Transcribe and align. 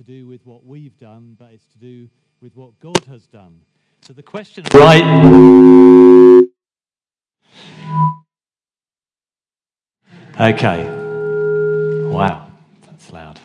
to 0.00 0.04
do 0.04 0.26
with 0.26 0.46
what 0.46 0.64
we've 0.64 0.98
done, 0.98 1.36
but 1.38 1.50
it's 1.52 1.66
to 1.66 1.78
do 1.78 2.08
with 2.40 2.56
what 2.56 2.78
God 2.80 3.04
has 3.06 3.26
done. 3.26 3.60
So 4.00 4.14
the 4.14 4.22
question, 4.22 4.64
right? 4.72 5.04
Okay. 10.40 10.88
Wow, 12.10 12.50
that's 12.86 13.12
loud. 13.12 13.38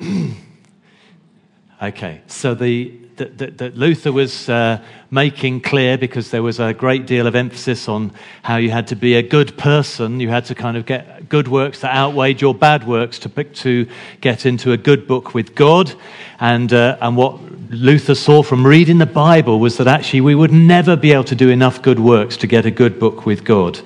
okay, 1.82 2.20
so 2.28 2.54
the 2.54 3.05
that, 3.16 3.58
that, 3.58 3.76
Luther 3.76 4.12
was 4.12 4.48
uh, 4.48 4.82
making 5.10 5.60
clear 5.60 5.96
because 5.96 6.30
there 6.30 6.42
was 6.42 6.60
a 6.60 6.74
great 6.74 7.06
deal 7.06 7.26
of 7.26 7.34
emphasis 7.34 7.88
on 7.88 8.12
how 8.42 8.56
you 8.56 8.70
had 8.70 8.86
to 8.88 8.96
be 8.96 9.14
a 9.14 9.22
good 9.22 9.56
person. 9.56 10.20
You 10.20 10.28
had 10.28 10.44
to 10.46 10.54
kind 10.54 10.76
of 10.76 10.86
get 10.86 11.28
good 11.28 11.48
works 11.48 11.80
that 11.80 11.94
outweighed 11.94 12.40
your 12.40 12.54
bad 12.54 12.86
works 12.86 13.18
to, 13.20 13.44
to 13.44 13.88
get 14.20 14.46
into 14.46 14.72
a 14.72 14.76
good 14.76 15.06
book 15.06 15.34
with 15.34 15.54
God. 15.54 15.92
And, 16.40 16.72
uh, 16.72 16.98
and 17.00 17.16
what 17.16 17.40
Luther 17.70 18.14
saw 18.14 18.42
from 18.42 18.66
reading 18.66 18.98
the 18.98 19.06
Bible 19.06 19.58
was 19.58 19.76
that 19.78 19.86
actually 19.86 20.20
we 20.20 20.34
would 20.34 20.52
never 20.52 20.96
be 20.96 21.12
able 21.12 21.24
to 21.24 21.34
do 21.34 21.48
enough 21.48 21.82
good 21.82 21.98
works 21.98 22.36
to 22.38 22.46
get 22.46 22.66
a 22.66 22.70
good 22.70 23.00
book 23.00 23.26
with 23.26 23.44
God. 23.44 23.80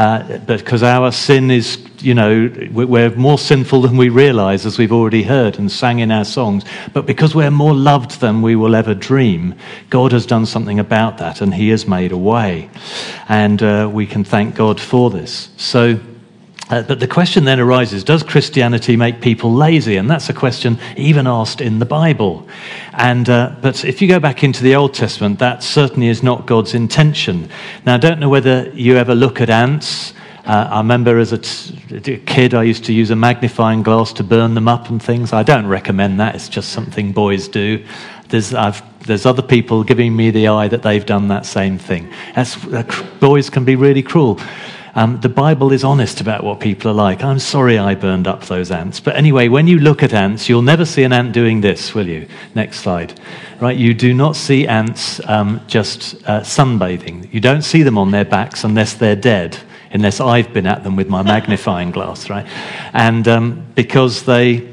Uh, 0.00 0.38
because 0.46 0.82
our 0.82 1.12
sin 1.12 1.50
is, 1.50 1.76
you 1.98 2.14
know, 2.14 2.50
we're 2.72 3.14
more 3.16 3.36
sinful 3.36 3.82
than 3.82 3.98
we 3.98 4.08
realize, 4.08 4.64
as 4.64 4.78
we've 4.78 4.92
already 4.92 5.22
heard 5.22 5.58
and 5.58 5.70
sang 5.70 5.98
in 5.98 6.10
our 6.10 6.24
songs. 6.24 6.64
But 6.94 7.04
because 7.04 7.34
we're 7.34 7.50
more 7.50 7.74
loved 7.74 8.18
than 8.18 8.40
we 8.40 8.56
will 8.56 8.74
ever 8.74 8.94
dream, 8.94 9.54
God 9.90 10.12
has 10.12 10.24
done 10.24 10.46
something 10.46 10.78
about 10.78 11.18
that 11.18 11.42
and 11.42 11.52
He 11.52 11.68
has 11.68 11.86
made 11.86 12.12
a 12.12 12.16
way. 12.16 12.70
And 13.28 13.62
uh, 13.62 13.90
we 13.92 14.06
can 14.06 14.24
thank 14.24 14.54
God 14.54 14.80
for 14.80 15.10
this. 15.10 15.50
So, 15.58 16.00
uh, 16.70 16.82
but 16.82 17.00
the 17.00 17.08
question 17.08 17.44
then 17.44 17.58
arises 17.58 18.04
Does 18.04 18.22
Christianity 18.22 18.96
make 18.96 19.20
people 19.20 19.52
lazy? 19.52 19.96
And 19.96 20.08
that's 20.08 20.28
a 20.28 20.32
question 20.32 20.78
even 20.96 21.26
asked 21.26 21.60
in 21.60 21.80
the 21.80 21.84
Bible. 21.84 22.48
And, 22.92 23.28
uh, 23.28 23.56
but 23.60 23.84
if 23.84 24.00
you 24.00 24.08
go 24.08 24.20
back 24.20 24.44
into 24.44 24.62
the 24.62 24.76
Old 24.76 24.94
Testament, 24.94 25.40
that 25.40 25.62
certainly 25.62 26.06
is 26.06 26.22
not 26.22 26.46
God's 26.46 26.74
intention. 26.74 27.50
Now, 27.84 27.94
I 27.94 27.98
don't 27.98 28.20
know 28.20 28.28
whether 28.28 28.70
you 28.70 28.96
ever 28.96 29.14
look 29.14 29.40
at 29.40 29.50
ants. 29.50 30.14
Uh, 30.46 30.68
I 30.70 30.78
remember 30.78 31.18
as 31.18 31.32
a, 31.32 31.38
t- 31.38 32.14
a 32.14 32.18
kid, 32.18 32.54
I 32.54 32.62
used 32.62 32.84
to 32.84 32.92
use 32.92 33.10
a 33.10 33.16
magnifying 33.16 33.82
glass 33.82 34.12
to 34.14 34.24
burn 34.24 34.54
them 34.54 34.68
up 34.68 34.88
and 34.88 35.02
things. 35.02 35.32
I 35.32 35.42
don't 35.42 35.66
recommend 35.66 36.20
that, 36.20 36.34
it's 36.34 36.48
just 36.48 36.70
something 36.70 37.12
boys 37.12 37.48
do. 37.48 37.84
There's, 38.28 38.54
there's 39.06 39.26
other 39.26 39.42
people 39.42 39.82
giving 39.82 40.14
me 40.14 40.30
the 40.30 40.48
eye 40.48 40.68
that 40.68 40.82
they've 40.82 41.04
done 41.04 41.28
that 41.28 41.46
same 41.46 41.78
thing. 41.78 42.12
That's, 42.34 42.64
uh, 42.64 42.84
boys 43.18 43.50
can 43.50 43.64
be 43.64 43.76
really 43.76 44.02
cruel. 44.02 44.40
Um, 44.94 45.20
the 45.20 45.28
Bible 45.28 45.72
is 45.72 45.84
honest 45.84 46.20
about 46.20 46.42
what 46.42 46.58
people 46.60 46.90
are 46.90 46.94
like. 46.94 47.22
I'm 47.22 47.38
sorry 47.38 47.78
I 47.78 47.94
burned 47.94 48.26
up 48.26 48.44
those 48.44 48.70
ants. 48.70 48.98
But 48.98 49.16
anyway, 49.16 49.48
when 49.48 49.66
you 49.66 49.78
look 49.78 50.02
at 50.02 50.12
ants, 50.12 50.48
you'll 50.48 50.62
never 50.62 50.84
see 50.84 51.04
an 51.04 51.12
ant 51.12 51.32
doing 51.32 51.60
this, 51.60 51.94
will 51.94 52.08
you? 52.08 52.26
Next 52.54 52.80
slide. 52.80 53.18
Right, 53.60 53.76
you 53.76 53.94
do 53.94 54.14
not 54.14 54.36
see 54.36 54.66
ants 54.66 55.20
um, 55.28 55.60
just 55.66 56.14
uh, 56.26 56.40
sunbathing. 56.40 57.32
You 57.32 57.40
don't 57.40 57.62
see 57.62 57.82
them 57.82 57.98
on 57.98 58.10
their 58.10 58.24
backs 58.24 58.64
unless 58.64 58.94
they're 58.94 59.16
dead, 59.16 59.56
unless 59.92 60.20
I've 60.20 60.52
been 60.52 60.66
at 60.66 60.82
them 60.82 60.96
with 60.96 61.08
my 61.08 61.22
magnifying 61.34 61.90
glass, 61.90 62.28
right? 62.28 62.46
And 62.92 63.28
um, 63.28 63.66
because 63.74 64.24
they 64.24 64.69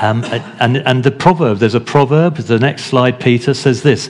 um, 0.00 0.24
and, 0.58 0.78
and 0.78 1.04
the 1.04 1.10
proverb, 1.10 1.58
there's 1.58 1.74
a 1.74 1.80
proverb, 1.80 2.36
the 2.36 2.58
next 2.58 2.84
slide, 2.84 3.20
Peter 3.20 3.52
says 3.52 3.82
this 3.82 4.08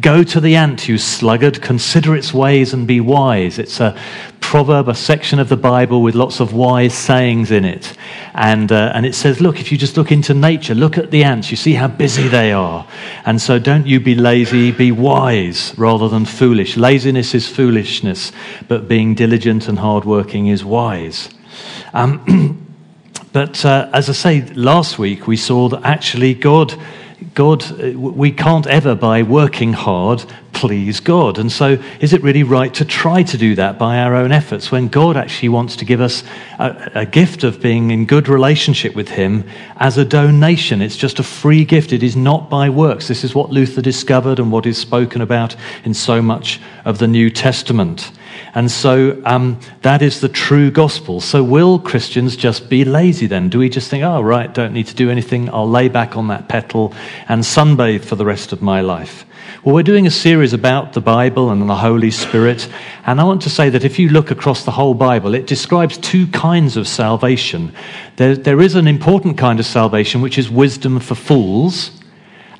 Go 0.00 0.22
to 0.22 0.40
the 0.40 0.54
ant, 0.54 0.88
you 0.88 0.96
sluggard, 0.96 1.60
consider 1.60 2.14
its 2.14 2.32
ways 2.32 2.72
and 2.72 2.86
be 2.86 3.00
wise. 3.00 3.58
It's 3.58 3.80
a 3.80 3.98
proverb, 4.40 4.88
a 4.88 4.94
section 4.94 5.40
of 5.40 5.48
the 5.48 5.56
Bible 5.56 6.02
with 6.02 6.14
lots 6.14 6.38
of 6.38 6.52
wise 6.52 6.94
sayings 6.94 7.50
in 7.50 7.64
it. 7.64 7.96
And, 8.34 8.70
uh, 8.70 8.92
and 8.94 9.04
it 9.04 9.14
says, 9.14 9.40
Look, 9.40 9.58
if 9.60 9.72
you 9.72 9.78
just 9.78 9.96
look 9.96 10.12
into 10.12 10.34
nature, 10.34 10.74
look 10.74 10.98
at 10.98 11.10
the 11.10 11.24
ants, 11.24 11.50
you 11.50 11.56
see 11.56 11.74
how 11.74 11.88
busy 11.88 12.28
they 12.28 12.52
are. 12.52 12.86
And 13.24 13.40
so 13.40 13.58
don't 13.58 13.86
you 13.86 13.98
be 13.98 14.14
lazy, 14.14 14.70
be 14.70 14.92
wise 14.92 15.74
rather 15.76 16.08
than 16.08 16.24
foolish. 16.24 16.76
Laziness 16.76 17.34
is 17.34 17.48
foolishness, 17.48 18.30
but 18.68 18.86
being 18.86 19.14
diligent 19.14 19.66
and 19.68 19.80
hardworking 19.80 20.46
is 20.46 20.64
wise. 20.64 21.28
Um, 21.92 22.60
But 23.34 23.64
uh, 23.64 23.90
as 23.92 24.08
I 24.08 24.12
say, 24.12 24.42
last 24.54 24.96
week 24.96 25.26
we 25.26 25.36
saw 25.36 25.68
that 25.70 25.82
actually 25.82 26.34
God, 26.34 26.72
God, 27.34 27.64
uh, 27.82 27.98
we 27.98 28.30
can't 28.30 28.64
ever 28.68 28.94
by 28.94 29.24
working 29.24 29.72
hard 29.72 30.24
please 30.54 31.00
God. 31.00 31.38
And 31.38 31.52
so, 31.52 31.78
is 32.00 32.12
it 32.12 32.22
really 32.22 32.42
right 32.42 32.72
to 32.74 32.84
try 32.84 33.22
to 33.24 33.36
do 33.36 33.54
that 33.56 33.78
by 33.78 33.98
our 33.98 34.14
own 34.14 34.32
efforts 34.32 34.70
when 34.72 34.88
God 34.88 35.16
actually 35.16 35.50
wants 35.50 35.76
to 35.76 35.84
give 35.84 36.00
us 36.00 36.22
a, 36.58 36.90
a, 36.94 37.06
gift 37.06 37.44
of 37.44 37.60
being 37.60 37.90
in 37.90 38.06
good 38.06 38.28
relationship 38.28 38.94
with 38.94 39.08
Him 39.08 39.44
as 39.76 39.98
a 39.98 40.04
donation? 40.04 40.80
It's 40.80 40.96
just 40.96 41.18
a 41.18 41.22
free 41.22 41.64
gift. 41.64 41.92
It 41.92 42.02
is 42.02 42.16
not 42.16 42.48
by 42.48 42.70
works. 42.70 43.08
This 43.08 43.24
is 43.24 43.34
what 43.34 43.50
Luther 43.50 43.82
discovered 43.82 44.38
and 44.38 44.50
what 44.50 44.64
is 44.64 44.78
spoken 44.78 45.20
about 45.20 45.56
in 45.84 45.92
so 45.92 46.22
much 46.22 46.60
of 46.84 46.98
the 46.98 47.08
New 47.08 47.30
Testament. 47.30 48.12
And 48.54 48.70
so 48.70 49.20
um, 49.24 49.58
that 49.82 50.00
is 50.00 50.20
the 50.20 50.28
true 50.28 50.70
gospel. 50.70 51.20
So, 51.20 51.42
will 51.42 51.78
Christians 51.80 52.36
just 52.36 52.70
be 52.70 52.84
lazy 52.84 53.26
then? 53.26 53.48
Do 53.48 53.58
we 53.58 53.68
just 53.68 53.90
think, 53.90 54.04
oh, 54.04 54.20
right, 54.20 54.52
don't 54.52 54.72
need 54.72 54.86
to 54.86 54.94
do 54.94 55.10
anything, 55.10 55.50
I'll 55.50 55.68
lay 55.68 55.88
back 55.88 56.16
on 56.16 56.28
that 56.28 56.48
petal 56.48 56.94
and 57.28 57.42
sunbathe 57.42 58.04
for 58.04 58.14
the 58.14 58.24
rest 58.24 58.52
of 58.52 58.62
my 58.62 58.80
life? 58.80 59.26
Well, 59.64 59.74
we're 59.74 59.82
doing 59.82 60.06
a 60.06 60.10
series 60.10 60.52
about 60.52 60.92
the 60.92 61.00
Bible 61.00 61.50
and 61.50 61.68
the 61.68 61.74
Holy 61.74 62.10
Spirit. 62.10 62.68
And 63.06 63.18
I 63.20 63.24
want 63.24 63.42
to 63.42 63.50
say 63.50 63.70
that 63.70 63.82
if 63.82 63.98
you 63.98 64.10
look 64.10 64.30
across 64.30 64.64
the 64.64 64.70
whole 64.70 64.92
Bible, 64.94 65.34
it 65.34 65.46
describes 65.46 65.96
two 65.96 66.26
kinds 66.26 66.76
of 66.76 66.86
salvation. 66.86 67.72
There, 68.16 68.36
there 68.36 68.60
is 68.60 68.74
an 68.74 68.86
important 68.86 69.38
kind 69.38 69.58
of 69.58 69.66
salvation, 69.66 70.20
which 70.20 70.36
is 70.36 70.50
wisdom 70.50 71.00
for 71.00 71.14
fools. 71.14 71.90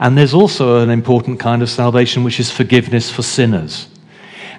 And 0.00 0.16
there's 0.16 0.34
also 0.34 0.82
an 0.82 0.90
important 0.90 1.40
kind 1.40 1.62
of 1.62 1.68
salvation, 1.68 2.24
which 2.24 2.40
is 2.40 2.50
forgiveness 2.50 3.10
for 3.10 3.22
sinners. 3.22 3.86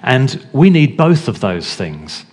And 0.06 0.48
we 0.52 0.70
need 0.70 0.96
both 0.96 1.28
of 1.28 1.40
those 1.40 1.74
things. 1.74 2.24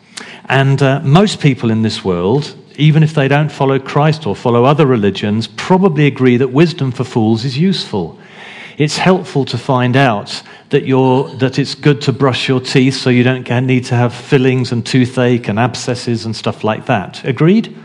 And 0.45 0.81
uh, 0.81 1.01
most 1.01 1.41
people 1.41 1.71
in 1.71 1.81
this 1.81 2.05
world, 2.05 2.55
even 2.77 3.01
if 3.01 3.13
they 3.13 3.27
don't 3.27 3.51
follow 3.51 3.79
Christ 3.79 4.27
or 4.27 4.35
follow 4.35 4.63
other 4.63 4.85
religions, 4.85 5.47
probably 5.47 6.05
agree 6.05 6.37
that 6.37 6.49
wisdom 6.49 6.91
for 6.91 7.03
fools 7.03 7.43
is 7.43 7.57
useful. 7.57 8.19
It's 8.77 8.97
helpful 8.97 9.45
to 9.45 9.57
find 9.57 9.95
out 9.95 10.41
that, 10.69 10.85
you're, 10.85 11.29
that 11.35 11.59
it's 11.59 11.75
good 11.75 12.01
to 12.01 12.13
brush 12.13 12.47
your 12.47 12.59
teeth 12.59 12.95
so 12.95 13.09
you 13.09 13.23
don't 13.23 13.49
need 13.65 13.85
to 13.85 13.95
have 13.95 14.13
fillings 14.13 14.71
and 14.71 14.85
toothache 14.85 15.47
and 15.47 15.59
abscesses 15.59 16.25
and 16.25 16.35
stuff 16.35 16.63
like 16.63 16.85
that. 16.85 17.23
Agreed? 17.25 17.75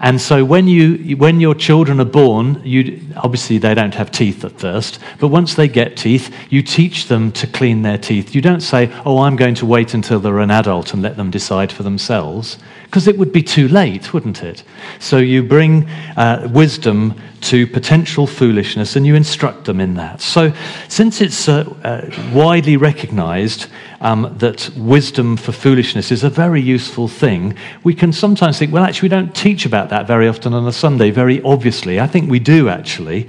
And 0.00 0.20
so 0.20 0.44
when, 0.44 0.68
you, 0.68 1.16
when 1.16 1.40
your 1.40 1.54
children 1.54 2.00
are 2.00 2.04
born, 2.04 2.60
you, 2.64 3.00
obviously 3.16 3.58
they 3.58 3.74
don't 3.74 3.94
have 3.94 4.10
teeth 4.10 4.44
at 4.44 4.58
first, 4.58 4.98
but 5.18 5.28
once 5.28 5.54
they 5.54 5.68
get 5.68 5.96
teeth, 5.96 6.34
you 6.50 6.62
teach 6.62 7.08
them 7.08 7.32
to 7.32 7.46
clean 7.46 7.82
their 7.82 7.98
teeth. 7.98 8.34
You 8.34 8.42
don't 8.42 8.60
say, 8.60 8.92
oh, 9.04 9.18
I'm 9.20 9.36
going 9.36 9.54
to 9.56 9.66
wait 9.66 9.94
until 9.94 10.20
they're 10.20 10.38
an 10.40 10.50
adult 10.50 10.92
and 10.92 11.02
let 11.02 11.16
them 11.16 11.30
decide 11.30 11.72
for 11.72 11.82
themselves, 11.82 12.58
because 12.86 13.08
it 13.08 13.18
would 13.18 13.32
be 13.32 13.42
too 13.42 13.66
late, 13.68 14.14
wouldn't 14.14 14.42
it? 14.44 14.62
So 15.00 15.18
you 15.18 15.42
bring 15.42 15.88
uh, 16.16 16.48
wisdom 16.52 17.20
to 17.42 17.66
potential 17.66 18.26
foolishness 18.26 18.96
and 18.96 19.04
you 19.04 19.14
instruct 19.16 19.64
them 19.64 19.80
in 19.80 19.94
that. 19.94 20.20
So 20.20 20.52
since 20.88 21.20
it's 21.20 21.48
uh, 21.48 21.64
uh, 21.82 22.10
widely 22.32 22.76
recognized 22.76 23.66
um, 24.00 24.34
that 24.38 24.70
wisdom 24.76 25.36
for 25.36 25.52
foolishness 25.52 26.12
is 26.12 26.22
a 26.22 26.30
very 26.30 26.62
useful 26.62 27.08
thing, 27.08 27.56
we 27.82 27.94
can 27.94 28.12
sometimes 28.12 28.58
think, 28.58 28.72
well, 28.72 28.84
actually, 28.84 29.08
we 29.08 29.16
don't 29.16 29.34
teach 29.34 29.66
about 29.66 29.88
that 29.90 30.06
very 30.06 30.28
often 30.28 30.54
on 30.54 30.66
a 30.66 30.72
Sunday, 30.72 31.10
very 31.10 31.42
obviously. 31.42 31.98
I 31.98 32.06
think 32.06 32.30
we 32.30 32.38
do, 32.38 32.68
actually. 32.68 33.28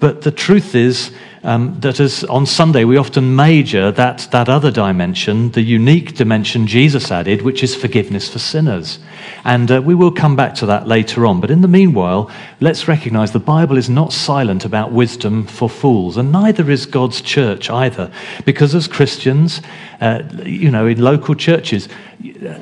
But 0.00 0.22
the 0.22 0.30
truth 0.30 0.74
is 0.74 1.12
um, 1.42 1.78
that 1.80 2.00
as 2.00 2.24
on 2.24 2.46
Sunday 2.46 2.84
we 2.84 2.96
often 2.96 3.36
major 3.36 3.90
that, 3.92 4.28
that 4.32 4.48
other 4.48 4.70
dimension, 4.70 5.50
the 5.52 5.62
unique 5.62 6.14
dimension 6.14 6.66
Jesus 6.66 7.10
added, 7.10 7.42
which 7.42 7.62
is 7.62 7.74
forgiveness 7.74 8.28
for 8.28 8.38
sinners. 8.38 8.98
And 9.44 9.70
uh, 9.70 9.82
we 9.82 9.94
will 9.94 10.10
come 10.10 10.36
back 10.36 10.54
to 10.56 10.66
that 10.66 10.86
later 10.86 11.26
on. 11.26 11.40
But 11.40 11.50
in 11.50 11.60
the 11.60 11.68
meanwhile, 11.68 12.30
let's 12.60 12.88
recognize 12.88 13.32
the 13.32 13.38
Bible 13.38 13.76
is 13.76 13.88
not 13.88 14.12
silent 14.12 14.64
about 14.64 14.92
wisdom 14.92 15.46
for 15.46 15.68
fools, 15.68 16.16
and 16.16 16.32
neither 16.32 16.70
is 16.70 16.86
God's 16.86 17.20
church 17.20 17.70
either. 17.70 18.10
Because 18.44 18.74
as 18.74 18.88
Christians, 18.88 19.62
uh, 20.00 20.22
you 20.44 20.70
know, 20.70 20.86
in 20.86 21.00
local 21.00 21.34
churches, 21.34 21.88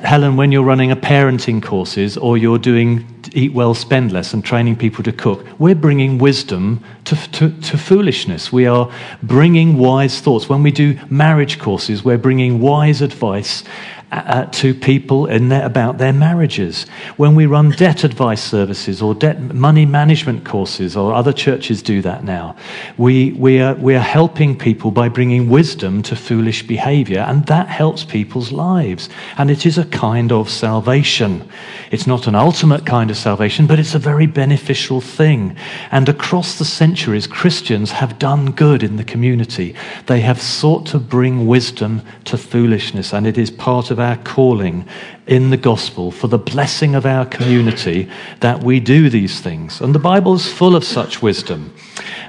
Helen, 0.03 0.37
when 0.37 0.51
you're 0.51 0.63
running 0.63 0.91
a 0.91 0.95
parenting 0.95 1.63
courses 1.63 2.17
or 2.17 2.37
you're 2.37 2.59
doing 2.59 3.16
eat 3.37 3.53
well, 3.53 3.75
spend 3.75 4.11
less, 4.11 4.33
and 4.33 4.43
training 4.43 4.75
people 4.75 5.03
to 5.03 5.11
cook, 5.11 5.45
we're 5.59 5.75
bringing 5.75 6.17
wisdom 6.17 6.83
to, 7.05 7.15
to, 7.31 7.51
to, 7.61 7.77
foolishness. 7.77 8.51
We 8.51 8.65
are 8.65 8.91
bringing 9.21 9.77
wise 9.77 10.19
thoughts. 10.19 10.49
When 10.49 10.63
we 10.63 10.71
do 10.71 10.99
marriage 11.11 11.59
courses, 11.59 12.03
we're 12.03 12.17
bringing 12.17 12.59
wise 12.59 13.01
advice 13.01 13.63
uh, 14.11 14.45
to 14.45 14.73
people 14.73 15.27
their, 15.27 15.65
about 15.65 15.97
their 15.97 16.13
marriages. 16.13 16.85
When 17.17 17.35
we 17.35 17.45
run 17.45 17.71
debt 17.71 18.03
advice 18.03 18.43
services 18.43 19.01
or 19.01 19.13
debt 19.13 19.41
money 19.53 19.85
management 19.85 20.45
courses, 20.45 20.95
or 20.95 21.13
other 21.13 21.33
churches 21.33 21.81
do 21.81 22.01
that 22.01 22.23
now, 22.23 22.55
we, 22.97 23.33
we, 23.33 23.59
are, 23.59 23.75
we 23.75 23.95
are 23.95 23.99
helping 23.99 24.57
people 24.57 24.91
by 24.91 25.09
bringing 25.09 25.49
wisdom 25.49 26.01
to 26.03 26.15
foolish 26.15 26.65
behavior, 26.65 27.19
and 27.19 27.45
that 27.47 27.67
helps 27.67 28.05
people's 28.05 28.51
lives. 28.51 29.09
And 29.37 29.51
it 29.51 29.65
is 29.65 29.77
a 29.77 29.85
kind 29.85 30.31
of 30.31 30.49
salvation. 30.49 31.47
It's 31.91 32.07
not 32.07 32.27
an 32.27 32.35
ultimate 32.35 32.85
kind 32.85 33.11
of 33.11 33.17
salvation, 33.17 33.67
but 33.67 33.79
it's 33.79 33.95
a 33.95 33.99
very 33.99 34.27
beneficial 34.27 35.01
thing. 35.01 35.57
And 35.91 36.07
across 36.07 36.57
the 36.57 36.65
centuries, 36.65 37.27
Christians 37.27 37.91
have 37.91 38.19
done 38.19 38.51
good 38.51 38.83
in 38.83 38.95
the 38.95 39.03
community. 39.03 39.75
They 40.05 40.21
have 40.21 40.41
sought 40.41 40.85
to 40.87 40.99
bring 40.99 41.45
wisdom 41.45 42.01
to 42.25 42.37
foolishness, 42.37 43.13
and 43.13 43.27
it 43.27 43.37
is 43.37 43.51
part 43.51 43.91
of 43.91 43.96
of 43.97 43.99
our 43.99 44.17
calling 44.17 44.85
in 45.25 45.49
the 45.49 45.57
gospel 45.57 46.11
for 46.11 46.27
the 46.27 46.37
blessing 46.37 46.93
of 46.93 47.03
our 47.03 47.25
community 47.25 48.07
that 48.41 48.63
we 48.63 48.79
do 48.79 49.09
these 49.09 49.39
things. 49.41 49.81
And 49.81 49.95
the 49.95 49.99
Bible 49.99 50.35
is 50.35 50.51
full 50.51 50.75
of 50.75 50.83
such 50.83 51.23
wisdom. 51.23 51.73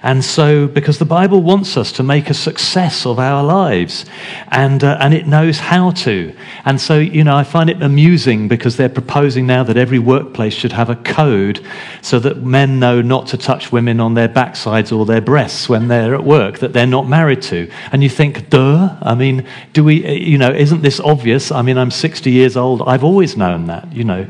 And 0.03 0.25
so, 0.25 0.67
because 0.67 0.99
the 0.99 1.05
Bible 1.05 1.43
wants 1.43 1.77
us 1.77 1.93
to 1.93 2.03
make 2.03 2.31
a 2.31 2.35
success 2.35 3.05
of 3.05 3.19
our 3.19 3.43
lives, 3.43 4.05
and, 4.49 4.83
uh, 4.85 4.99
and 5.01 5.15
it 5.15 5.27
knows 5.27 5.59
how 5.59 5.91
to. 5.91 6.35
And 6.65 6.81
so, 6.81 6.99
you 6.99 7.25
know, 7.25 7.37
I 7.37 7.45
find 7.45 7.69
it 7.69 7.83
amusing 7.83 8.49
because 8.49 8.77
they're 8.77 8.89
proposing 8.89 9.47
now 9.47 9.65
that 9.65 9.77
every 9.77 9.99
workplace 9.99 10.55
should 10.55 10.73
have 10.73 10.91
a 10.91 10.97
code 10.97 11.65
so 12.03 12.19
that 12.21 12.39
men 12.39 12.79
know 12.79 13.03
not 13.03 13.27
to 13.29 13.37
touch 13.37 13.73
women 13.73 14.01
on 14.01 14.15
their 14.15 14.29
backsides 14.29 14.97
or 14.97 15.05
their 15.05 15.21
breasts 15.21 15.69
when 15.69 15.89
they're 15.89 16.15
at 16.15 16.25
work 16.25 16.59
that 16.59 16.73
they're 16.73 16.87
not 16.87 17.09
married 17.09 17.43
to. 17.43 17.71
And 17.93 18.03
you 18.03 18.09
think, 18.09 18.51
duh, 18.51 18.97
I 19.03 19.15
mean, 19.15 19.47
do 19.73 19.85
we, 19.85 20.07
you 20.07 20.39
know, 20.39 20.53
isn't 20.53 20.83
this 20.83 21.01
obvious? 21.01 21.51
I 21.51 21.63
mean, 21.63 21.79
I'm 21.79 21.91
60 21.91 22.31
years 22.31 22.57
old. 22.57 22.83
I've 22.83 23.05
always 23.05 23.37
known 23.37 23.67
that, 23.67 23.93
you 23.93 24.05
know. 24.05 24.27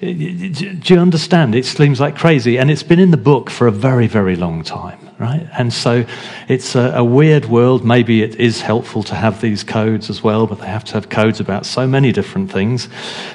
Do 0.00 0.94
you 0.94 1.00
understand? 1.00 1.54
It 1.54 1.64
seems 1.64 2.00
like 2.00 2.16
crazy. 2.16 2.58
And 2.58 2.70
it's 2.70 2.82
been 2.82 2.98
in 2.98 3.10
the 3.10 3.16
book 3.16 3.48
for 3.48 3.66
a 3.66 3.72
very, 3.72 4.06
very 4.06 4.36
long 4.36 4.62
time, 4.62 4.98
right? 5.18 5.48
And 5.58 5.72
so 5.72 6.04
it's 6.48 6.74
a, 6.74 6.92
a, 6.96 7.04
weird 7.04 7.46
world. 7.46 7.82
Maybe 7.82 8.22
it 8.22 8.34
is 8.36 8.60
helpful 8.60 9.02
to 9.04 9.14
have 9.14 9.40
these 9.40 9.64
codes 9.64 10.10
as 10.10 10.22
well, 10.22 10.46
but 10.46 10.60
they 10.60 10.66
have 10.66 10.84
to 10.84 10.94
have 10.94 11.08
codes 11.08 11.40
about 11.40 11.64
so 11.64 11.86
many 11.86 12.12
different 12.12 12.52
things. 12.52 12.88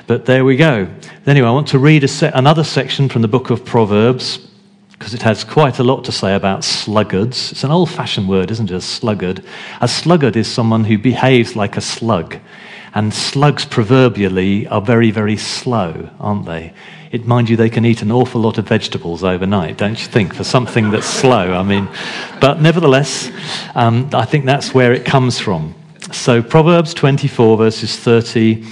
But 0.06 0.26
there 0.26 0.46
we 0.46 0.56
go. 0.56 0.88
Anyway, 1.26 1.48
I 1.48 1.52
want 1.52 1.68
to 1.70 1.80
read 1.80 2.08
se- 2.08 2.32
another 2.36 2.64
section 2.64 3.10
from 3.10 3.24
the 3.24 3.28
book 3.28 3.50
of 3.50 3.66
Proverbs 3.66 4.48
because 4.92 5.16
it 5.16 5.24
has 5.24 5.44
quite 5.44 5.80
a 5.80 5.84
lot 5.84 6.04
to 6.04 6.12
say 6.12 6.36
about 6.36 6.64
sluggards. 6.64 7.54
It's 7.54 7.64
an 7.64 7.72
old 7.72 7.90
fashioned 7.90 8.30
word, 8.30 8.52
isn't 8.52 8.70
it? 8.70 8.76
A 8.76 8.82
sluggard. 8.82 9.44
A 9.82 9.88
sluggard 9.88 10.36
is 10.36 10.48
someone 10.48 10.84
who 10.84 11.00
behaves 11.00 11.56
like 11.56 11.76
a 11.76 11.82
slug. 11.82 12.38
And 12.94 13.14
slugs, 13.14 13.66
proverbially, 13.66 14.68
are 14.68 14.82
very, 14.82 15.12
very 15.12 15.38
slow, 15.38 16.10
aren't 16.20 16.46
they? 16.46 16.74
It, 17.12 17.26
mind 17.26 17.50
you, 17.50 17.58
they 17.58 17.70
can 17.70 17.86
eat 17.86 18.02
an 18.02 18.12
awful 18.12 18.42
lot 18.42 18.58
of 18.58 18.68
vegetables 18.68 19.24
overnight, 19.24 19.78
don't 19.78 20.00
you 20.00 20.08
think, 20.08 20.34
for 20.34 20.44
something 20.44 20.92
that's 20.92 21.06
slow? 21.06 21.54
I 21.54 21.64
mean, 21.64 21.90
but 22.40 22.62
nevertheless, 22.62 23.32
um, 23.76 24.10
I 24.14 24.26
think 24.26 24.46
that's 24.46 24.74
where 24.74 24.94
it 24.94 25.06
comes 25.06 25.40
from. 25.40 25.76
So, 26.12 26.42
Proverbs 26.42 26.94
24, 26.94 27.58
verses 27.58 27.98
30 27.98 28.66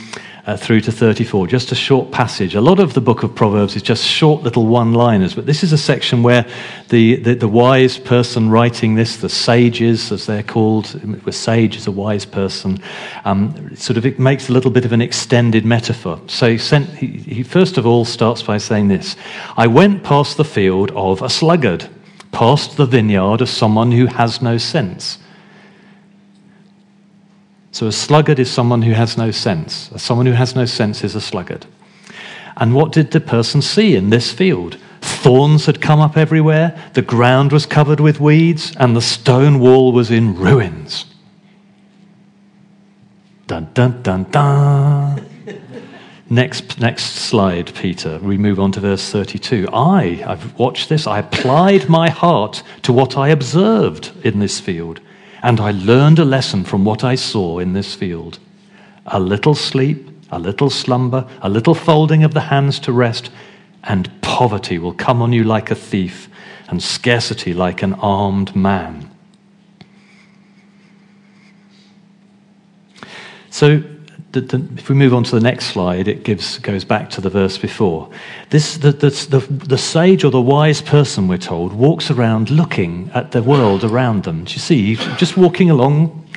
uh, 0.46 0.58
through 0.58 0.82
to 0.82 0.92
34, 0.92 1.48
just 1.48 1.72
a 1.72 1.76
short 1.76 2.12
passage. 2.12 2.56
A 2.56 2.62
lot 2.62 2.80
of 2.80 2.94
the 2.94 3.02
book 3.02 3.24
of 3.24 3.36
Proverbs 3.36 3.76
is 3.76 3.82
just 3.82 4.04
short 4.06 4.44
little 4.44 4.66
one 4.66 4.94
liners, 4.94 5.36
but 5.36 5.46
this 5.46 5.64
is 5.64 5.74
a 5.74 5.78
section 5.78 6.24
where 6.24 6.46
the, 6.90 7.18
the, 7.18 7.36
the, 7.36 7.48
wise 7.48 7.98
person 7.98 8.50
writing 8.50 8.96
this, 8.96 9.18
the 9.18 9.30
sages 9.30 10.12
as 10.12 10.26
they're 10.26 10.44
called, 10.44 11.00
a 11.26 11.32
sage 11.32 11.76
is 11.76 11.88
a 11.88 11.92
wise 11.92 12.26
person, 12.26 12.82
um, 13.26 13.76
sort 13.76 13.98
of 13.98 14.06
it 14.06 14.20
makes 14.20 14.50
a 14.50 14.54
little 14.54 14.72
bit 14.72 14.86
of 14.86 14.92
an 14.92 15.02
extended 15.02 15.66
metaphor. 15.66 16.20
So 16.28 16.52
he, 16.52 16.58
sent, 16.58 16.90
he, 16.90 17.08
he 17.08 17.44
first 17.44 17.78
of 17.78 17.86
all 17.86 18.06
starts 18.06 18.42
by 18.44 18.58
saying 18.58 18.88
this 18.88 19.16
I 19.58 19.68
went 19.68 20.04
past 20.04 20.38
the 20.38 20.46
field 20.46 20.92
of 20.92 21.22
a 21.22 21.30
sluggard, 21.30 21.90
past 22.32 22.78
the 22.78 22.86
vineyard 22.86 23.42
of 23.42 23.50
someone 23.50 23.92
who 23.92 24.06
has 24.06 24.42
no 24.42 24.58
sense. 24.58 25.18
So 27.72 27.88
a 27.88 27.92
sluggard 27.92 28.40
is 28.40 28.50
someone 28.50 28.82
who 28.82 28.94
has 28.94 29.18
no 29.18 29.32
sense. 29.32 29.92
Someone 29.98 30.26
who 30.26 30.34
has 30.34 30.56
no 30.56 30.66
sense 30.66 31.04
is 31.04 31.16
a 31.16 31.22
sluggard. 31.22 31.66
And 32.58 32.74
what 32.74 32.92
did 32.92 33.12
the 33.12 33.22
person 33.22 33.62
see 33.62 33.96
in 33.96 34.10
this 34.10 34.32
field? 34.32 34.78
Thorns 35.02 35.66
had 35.66 35.82
come 35.82 36.00
up 36.00 36.18
everywhere, 36.18 36.78
the 36.94 37.02
ground 37.02 37.52
was 37.52 37.66
covered 37.66 38.00
with 38.00 38.20
weeds, 38.20 38.76
and 38.78 38.96
the 38.96 39.02
stone 39.02 39.60
wall 39.60 39.94
was 39.94 40.12
in 40.12 40.36
ruins. 40.36 41.06
Dun 43.48 43.70
dun 43.74 44.02
dun 44.02 44.24
dun. 44.26 45.26
next, 46.30 46.80
next 46.80 47.04
slide, 47.04 47.74
Peter. 47.76 48.20
We 48.20 48.38
move 48.38 48.60
on 48.60 48.74
to 48.74 48.82
verse 48.82 49.10
32. 49.10 49.70
I, 49.72 50.24
I've 50.26 50.58
watched 50.60 50.90
this, 50.90 51.08
I 51.08 51.20
applied 51.20 51.88
my 51.88 52.10
heart 52.10 52.62
to 52.82 52.92
what 52.92 53.18
I 53.18 53.30
observed 53.30 54.12
in 54.24 54.40
this 54.40 54.60
field 54.60 55.00
and 55.42 55.60
I 55.60 55.72
learned 55.72 56.20
a 56.20 56.26
lesson 56.26 56.64
from 56.64 56.86
what 56.86 57.04
I 57.04 57.16
saw 57.16 57.60
in 57.60 57.74
this 57.74 57.96
field. 57.96 58.40
A 59.06 59.20
little 59.20 59.56
sleep, 59.56 60.10
a 60.32 60.40
little 60.40 60.70
slumber, 60.70 61.28
a 61.42 61.50
little 61.50 61.76
folding 61.76 62.24
of 62.24 62.34
the 62.34 62.42
hands 62.42 62.80
to 62.82 62.92
rest, 62.92 63.30
and 63.84 64.10
poverty 64.22 64.78
will 64.78 64.94
come 64.94 65.22
on 65.22 65.34
you 65.34 65.44
like 65.44 65.72
a 65.72 65.76
thief, 65.76 66.30
and 66.68 66.84
scarcity 66.84 67.54
like 67.54 67.82
an 67.82 67.94
armed 67.94 68.56
man. 68.56 69.10
So, 73.50 73.84
the, 74.32 74.42
the, 74.42 74.68
if 74.78 74.90
we 74.90 74.96
move 74.96 75.14
on 75.14 75.24
to 75.24 75.32
the 75.32 75.42
next 75.42 75.68
slide, 75.68 76.08
it 76.08 76.24
gives, 76.24 76.60
goes 76.60 76.84
back 76.84 77.10
to 77.12 77.22
the 77.22 77.30
verse 77.30 77.58
before. 77.58 78.10
This, 78.52 78.78
the, 78.78 78.92
the, 78.92 79.40
the, 79.40 79.78
sage 79.78 80.24
or 80.24 80.30
the 80.30 80.42
wise 80.42 80.82
person, 80.82 81.28
we're 81.28 81.38
told, 81.38 81.74
walks 81.74 82.12
around 82.12 82.52
looking 82.52 83.10
at 83.14 83.32
the 83.32 83.42
world 83.42 83.84
around 83.84 84.24
them. 84.26 84.44
Do 84.44 84.54
you 84.54 84.60
see? 84.60 84.96
Just 85.18 85.36
walking 85.36 85.72
along 85.72 86.28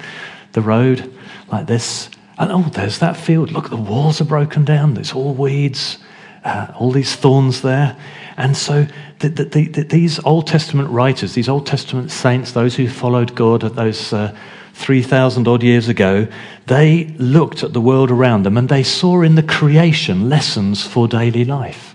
the 0.53 0.63
road 0.63 1.13
like 1.51 1.67
this, 1.67 2.09
and 2.39 2.51
oh, 2.51 2.63
there's 2.73 2.99
that 3.01 3.17
field. 3.17 3.53
Look, 3.53 3.69
the 3.69 3.77
walls 3.77 4.21
are 4.23 4.27
broken 4.27 4.65
down. 4.65 4.95
There's 4.95 5.13
all 5.13 5.35
weeds, 5.35 5.99
uh, 6.45 6.69
all 6.79 6.93
these 6.93 7.15
thorns 7.15 7.61
there. 7.61 7.97
And 8.39 8.57
so 8.57 8.87
the, 9.19 9.29
the, 9.29 9.45
the, 9.45 9.83
these 9.83 10.19
Old 10.25 10.47
Testament 10.47 10.89
writers, 10.89 11.35
these 11.35 11.49
Old 11.49 11.67
Testament 11.67 12.11
saints, 12.11 12.53
those 12.53 12.75
who 12.75 12.89
followed 12.89 13.35
God 13.35 13.61
those. 13.61 14.13
Uh, 14.15 14.35
3,000 14.75 15.47
odd 15.47 15.63
years 15.63 15.89
ago, 15.89 16.27
they 16.67 17.05
looked 17.19 17.63
at 17.63 17.73
the 17.73 17.81
world 17.81 18.11
around 18.11 18.45
them 18.45 18.57
and 18.57 18.69
they 18.69 18.83
saw 18.83 19.23
in 19.23 19.35
the 19.35 19.43
creation 19.43 20.29
lessons 20.29 20.87
for 20.87 21.07
daily 21.07 21.45
life. 21.45 21.95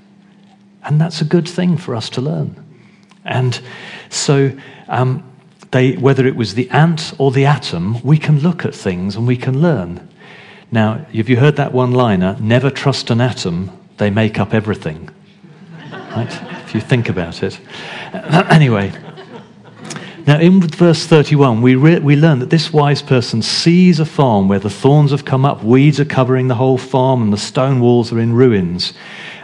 And 0.83 1.01
that's 1.01 1.21
a 1.21 1.25
good 1.25 1.47
thing 1.47 1.77
for 1.77 1.95
us 1.95 2.09
to 2.11 2.21
learn. 2.21 2.63
And 3.25 3.59
so, 4.09 4.51
um, 4.87 5.23
they, 5.71 5.93
whether 5.93 6.25
it 6.25 6.35
was 6.35 6.53
the 6.53 6.69
ant 6.69 7.13
or 7.17 7.31
the 7.31 7.45
atom, 7.45 8.01
we 8.01 8.17
can 8.17 8.39
look 8.39 8.65
at 8.65 8.73
things 8.73 9.15
and 9.15 9.27
we 9.27 9.35
can 9.35 9.61
learn. 9.61 10.07
Now, 10.71 11.05
have 11.13 11.29
you 11.29 11.37
heard 11.37 11.57
that 11.57 11.73
one 11.73 11.91
liner? 11.91 12.37
Never 12.39 12.69
trust 12.69 13.09
an 13.09 13.21
atom, 13.21 13.71
they 13.97 14.09
make 14.09 14.39
up 14.39 14.53
everything. 14.53 15.09
Right? 15.91 16.41
If 16.65 16.73
you 16.73 16.81
think 16.81 17.09
about 17.09 17.43
it. 17.43 17.59
anyway. 18.49 18.91
Now, 20.27 20.39
in 20.39 20.59
verse 20.59 21.05
31, 21.05 21.61
we, 21.61 21.75
re- 21.75 21.99
we 21.99 22.17
learn 22.17 22.39
that 22.39 22.49
this 22.49 22.73
wise 22.73 23.01
person 23.01 23.41
sees 23.41 24.01
a 24.01 24.05
farm 24.05 24.49
where 24.49 24.59
the 24.59 24.69
thorns 24.69 25.11
have 25.11 25.23
come 25.23 25.45
up, 25.45 25.63
weeds 25.63 26.01
are 26.01 26.05
covering 26.05 26.49
the 26.49 26.55
whole 26.55 26.77
farm, 26.77 27.21
and 27.21 27.31
the 27.31 27.37
stone 27.37 27.79
walls 27.79 28.11
are 28.11 28.19
in 28.19 28.33
ruins. 28.33 28.91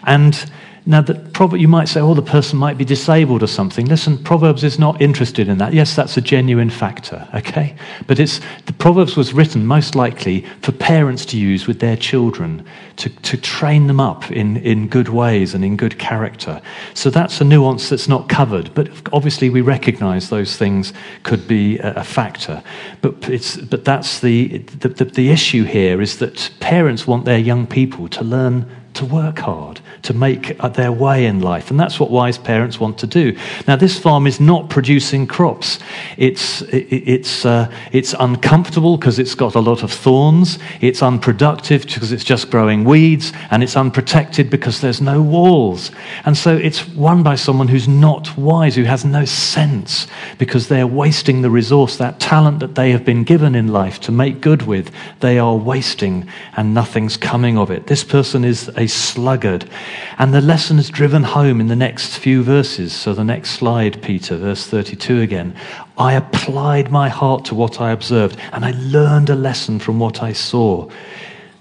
And 0.06 0.52
now, 0.86 1.02
probably 1.02 1.62
you 1.62 1.70
might 1.70 1.88
say, 1.88 2.02
oh, 2.02 2.14
the 2.14 2.22
person 2.22 2.60
might 2.60 2.78
be 2.78 2.84
disabled 2.84 3.42
or 3.42 3.48
something. 3.48 3.86
Listen, 3.86 4.18
Proverbs 4.18 4.66
is 4.66 4.78
not 4.78 5.02
interested 5.02 5.48
in 5.48 5.58
that. 5.60 5.74
Yes, 5.74 5.96
that's 5.96 6.18
a 6.18 6.22
genuine 6.22 6.70
factor, 6.70 7.26
okay? 7.34 7.76
But 8.06 8.20
it's, 8.20 8.42
the 8.66 8.74
Proverbs 8.74 9.16
was 9.16 9.34
written 9.34 9.66
most 9.66 9.96
likely 9.96 10.46
for 10.62 10.74
parents 10.74 11.26
to 11.28 11.38
use 11.38 11.68
with 11.68 11.80
their 11.80 11.96
children 11.96 12.66
to, 12.98 13.10
to 13.10 13.38
train 13.38 13.88
them 13.88 14.02
up 14.02 14.30
in, 14.30 14.58
in 14.58 14.90
good 14.90 15.08
ways 15.08 15.54
and 15.54 15.64
in 15.64 15.78
good 15.78 15.98
character. 16.00 16.62
So 16.96 17.10
that's 17.10 17.40
a 17.40 17.46
nuance 17.46 17.88
that's 17.88 18.10
not 18.10 18.28
covered. 18.28 18.74
But 18.74 18.90
obviously, 19.14 19.50
we 19.50 19.62
recognize 19.62 20.30
those 20.30 20.58
things 20.58 20.92
could 21.24 21.48
be 21.48 21.78
a, 21.80 21.94
a 21.94 22.04
factor. 22.04 22.62
But, 23.02 23.30
it's, 23.30 23.56
but 23.56 23.86
that's 23.86 24.20
the, 24.20 24.58
the, 24.58 24.90
the, 24.90 25.06
the 25.06 25.30
issue 25.30 25.64
here 25.64 26.02
is 26.02 26.20
that 26.20 26.52
parents 26.60 27.08
want 27.08 27.24
their 27.24 27.40
young 27.40 27.68
people 27.68 28.10
to 28.10 28.24
learn 28.24 28.70
to 28.94 29.06
work 29.06 29.40
hard, 29.40 29.82
to 30.04 30.14
make 30.14 30.56
uh, 30.60 30.70
their 30.70 30.92
way 30.92 31.26
in 31.26 31.40
life. 31.40 31.72
And 31.72 31.80
that's 31.80 32.00
what 32.00 32.12
wise 32.12 32.38
parents 32.38 32.80
want 32.80 32.98
to 33.00 33.08
do. 33.08 33.38
Now, 33.68 33.76
this 33.76 33.98
farm 33.98 34.28
is 34.28 34.40
not 34.40 34.70
producing 34.70 35.26
crops. 35.26 35.80
It's, 36.18 36.62
it's, 36.72 37.46
uh, 37.46 37.72
it's 37.92 38.14
uncomfortable 38.20 38.98
because 38.98 39.18
it's 39.18 39.34
got 39.34 39.56
a 39.56 39.60
lot 39.60 39.82
of 39.82 39.92
thorns. 39.92 40.60
It's 40.82 41.02
unproductive 41.02 41.86
because 41.86 42.12
it's 42.12 42.24
just 42.24 42.52
growing 42.52 42.84
weeds. 42.84 43.32
And 43.50 43.64
it's 43.64 43.78
unprotected 43.78 44.50
because 44.50 44.82
there's 44.82 45.02
no 45.02 45.22
walls. 45.22 45.92
And 46.26 46.38
so 46.38 46.56
it's 46.56 46.88
run 46.90 47.24
by 47.24 47.36
someone 47.36 47.70
who's 47.70 47.88
not 47.88 48.38
wise, 48.38 48.76
who 48.76 48.84
has 48.84 49.06
no 49.06 49.26
sense 49.26 50.08
because 50.38 50.68
they're 50.68 50.88
wasting 50.88 51.42
the 51.42 51.50
resource, 51.50 51.98
that 51.98 52.20
talent 52.20 52.60
that 52.60 52.76
they 52.76 52.92
have 52.92 53.06
been 53.06 53.24
given 53.24 53.56
in 53.56 53.70
life 53.70 54.02
to 54.02 54.12
make 54.12 54.42
good 54.42 54.64
with. 54.64 54.92
They 55.22 55.40
are 55.40 55.56
wasting 55.56 56.28
and 56.58 56.74
nothing's 56.74 57.16
coming 57.16 57.58
of 57.58 57.72
it. 57.72 57.88
This 57.88 58.04
person 58.04 58.44
is 58.44 58.70
a 58.76 58.88
sluggard. 58.88 59.70
And 60.18 60.34
the 60.34 60.42
lesson 60.42 60.80
is 60.80 60.90
driven 60.90 61.24
home 61.24 61.60
in 61.60 61.68
the 61.68 61.76
next 61.76 62.18
few 62.18 62.44
verses. 62.44 62.94
So, 62.94 63.14
the 63.14 63.24
next 63.24 63.52
slide, 63.52 64.02
Peter, 64.02 64.38
verse 64.38 64.66
32 64.68 65.22
again. 65.22 65.56
I 65.98 66.14
applied 66.14 66.92
my 66.92 67.10
heart 67.10 67.46
to 67.46 67.56
what 67.56 67.82
I 67.82 67.92
observed, 67.92 68.38
and 68.52 68.66
I 68.66 68.72
learned 68.72 69.30
a 69.30 69.36
lesson 69.36 69.80
from 69.80 70.00
what 70.00 70.24
I 70.24 70.34
saw. 70.34 70.90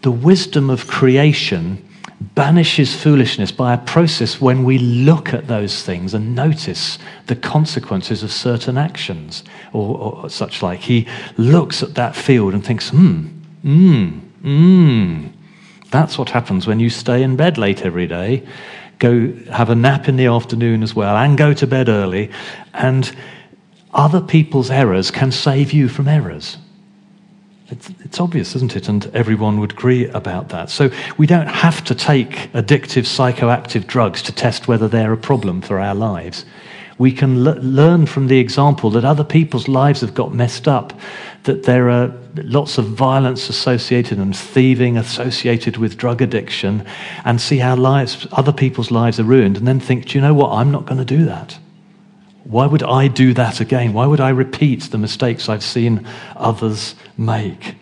The 0.03 0.11
wisdom 0.11 0.71
of 0.71 0.87
creation 0.87 1.89
banishes 2.35 2.95
foolishness 2.95 3.53
by 3.53 3.75
a 3.75 3.79
process 3.79 4.41
when 4.41 4.65
we 4.65 4.79
look 4.79 5.35
at 5.35 5.49
those 5.49 5.83
things 5.83 6.15
and 6.15 6.35
notice 6.35 6.99
the 7.27 7.37
consequences 7.37 8.23
of 8.23 8.33
certain 8.33 8.79
actions 8.79 9.45
or, 9.73 9.99
or 9.99 10.31
such 10.31 10.63
like. 10.63 10.81
He 10.81 11.07
looks 11.37 11.83
at 11.83 11.95
that 11.95 12.15
field 12.17 12.55
and 12.55 12.65
thinks, 12.65 12.91
hmm, 12.91 13.27
hmm, 13.63 14.09
hmm. 14.43 15.27
That's 15.93 16.17
what 16.19 16.31
happens 16.31 16.67
when 16.67 16.81
you 16.81 16.91
stay 16.91 17.23
in 17.23 17.37
bed 17.37 17.59
late 17.59 17.83
every 17.83 18.07
day, 18.07 18.43
go 18.99 19.33
have 19.53 19.69
a 19.69 19.75
nap 19.75 20.09
in 20.09 20.17
the 20.17 20.27
afternoon 20.27 20.83
as 20.83 20.95
well, 20.95 21.17
and 21.17 21.37
go 21.37 21.53
to 21.53 21.67
bed 21.67 21.89
early. 21.91 22.31
And 22.73 23.15
other 23.93 24.23
people's 24.23 24.71
errors 24.71 25.11
can 25.11 25.31
save 25.31 25.73
you 25.73 25.89
from 25.89 26.09
errors. 26.09 26.57
It's, 27.69 27.91
it's, 28.01 28.21
obvious, 28.21 28.57
isn't 28.57 28.75
it? 28.75 28.89
And 28.89 29.07
everyone 29.15 29.61
would 29.61 29.73
agree 29.73 30.07
about 30.09 30.49
that. 30.49 30.71
So 30.71 30.91
we 31.19 31.27
don't 31.27 31.47
have 31.47 31.85
to 31.85 31.95
take 31.95 32.51
addictive 32.53 33.05
psychoactive 33.05 33.87
drugs 33.87 34.23
to 34.23 34.33
test 34.33 34.69
whether 34.69 34.89
they're 34.89 35.13
a 35.13 35.19
problem 35.19 35.61
for 35.61 35.79
our 35.79 35.95
lives. 35.95 36.45
We 36.99 37.13
can 37.13 37.47
l- 37.47 37.57
learn 37.63 38.07
from 38.07 38.29
the 38.29 38.39
example 38.39 38.91
that 38.91 39.05
other 39.05 39.25
people's 39.25 39.69
lives 39.69 40.03
have 40.03 40.15
got 40.15 40.35
messed 40.35 40.69
up 40.69 40.99
that 41.45 41.65
there 41.65 41.91
are 41.91 42.13
lots 42.37 42.79
of 42.79 42.87
violence 42.87 43.49
associated 43.49 44.19
and 44.19 44.37
thieving 44.37 44.97
associated 44.97 45.77
with 45.77 45.97
drug 45.97 46.23
addiction, 46.23 46.87
and 47.25 47.41
see 47.41 47.59
how 47.59 47.75
lives, 47.75 48.27
other 48.33 48.53
people's 48.53 48.91
lives 48.91 49.19
are 49.19 49.25
ruined, 49.25 49.57
and 49.57 49.67
then 49.67 49.81
think, 49.81 50.07
do 50.07 50.19
you 50.19 50.23
know 50.23 50.35
what? 50.35 50.53
I'm 50.53 50.71
not 50.71 50.87
going 50.87 50.99
to 50.99 51.05
do 51.05 51.25
that. 51.25 51.59
Why 52.45 52.67
would 52.67 52.83
I 52.83 53.09
do 53.09 53.35
that 53.35 53.61
again? 53.61 53.93
Why 53.93 54.07
would 54.07 54.21
I 54.21 54.31
repeat 54.31 54.83
the 54.83 54.99
mistakes 54.99 55.49
I've 55.49 55.63
seen 55.63 56.07
others 56.37 56.95
make? 57.17 57.77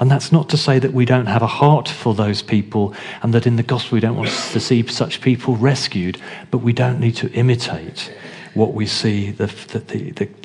And 0.00 0.10
that's 0.10 0.32
not 0.32 0.48
to 0.50 0.56
say 0.56 0.78
that 0.80 0.92
we 0.92 1.04
don't 1.04 1.26
have 1.26 1.42
a 1.42 1.46
heart 1.46 1.88
for 1.88 2.14
those 2.14 2.42
people 2.42 2.94
and 3.22 3.32
that 3.32 3.46
in 3.46 3.56
the 3.56 3.62
gospel 3.62 3.96
we 3.96 4.00
don't 4.00 4.16
want 4.16 4.28
to 4.28 4.60
see 4.60 4.84
such 4.86 5.20
people 5.20 5.56
rescued, 5.56 6.20
but 6.50 6.58
we 6.58 6.72
don't 6.72 7.00
need 7.00 7.16
to 7.16 7.30
imitate 7.32 8.12
what 8.54 8.72
we 8.72 8.86
see, 8.86 9.30
the, 9.32 9.46
the, 9.46 9.80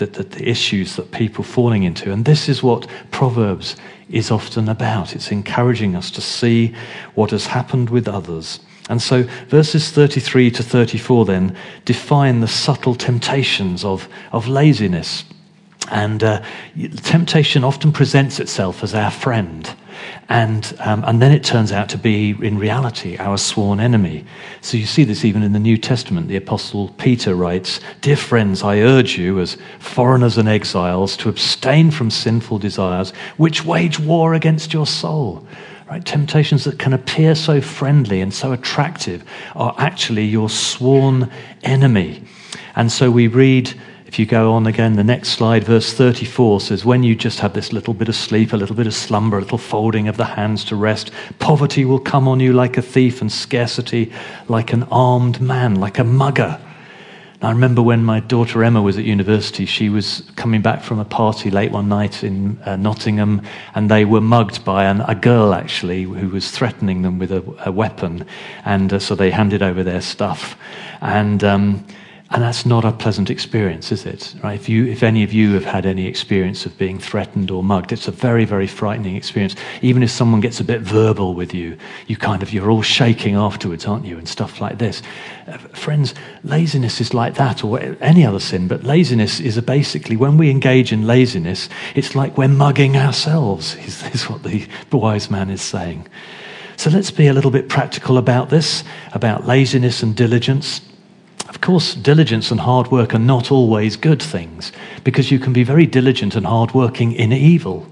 the, 0.06 0.24
the, 0.24 0.50
issues 0.50 0.96
that 0.96 1.12
people 1.12 1.44
falling 1.44 1.84
into. 1.84 2.12
And 2.12 2.26
this 2.26 2.50
is 2.50 2.64
what 2.64 2.88
Proverbs 3.12 3.76
is 4.10 4.32
often 4.32 4.68
about. 4.68 5.16
It's 5.16 5.32
encouraging 5.32 5.96
us 5.96 6.10
to 6.12 6.22
see 6.22 6.74
what 7.16 7.32
has 7.32 7.46
happened 7.46 7.90
with 7.90 8.08
others. 8.08 8.60
And 8.90 9.02
so 9.02 9.24
verses 9.48 9.92
33 9.92 10.50
to 10.52 10.64
34 10.64 11.26
then 11.26 11.56
define 11.86 12.40
the 12.40 12.48
subtle 12.48 12.96
temptations 12.96 13.86
of, 13.86 14.10
of 14.32 14.48
laziness. 14.48 15.24
And 15.92 16.24
uh, 16.24 16.44
temptation 16.98 17.64
often 17.64 17.92
presents 17.92 18.40
itself 18.40 18.84
as 18.84 18.94
our 18.94 19.12
friend. 19.12 19.68
And, 20.30 20.76
um, 20.80 21.04
and 21.06 21.22
then 21.22 21.32
it 21.32 21.44
turns 21.44 21.72
out 21.72 21.90
to 21.90 21.98
be, 21.98 22.32
in 22.42 22.60
reality, 22.60 23.18
our 23.18 23.38
sworn 23.38 23.80
enemy. 23.80 24.26
So 24.62 24.78
you 24.78 24.86
see 24.86 25.04
this 25.04 25.26
even 25.26 25.42
in 25.42 25.54
the 25.54 25.60
New 25.60 25.78
Testament. 25.78 26.28
The 26.28 26.36
Apostle 26.36 26.90
Peter 26.98 27.34
writes 27.34 27.80
Dear 28.02 28.16
friends, 28.16 28.62
I 28.64 28.80
urge 28.80 29.18
you, 29.18 29.40
as 29.40 29.58
foreigners 29.80 30.38
and 30.38 30.48
exiles, 30.48 31.18
to 31.18 31.30
abstain 31.30 31.92
from 31.92 32.12
sinful 32.12 32.60
desires 32.60 33.12
which 33.38 33.66
wage 33.66 34.00
war 34.00 34.34
against 34.34 34.74
your 34.74 34.86
soul. 34.86 35.46
Right? 35.90 36.06
Temptations 36.06 36.66
that 36.66 36.78
can 36.78 36.94
appear 36.94 37.34
so 37.34 37.60
friendly 37.62 38.22
and 38.22 38.32
so 38.32 38.52
attractive 38.52 39.24
are 39.56 39.74
actually 39.80 40.26
your 40.26 40.50
sworn 40.50 41.32
enemy. 41.64 42.24
And 42.76 42.92
so 42.92 43.10
we 43.10 43.28
read 43.28 43.74
if 44.10 44.18
you 44.18 44.26
go 44.26 44.54
on 44.54 44.66
again, 44.66 44.96
the 44.96 45.04
next 45.04 45.30
slide, 45.30 45.64
verse 45.64 45.94
34 45.94 46.62
says, 46.62 46.84
When 46.84 47.04
you 47.04 47.14
just 47.14 47.42
have 47.42 47.54
this 47.54 47.72
little 47.72 47.94
bit 47.94 48.10
of 48.10 48.16
sleep, 48.16 48.54
a 48.54 48.58
little 48.58 48.76
bit 48.76 48.88
of 48.88 48.96
slumber, 48.96 49.38
a 49.38 49.42
little 49.42 49.60
folding 49.60 50.08
of 50.08 50.18
the 50.18 50.26
hands 50.26 50.66
to 50.66 50.76
rest, 50.76 51.12
poverty 51.38 51.86
will 51.86 52.00
come 52.00 52.28
on 52.28 52.40
you 52.40 52.52
like 52.52 52.76
a 52.76 52.82
thief, 52.82 53.22
and 53.22 53.32
scarcity 53.32 54.12
like 54.48 54.74
an 54.74 54.82
armed 54.90 55.40
man, 55.40 55.76
like 55.76 56.00
a 56.00 56.04
mugger. 56.04 56.60
I 57.44 57.52
remember 57.52 57.84
when 57.84 58.04
my 58.04 58.20
daughter 58.20 58.64
Emma 58.64 58.82
was 58.82 58.98
at 58.98 59.06
university, 59.06 59.68
she 59.68 59.90
was 59.90 60.24
coming 60.36 60.64
back 60.64 60.82
from 60.82 60.98
a 60.98 61.06
party 61.06 61.52
late 61.52 61.72
one 61.72 61.88
night 61.88 62.24
in 62.24 62.60
uh, 62.64 62.78
Nottingham, 62.78 63.44
and 63.76 63.92
they 63.92 64.06
were 64.06 64.22
mugged 64.22 64.66
by 64.66 64.86
an, 64.86 65.02
a 65.02 65.14
girl 65.14 65.54
actually 65.54 66.02
who 66.02 66.30
was 66.30 66.50
threatening 66.50 67.04
them 67.04 67.20
with 67.20 67.32
a, 67.32 67.44
a 67.64 67.72
weapon. 67.72 68.26
And 68.66 68.92
uh, 68.92 68.98
so 68.98 69.14
they 69.14 69.30
handed 69.30 69.62
over 69.62 69.84
their 69.84 70.02
stuff. 70.02 70.58
And 71.00 71.44
um, 71.44 71.86
and 72.32 72.44
that's 72.44 72.64
not 72.64 72.86
a 72.86 72.92
pleasant 72.92 73.32
experience, 73.32 73.92
is 73.92 74.06
it? 74.06 74.36
Right? 74.44 74.54
If, 74.54 74.70
you, 74.70 74.86
if 74.86 75.02
any 75.02 75.24
of 75.24 75.34
you 75.34 75.54
have 75.54 75.66
had 75.66 75.88
any 75.88 76.06
experience 76.06 76.64
of 76.68 76.78
being 76.78 77.00
threatened 77.00 77.50
or 77.50 77.64
mugged, 77.64 77.92
it's 77.92 78.08
a 78.08 78.12
very, 78.12 78.46
very 78.46 78.68
frightening 78.68 79.16
experience. 79.16 79.56
Even 79.82 80.04
if 80.04 80.12
someone 80.12 80.40
gets 80.40 80.60
a 80.60 80.64
bit 80.64 80.82
verbal 80.82 81.34
with 81.34 81.56
you, 81.56 81.76
you 82.06 82.18
kind 82.18 82.44
of, 82.44 82.54
you're 82.54 82.70
all 82.70 82.84
shaking 82.84 83.34
afterwards, 83.34 83.88
aren't 83.88 84.06
you? 84.06 84.16
And 84.18 84.30
stuff 84.30 84.62
like 84.62 84.78
this. 84.78 85.02
Uh, 85.48 85.58
friends, 85.58 86.14
laziness 86.44 87.02
is 87.02 87.16
like 87.16 87.34
that, 87.36 87.64
or 87.64 87.80
any 88.00 88.24
other 88.24 88.40
sin, 88.40 88.68
but 88.68 88.84
laziness 88.84 89.40
is 89.40 89.60
basically, 89.62 90.16
when 90.16 90.38
we 90.38 90.52
engage 90.52 90.94
in 90.94 91.08
laziness, 91.08 91.68
it's 91.96 92.14
like 92.14 92.38
we're 92.38 92.48
mugging 92.48 92.96
ourselves, 92.96 93.76
is, 93.78 94.04
is 94.14 94.30
what 94.30 94.44
the 94.44 94.68
wise 94.92 95.32
man 95.32 95.50
is 95.50 95.64
saying. 95.64 96.08
So 96.78 96.92
let's 96.92 97.12
be 97.12 97.26
a 97.26 97.34
little 97.34 97.52
bit 97.52 97.70
practical 97.70 98.20
about 98.20 98.50
this, 98.50 98.84
about 99.14 99.48
laziness 99.48 100.04
and 100.04 100.16
diligence. 100.16 100.82
Of 101.50 101.62
course, 101.62 101.96
diligence 101.96 102.52
and 102.52 102.60
hard 102.60 102.92
work 102.92 103.16
are 103.16 103.20
not 103.20 103.52
always 103.52 103.98
good 103.98 104.22
things 104.22 104.72
because 105.04 105.32
you 105.32 105.40
can 105.40 105.52
be 105.52 105.64
very 105.64 105.88
diligent 105.88 106.36
and 106.36 106.46
hardworking 106.46 107.12
in 107.14 107.34
evil. 107.34 107.88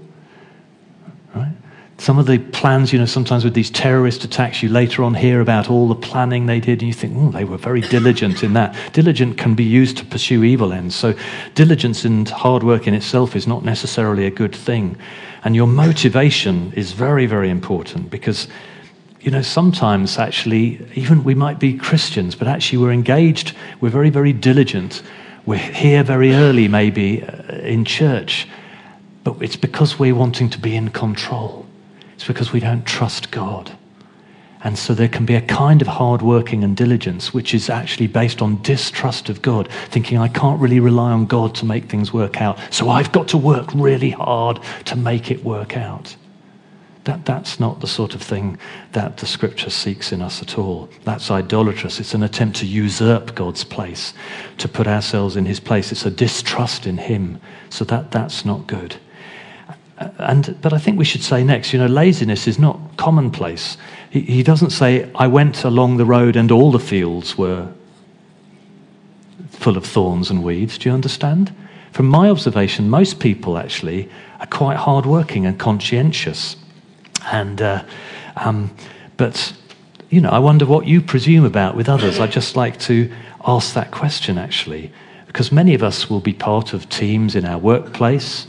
Right? 1.34 1.52
Some 1.98 2.20
of 2.20 2.26
the 2.26 2.38
plans, 2.38 2.92
you 2.92 3.00
know, 3.00 3.04
sometimes 3.04 3.42
with 3.42 3.54
these 3.54 3.70
terrorist 3.70 4.22
attacks, 4.22 4.62
you 4.62 4.68
later 4.68 5.02
on 5.02 5.12
hear 5.14 5.40
about 5.40 5.68
all 5.68 5.88
the 5.88 5.96
planning 5.96 6.46
they 6.46 6.60
did, 6.60 6.82
and 6.82 6.86
you 6.86 6.94
think, 6.94 7.14
oh, 7.16 7.32
they 7.32 7.42
were 7.42 7.56
very 7.56 7.80
diligent 7.80 8.44
in 8.44 8.52
that. 8.52 8.76
Diligent 8.92 9.36
can 9.36 9.56
be 9.56 9.64
used 9.64 9.96
to 9.98 10.04
pursue 10.04 10.44
evil 10.44 10.72
ends. 10.72 10.94
So, 10.94 11.14
diligence 11.56 12.04
and 12.04 12.28
hard 12.28 12.62
work 12.62 12.86
in 12.86 12.94
itself 12.94 13.34
is 13.34 13.48
not 13.48 13.64
necessarily 13.64 14.24
a 14.24 14.30
good 14.30 14.54
thing. 14.54 14.96
And 15.42 15.56
your 15.56 15.66
motivation 15.66 16.72
is 16.74 16.92
very, 16.92 17.26
very 17.26 17.50
important 17.50 18.08
because 18.08 18.46
you 19.20 19.30
know, 19.30 19.42
sometimes 19.42 20.18
actually, 20.18 20.86
even 20.94 21.24
we 21.24 21.34
might 21.34 21.58
be 21.58 21.76
Christians, 21.76 22.34
but 22.34 22.46
actually 22.46 22.78
we're 22.78 22.92
engaged, 22.92 23.54
we're 23.80 23.90
very, 23.90 24.10
very 24.10 24.32
diligent. 24.32 25.02
We're 25.44 25.58
here 25.58 26.02
very 26.04 26.34
early, 26.34 26.68
maybe, 26.68 27.22
uh, 27.24 27.56
in 27.56 27.84
church, 27.84 28.46
but 29.24 29.36
it's 29.40 29.56
because 29.56 29.98
we're 29.98 30.14
wanting 30.14 30.50
to 30.50 30.58
be 30.58 30.76
in 30.76 30.90
control. 30.90 31.66
It's 32.14 32.26
because 32.26 32.52
we 32.52 32.60
don't 32.60 32.84
trust 32.84 33.30
God. 33.30 33.76
And 34.62 34.78
so 34.78 34.92
there 34.92 35.08
can 35.08 35.24
be 35.24 35.34
a 35.34 35.40
kind 35.40 35.80
of 35.80 35.88
hard 35.88 36.20
working 36.20 36.64
and 36.64 36.76
diligence 36.76 37.32
which 37.32 37.54
is 37.54 37.70
actually 37.70 38.08
based 38.08 38.42
on 38.42 38.60
distrust 38.62 39.28
of 39.28 39.40
God, 39.40 39.68
thinking 39.88 40.18
I 40.18 40.28
can't 40.28 40.60
really 40.60 40.80
rely 40.80 41.12
on 41.12 41.26
God 41.26 41.54
to 41.56 41.64
make 41.64 41.84
things 41.84 42.12
work 42.12 42.42
out. 42.42 42.58
So 42.70 42.90
I've 42.90 43.12
got 43.12 43.28
to 43.28 43.38
work 43.38 43.68
really 43.74 44.10
hard 44.10 44.60
to 44.86 44.96
make 44.96 45.30
it 45.30 45.44
work 45.44 45.76
out. 45.76 46.16
That, 47.04 47.24
that's 47.24 47.58
not 47.58 47.80
the 47.80 47.86
sort 47.86 48.14
of 48.14 48.22
thing 48.22 48.58
that 48.92 49.16
the 49.16 49.26
scripture 49.26 49.70
seeks 49.70 50.12
in 50.12 50.20
us 50.20 50.42
at 50.42 50.58
all. 50.58 50.90
That's 51.04 51.30
idolatrous. 51.30 52.00
It's 52.00 52.14
an 52.14 52.22
attempt 52.22 52.58
to 52.58 52.66
usurp 52.66 53.34
God's 53.34 53.64
place, 53.64 54.12
to 54.58 54.68
put 54.68 54.86
ourselves 54.86 55.36
in 55.36 55.46
his 55.46 55.60
place. 55.60 55.90
It's 55.90 56.04
a 56.04 56.10
distrust 56.10 56.86
in 56.86 56.98
him. 56.98 57.40
So 57.70 57.84
that, 57.86 58.10
that's 58.10 58.44
not 58.44 58.66
good. 58.66 58.96
Uh, 59.98 60.10
and, 60.18 60.58
but 60.60 60.72
I 60.72 60.78
think 60.78 60.98
we 60.98 61.04
should 61.04 61.22
say 61.22 61.42
next, 61.42 61.72
you 61.72 61.78
know, 61.78 61.86
laziness 61.86 62.46
is 62.46 62.58
not 62.58 62.78
commonplace. 62.98 63.78
He, 64.10 64.20
he 64.20 64.42
doesn't 64.42 64.70
say, 64.70 65.10
I 65.14 65.26
went 65.26 65.64
along 65.64 65.96
the 65.96 66.04
road 66.04 66.36
and 66.36 66.52
all 66.52 66.70
the 66.70 66.78
fields 66.78 67.38
were 67.38 67.72
full 69.50 69.76
of 69.76 69.84
thorns 69.84 70.30
and 70.30 70.44
weeds. 70.44 70.78
Do 70.78 70.88
you 70.88 70.94
understand? 70.94 71.54
From 71.92 72.06
my 72.06 72.28
observation, 72.28 72.90
most 72.90 73.18
people 73.18 73.58
actually 73.58 74.08
are 74.40 74.46
quite 74.46 74.76
hardworking 74.76 75.46
and 75.46 75.58
conscientious. 75.58 76.56
And, 77.30 77.60
uh, 77.60 77.84
um, 78.36 78.74
but 79.16 79.52
you 80.10 80.20
know, 80.20 80.30
I 80.30 80.38
wonder 80.38 80.64
what 80.64 80.86
you 80.86 81.00
presume 81.00 81.44
about 81.44 81.76
with 81.76 81.88
others. 81.88 82.18
I'd 82.18 82.32
just 82.32 82.56
like 82.56 82.78
to 82.80 83.12
ask 83.46 83.74
that 83.74 83.90
question 83.90 84.38
actually, 84.38 84.90
because 85.26 85.52
many 85.52 85.74
of 85.74 85.82
us 85.82 86.08
will 86.08 86.20
be 86.20 86.32
part 86.32 86.72
of 86.72 86.88
teams 86.88 87.34
in 87.36 87.44
our 87.44 87.58
workplace. 87.58 88.46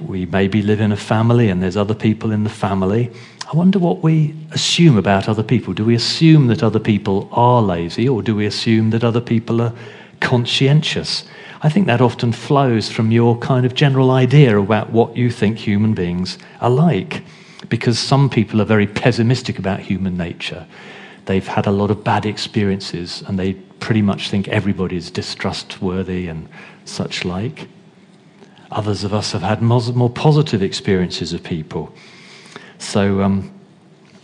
We 0.00 0.26
maybe 0.26 0.62
live 0.62 0.80
in 0.80 0.92
a 0.92 0.96
family 0.96 1.48
and 1.48 1.62
there's 1.62 1.76
other 1.76 1.94
people 1.94 2.30
in 2.30 2.44
the 2.44 2.50
family. 2.50 3.10
I 3.50 3.56
wonder 3.56 3.78
what 3.78 4.02
we 4.02 4.34
assume 4.52 4.98
about 4.98 5.28
other 5.28 5.42
people. 5.42 5.72
Do 5.72 5.84
we 5.84 5.94
assume 5.94 6.48
that 6.48 6.62
other 6.62 6.78
people 6.78 7.28
are 7.32 7.62
lazy 7.62 8.06
or 8.06 8.22
do 8.22 8.36
we 8.36 8.44
assume 8.44 8.90
that 8.90 9.02
other 9.02 9.22
people 9.22 9.62
are 9.62 9.72
conscientious? 10.20 11.24
I 11.62 11.70
think 11.70 11.86
that 11.86 12.02
often 12.02 12.32
flows 12.32 12.90
from 12.90 13.10
your 13.10 13.38
kind 13.38 13.64
of 13.64 13.74
general 13.74 14.10
idea 14.10 14.58
about 14.58 14.92
what 14.92 15.16
you 15.16 15.30
think 15.30 15.56
human 15.56 15.94
beings 15.94 16.38
are 16.60 16.70
like. 16.70 17.24
Because 17.68 17.98
some 17.98 18.30
people 18.30 18.60
are 18.60 18.64
very 18.66 18.86
pessimistic 18.86 19.58
about 19.58 19.80
human 19.80 20.16
nature. 20.16 20.66
They've 21.26 21.46
had 21.46 21.66
a 21.66 21.70
lot 21.70 21.90
of 21.90 22.02
bad 22.02 22.24
experiences 22.24 23.22
and 23.26 23.38
they 23.38 23.54
pretty 23.80 24.02
much 24.02 24.30
think 24.30 24.48
everybody 24.48 24.96
is 24.96 25.10
distrustworthy 25.10 26.28
and 26.28 26.48
such 26.84 27.24
like. 27.24 27.68
Others 28.70 29.04
of 29.04 29.14
us 29.14 29.32
have 29.32 29.42
had 29.42 29.62
more 29.62 30.10
positive 30.10 30.62
experiences 30.62 31.32
of 31.32 31.42
people. 31.42 31.92
So, 32.78 33.22
um, 33.22 33.52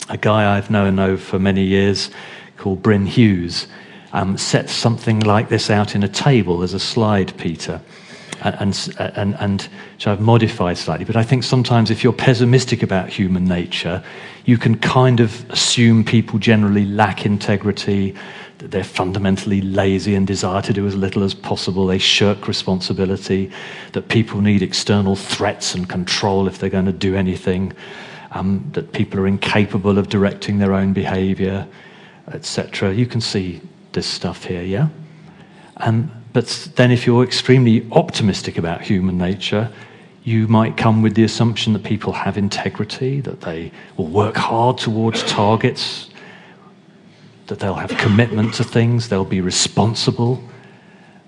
a 0.08 0.16
guy 0.16 0.56
I've 0.56 0.70
known 0.70 0.96
know 0.96 1.16
for 1.16 1.38
many 1.38 1.64
years 1.64 2.10
called 2.56 2.82
Bryn 2.82 3.06
Hughes 3.06 3.66
um, 4.12 4.38
set 4.38 4.70
something 4.70 5.20
like 5.20 5.48
this 5.48 5.70
out 5.70 5.94
in 5.94 6.02
a 6.02 6.08
table 6.08 6.62
as 6.62 6.72
a 6.72 6.78
slide, 6.78 7.36
Peter, 7.36 7.80
and, 8.44 8.94
and, 8.98 9.34
and, 9.40 9.62
which 9.94 10.06
I've 10.06 10.20
modified 10.20 10.76
slightly. 10.76 11.04
But 11.04 11.16
I 11.16 11.22
think 11.22 11.42
sometimes 11.42 11.90
if 11.90 12.04
you're 12.04 12.12
pessimistic 12.12 12.82
about 12.82 13.08
human 13.08 13.44
nature, 13.44 14.02
you 14.44 14.58
can 14.58 14.76
kind 14.78 15.20
of 15.20 15.48
assume 15.50 16.04
people 16.04 16.38
generally 16.38 16.84
lack 16.84 17.24
integrity, 17.24 18.14
that 18.58 18.70
they're 18.70 18.84
fundamentally 18.84 19.60
lazy 19.60 20.14
and 20.14 20.26
desire 20.26 20.62
to 20.62 20.72
do 20.72 20.86
as 20.86 20.94
little 20.94 21.22
as 21.22 21.34
possible, 21.34 21.86
they 21.86 21.98
shirk 21.98 22.46
responsibility, 22.46 23.50
that 23.92 24.08
people 24.08 24.40
need 24.40 24.62
external 24.62 25.16
threats 25.16 25.74
and 25.74 25.88
control 25.88 26.46
if 26.46 26.58
they're 26.58 26.70
going 26.70 26.84
to 26.84 26.92
do 26.92 27.16
anything 27.16 27.72
um, 28.32 28.68
that 28.72 28.92
people 28.92 29.18
are 29.20 29.26
incapable 29.26 29.98
of 29.98 30.08
directing 30.08 30.58
their 30.58 30.74
own 30.74 30.92
behavior, 30.92 31.66
etc. 32.32 32.92
You 32.92 33.06
can 33.06 33.20
see 33.20 33.60
this 33.92 34.06
stuff 34.06 34.44
here, 34.44 34.62
yeah? 34.62 34.88
Um, 35.78 36.10
but 36.34 36.68
then, 36.74 36.90
if 36.90 37.06
you're 37.06 37.22
extremely 37.22 37.86
optimistic 37.92 38.58
about 38.58 38.82
human 38.82 39.16
nature, 39.16 39.72
you 40.24 40.48
might 40.48 40.76
come 40.76 41.00
with 41.00 41.14
the 41.14 41.22
assumption 41.22 41.74
that 41.74 41.84
people 41.84 42.12
have 42.12 42.36
integrity, 42.36 43.20
that 43.20 43.42
they 43.42 43.70
will 43.96 44.08
work 44.08 44.34
hard 44.34 44.76
towards 44.76 45.22
targets, 45.22 46.10
that 47.46 47.60
they'll 47.60 47.74
have 47.74 47.96
commitment 47.98 48.52
to 48.54 48.64
things, 48.64 49.10
they'll 49.10 49.24
be 49.24 49.40
responsible, 49.40 50.42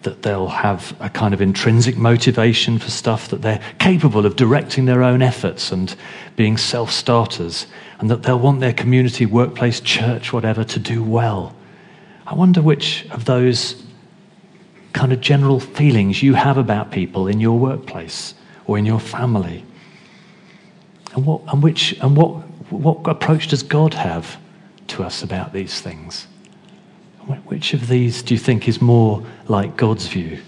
that 0.02 0.22
they'll 0.22 0.48
have 0.48 0.96
a 0.98 1.08
kind 1.08 1.32
of 1.32 1.40
intrinsic 1.40 1.96
motivation 1.96 2.76
for 2.76 2.90
stuff, 2.90 3.28
that 3.28 3.42
they're 3.42 3.62
capable 3.78 4.26
of 4.26 4.34
directing 4.34 4.86
their 4.86 5.04
own 5.04 5.22
efforts 5.22 5.70
and 5.70 5.94
being 6.34 6.56
self 6.56 6.90
starters, 6.90 7.68
and 8.00 8.10
that 8.10 8.24
they'll 8.24 8.40
want 8.40 8.58
their 8.58 8.72
community, 8.72 9.24
workplace, 9.24 9.78
church, 9.78 10.32
whatever, 10.32 10.64
to 10.64 10.80
do 10.80 11.04
well. 11.04 11.54
I 12.26 12.34
wonder 12.34 12.60
which 12.60 13.06
of 13.12 13.24
those 13.24 13.85
kind 14.96 15.12
of 15.12 15.20
general 15.20 15.60
feelings 15.60 16.22
you 16.22 16.32
have 16.32 16.56
about 16.56 16.90
people 16.90 17.28
in 17.28 17.38
your 17.38 17.58
workplace 17.58 18.34
or 18.66 18.78
in 18.78 18.86
your 18.86 18.98
family. 18.98 19.62
And 21.14 21.26
what, 21.26 21.42
and 21.48 21.62
which, 21.62 21.92
and 22.00 22.16
what, 22.16 22.30
what 22.72 23.06
approach 23.06 23.48
does 23.48 23.62
God 23.62 23.92
have 23.92 24.38
to 24.88 25.04
us 25.04 25.22
about 25.22 25.52
these 25.52 25.82
things? 25.82 26.26
Which 27.44 27.74
of 27.74 27.88
these 27.88 28.22
do 28.22 28.32
you 28.32 28.38
think 28.38 28.68
is 28.68 28.80
more 28.80 29.22
like 29.48 29.76
God's 29.76 30.06
view? 30.08 30.40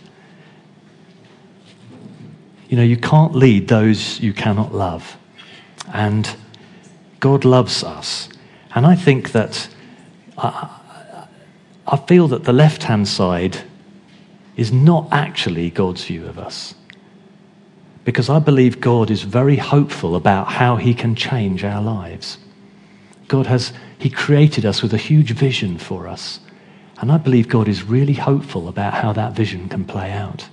You 2.71 2.79
know, 2.79 2.83
you 2.83 2.97
can't 2.97 3.35
lead 3.35 3.69
those 3.69 4.19
you 4.19 4.33
cannot 4.33 4.73
love. 4.75 5.19
And 5.93 6.35
God 7.21 7.45
loves 7.45 7.85
us. 7.85 8.31
And 8.75 8.87
I 8.87 8.95
think 8.95 9.33
that 9.33 9.69
I, 10.39 10.71
I 11.87 11.97
feel 11.99 12.29
that 12.29 12.45
the 12.45 12.53
left 12.55 12.85
hand 12.85 13.09
side 13.09 13.68
is 14.59 14.73
not 14.73 15.09
actually 15.13 15.71
God's 15.71 16.05
view 16.05 16.27
of 16.27 16.39
us. 16.39 16.75
Because 18.05 18.29
I 18.29 18.41
believe 18.41 18.81
God 18.81 19.09
is 19.09 19.23
very 19.23 19.57
hopeful 19.57 20.17
about 20.17 20.49
how 20.49 20.77
he 20.77 20.95
can 20.95 21.15
change 21.15 21.63
our 21.63 21.81
lives. 21.81 22.39
God 23.29 23.47
has, 23.47 23.73
he 23.99 24.11
created 24.11 24.67
us 24.67 24.83
with 24.83 24.93
a 24.93 24.99
huge 24.99 25.31
vision 25.31 25.79
for 25.79 26.09
us. 26.09 26.41
And 27.01 27.13
I 27.13 27.19
believe 27.19 27.49
God 27.49 27.69
is 27.69 27.85
really 27.85 28.15
hopeful 28.15 28.67
about 28.67 28.95
how 28.95 29.13
that 29.13 29.35
vision 29.35 29.69
can 29.69 29.85
play 29.85 30.11
out. 30.11 30.49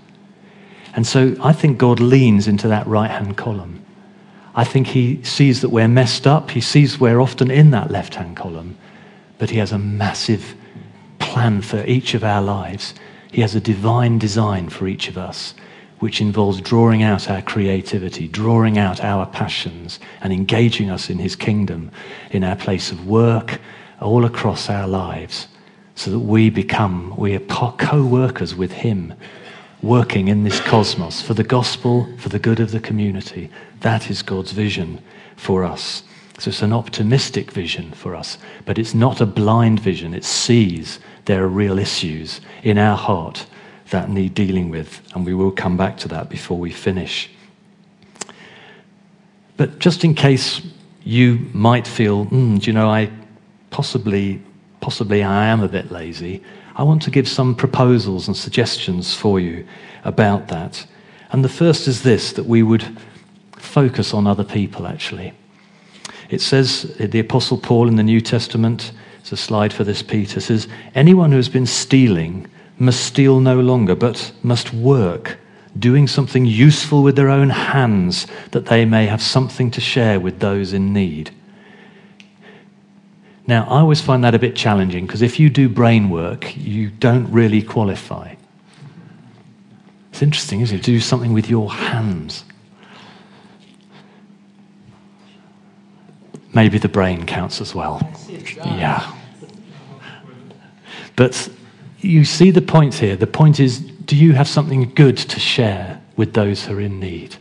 And 0.94 1.08
so 1.08 1.36
I 1.42 1.52
think 1.52 1.80
God 1.80 2.00
leans 2.00 2.48
into 2.48 2.68
that 2.68 2.86
right 2.86 3.10
hand 3.10 3.38
column. 3.38 3.84
I 4.54 4.66
think 4.66 4.88
he 4.88 5.24
sees 5.24 5.62
that 5.62 5.70
we're 5.70 5.88
messed 5.88 6.28
up. 6.28 6.52
He 6.52 6.62
sees 6.62 7.00
we're 7.00 7.20
often 7.20 7.50
in 7.50 7.72
that 7.72 7.90
left 7.90 8.16
hand 8.16 8.38
column. 8.38 8.78
But 9.40 9.50
he 9.50 9.58
has 9.58 9.72
a 9.72 9.80
massive 9.80 10.56
plan 11.18 11.62
for 11.62 11.84
each 11.86 12.14
of 12.14 12.24
our 12.24 12.42
lives. 12.42 12.94
He 13.36 13.42
has 13.42 13.54
a 13.54 13.60
divine 13.60 14.18
design 14.18 14.70
for 14.70 14.88
each 14.88 15.10
of 15.10 15.18
us, 15.18 15.54
which 16.00 16.22
involves 16.22 16.62
drawing 16.62 17.04
out 17.04 17.30
our 17.30 17.42
creativity, 17.42 18.27
drawing 18.27 18.77
out 18.77 19.04
our 19.04 19.25
passions, 19.25 20.00
and 20.21 20.32
engaging 20.32 20.89
us 20.89 21.10
in 21.10 21.19
his 21.19 21.36
kingdom, 21.36 21.91
in 22.32 22.43
our 22.43 22.56
place 22.56 22.91
of 22.91 23.06
work, 23.06 23.60
all 24.00 24.24
across 24.26 24.69
our 24.69 24.88
lives 24.88 25.48
so 25.95 26.12
that 26.12 26.19
we 26.19 26.50
become, 26.50 27.15
we 27.17 27.34
are 27.36 27.39
co 27.39 28.06
workers 28.06 28.54
with 28.54 28.71
Him, 28.71 29.13
working 29.82 30.28
in 30.28 30.43
this 30.43 30.60
cosmos 30.60 31.21
for 31.21 31.34
the 31.34 31.43
gospel, 31.43 32.08
for 32.17 32.30
the 32.30 32.39
good 32.39 32.60
of 32.60 32.71
the 32.71 32.80
community. 32.80 33.50
That 33.82 34.10
is 34.10 34.21
God's 34.21 34.52
vision 34.52 35.02
for 35.38 35.63
us. 35.63 36.04
So 36.38 36.50
it's 36.50 36.62
an 36.62 36.74
optimistic 36.74 37.52
vision 37.52 37.91
for 37.91 38.15
us, 38.15 38.38
but 38.65 38.78
it's 38.78 38.93
not 38.93 39.21
a 39.21 39.26
blind 39.26 39.80
vision. 39.80 40.13
It 40.13 40.26
sees 40.26 41.00
there 41.26 41.43
are 41.43 41.48
real 41.48 41.80
issues 41.80 42.41
in 42.63 42.78
our 42.78 42.98
heart 42.98 43.45
that 43.91 44.10
need 44.10 44.34
dealing 44.34 44.69
with, 44.69 45.02
and 45.13 45.26
we 45.26 45.34
will 45.34 45.52
come 45.52 45.78
back 45.78 45.98
to 45.98 46.08
that 46.10 46.30
before 46.30 46.58
we 46.58 46.71
finish. 46.71 47.30
But 49.58 49.80
just 49.80 50.04
in 50.04 50.13
case 50.13 50.62
you 51.04 51.50
might 51.54 51.88
feel, 51.88 52.26
mm, 52.26 52.60
do 52.60 52.65
you 52.65 52.74
know, 52.74 52.89
I 52.89 53.10
possibly 53.69 54.41
possibly 54.86 55.24
I 55.24 55.48
am 55.48 55.63
a 55.63 55.67
bit 55.67 55.91
lazy, 55.91 56.43
I 56.76 56.84
want 56.84 57.02
to 57.04 57.10
give 57.10 57.28
some 57.28 57.56
proposals 57.56 58.28
and 58.28 58.38
suggestions 58.38 59.15
for 59.15 59.39
you 59.39 59.65
about 60.04 60.48
that. 60.50 60.86
And 61.32 61.43
the 61.43 61.50
first 61.50 61.88
is 61.88 62.04
this 62.04 62.34
that 62.34 62.45
we 62.45 62.62
would 62.62 62.86
focus 63.58 64.13
on 64.13 64.28
other 64.28 64.43
people, 64.43 64.86
actually. 64.86 65.34
It 66.30 66.42
says, 66.42 66.96
uh, 67.00 67.08
the 67.08 67.20
Apostle 67.20 67.58
Paul 67.58 67.88
in 67.88 67.96
the 67.96 68.04
New 68.04 68.22
Testament, 68.22 68.92
it's 69.20 69.32
a 69.32 69.38
slide 69.38 69.74
for 69.74 69.84
this, 69.84 70.02
Peter, 70.02 70.40
says, 70.40 70.68
Anyone 70.94 71.32
who 71.32 71.38
has 71.38 71.50
been 71.50 71.66
stealing 71.66 72.48
must 72.78 73.04
steal 73.04 73.40
no 73.40 73.60
longer, 73.60 73.96
but 73.96 74.32
must 74.44 74.74
work, 74.74 75.38
doing 75.78 76.08
something 76.08 76.46
useful 76.46 77.04
with 77.04 77.16
their 77.16 77.30
own 77.30 77.50
hands, 77.50 78.28
that 78.52 78.68
they 78.68 78.86
may 78.86 79.06
have 79.06 79.22
something 79.22 79.72
to 79.72 79.82
share 79.82 80.20
with 80.20 80.40
those 80.40 80.74
in 80.74 80.94
need. 80.94 81.32
Now, 83.48 83.66
I 83.66 83.80
always 83.80 84.02
find 84.02 84.24
that 84.24 84.34
a 84.34 84.40
bit 84.40 84.56
challenging 84.56 85.06
because 85.06 85.22
if 85.22 85.40
you 85.40 85.50
do 85.50 85.70
brain 85.70 86.10
work, 86.10 86.58
you 86.58 86.90
don't 86.90 87.32
really 87.32 87.62
qualify. 87.62 88.36
It's 90.12 90.22
interesting, 90.22 90.62
isn't 90.62 90.80
it? 90.80 90.84
Do 90.84 91.00
something 91.00 91.34
with 91.34 91.50
your 91.50 91.72
hands. 91.72 92.46
Maybe 96.56 96.78
the 96.78 96.88
brain 96.88 97.26
counts 97.26 97.62
as 97.62 97.76
well. 97.76 98.02
Yeah. 98.63 99.13
But 101.15 101.50
you 102.00 102.26
see 102.26 102.50
the 102.50 102.62
point 102.62 102.96
here. 102.96 103.15
The 103.15 103.28
point 103.28 103.60
is 103.60 103.80
do 103.80 104.15
you 104.15 104.34
have 104.34 104.48
something 104.48 104.94
good 104.94 105.18
to 105.18 105.39
share 105.39 106.02
with 106.15 106.34
those 106.34 106.65
who 106.65 106.78
are 106.78 106.82
in 106.82 107.00
need? 107.00 107.36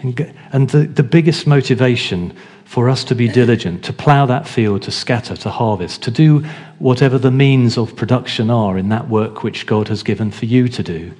And 0.00 0.70
the, 0.70 0.86
the 0.86 1.02
biggest 1.02 1.46
motivation 1.46 2.36
for 2.64 2.88
us 2.88 3.04
to 3.04 3.14
be 3.14 3.28
diligent, 3.28 3.84
to 3.84 3.92
plough 3.92 4.26
that 4.26 4.48
field, 4.48 4.82
to 4.82 4.90
scatter, 4.90 5.36
to 5.36 5.50
harvest, 5.50 6.02
to 6.02 6.10
do 6.10 6.40
whatever 6.78 7.18
the 7.18 7.30
means 7.30 7.76
of 7.76 7.94
production 7.96 8.50
are 8.50 8.78
in 8.78 8.88
that 8.88 9.08
work 9.08 9.42
which 9.42 9.66
God 9.66 9.88
has 9.88 10.02
given 10.02 10.30
for 10.30 10.46
you 10.46 10.68
to 10.68 10.82
do, 10.82 11.12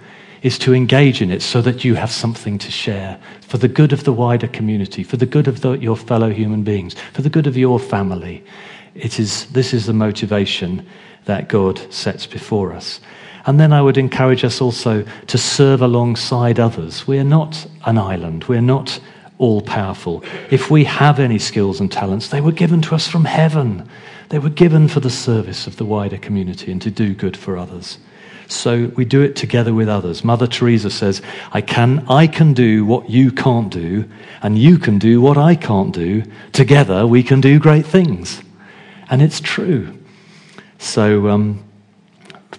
is 0.44 0.58
to 0.58 0.74
engage 0.74 1.22
in 1.22 1.30
it 1.30 1.40
so 1.40 1.62
that 1.62 1.84
you 1.84 1.94
have 1.94 2.10
something 2.10 2.58
to 2.58 2.70
share 2.70 3.18
for 3.40 3.56
the 3.56 3.66
good 3.66 3.94
of 3.94 4.04
the 4.04 4.12
wider 4.12 4.46
community, 4.46 5.02
for 5.02 5.16
the 5.16 5.26
good 5.26 5.48
of 5.48 5.62
the, 5.62 5.72
your 5.72 5.96
fellow 5.96 6.30
human 6.30 6.62
beings, 6.62 6.94
for 7.14 7.22
the 7.22 7.30
good 7.30 7.46
of 7.46 7.56
your 7.56 7.80
family. 7.80 8.44
It 8.94 9.18
is, 9.18 9.46
this 9.46 9.72
is 9.72 9.86
the 9.86 9.94
motivation 9.94 10.86
that 11.24 11.48
God 11.48 11.80
sets 11.90 12.26
before 12.26 12.74
us. 12.74 13.00
And 13.46 13.58
then 13.58 13.72
I 13.72 13.80
would 13.80 13.96
encourage 13.96 14.44
us 14.44 14.60
also 14.60 15.06
to 15.28 15.38
serve 15.38 15.80
alongside 15.80 16.60
others. 16.60 17.06
We're 17.06 17.24
not 17.24 17.66
an 17.86 17.96
island. 17.96 18.44
We're 18.44 18.60
not 18.60 19.00
all 19.38 19.62
powerful. 19.62 20.22
If 20.50 20.70
we 20.70 20.84
have 20.84 21.18
any 21.18 21.38
skills 21.38 21.80
and 21.80 21.90
talents, 21.90 22.28
they 22.28 22.42
were 22.42 22.52
given 22.52 22.82
to 22.82 22.94
us 22.94 23.08
from 23.08 23.24
heaven. 23.24 23.88
They 24.28 24.38
were 24.38 24.50
given 24.50 24.88
for 24.88 25.00
the 25.00 25.10
service 25.10 25.66
of 25.66 25.76
the 25.76 25.86
wider 25.86 26.18
community 26.18 26.70
and 26.70 26.82
to 26.82 26.90
do 26.90 27.14
good 27.14 27.34
for 27.36 27.56
others. 27.56 27.96
So 28.46 28.92
we 28.96 29.04
do 29.04 29.22
it 29.22 29.36
together 29.36 29.72
with 29.72 29.88
others. 29.88 30.24
Mother 30.24 30.46
Teresa 30.46 30.90
says, 30.90 31.22
I 31.52 31.60
can, 31.60 32.04
I 32.08 32.26
can 32.26 32.52
do 32.52 32.84
what 32.84 33.08
you 33.08 33.32
can't 33.32 33.70
do, 33.70 34.08
and 34.42 34.58
you 34.58 34.78
can 34.78 34.98
do 34.98 35.20
what 35.20 35.38
I 35.38 35.54
can't 35.54 35.94
do. 35.94 36.22
Together 36.52 37.06
we 37.06 37.22
can 37.22 37.40
do 37.40 37.58
great 37.58 37.86
things. 37.86 38.42
And 39.10 39.22
it's 39.22 39.40
true. 39.40 39.98
So, 40.78 41.28
um, 41.28 41.64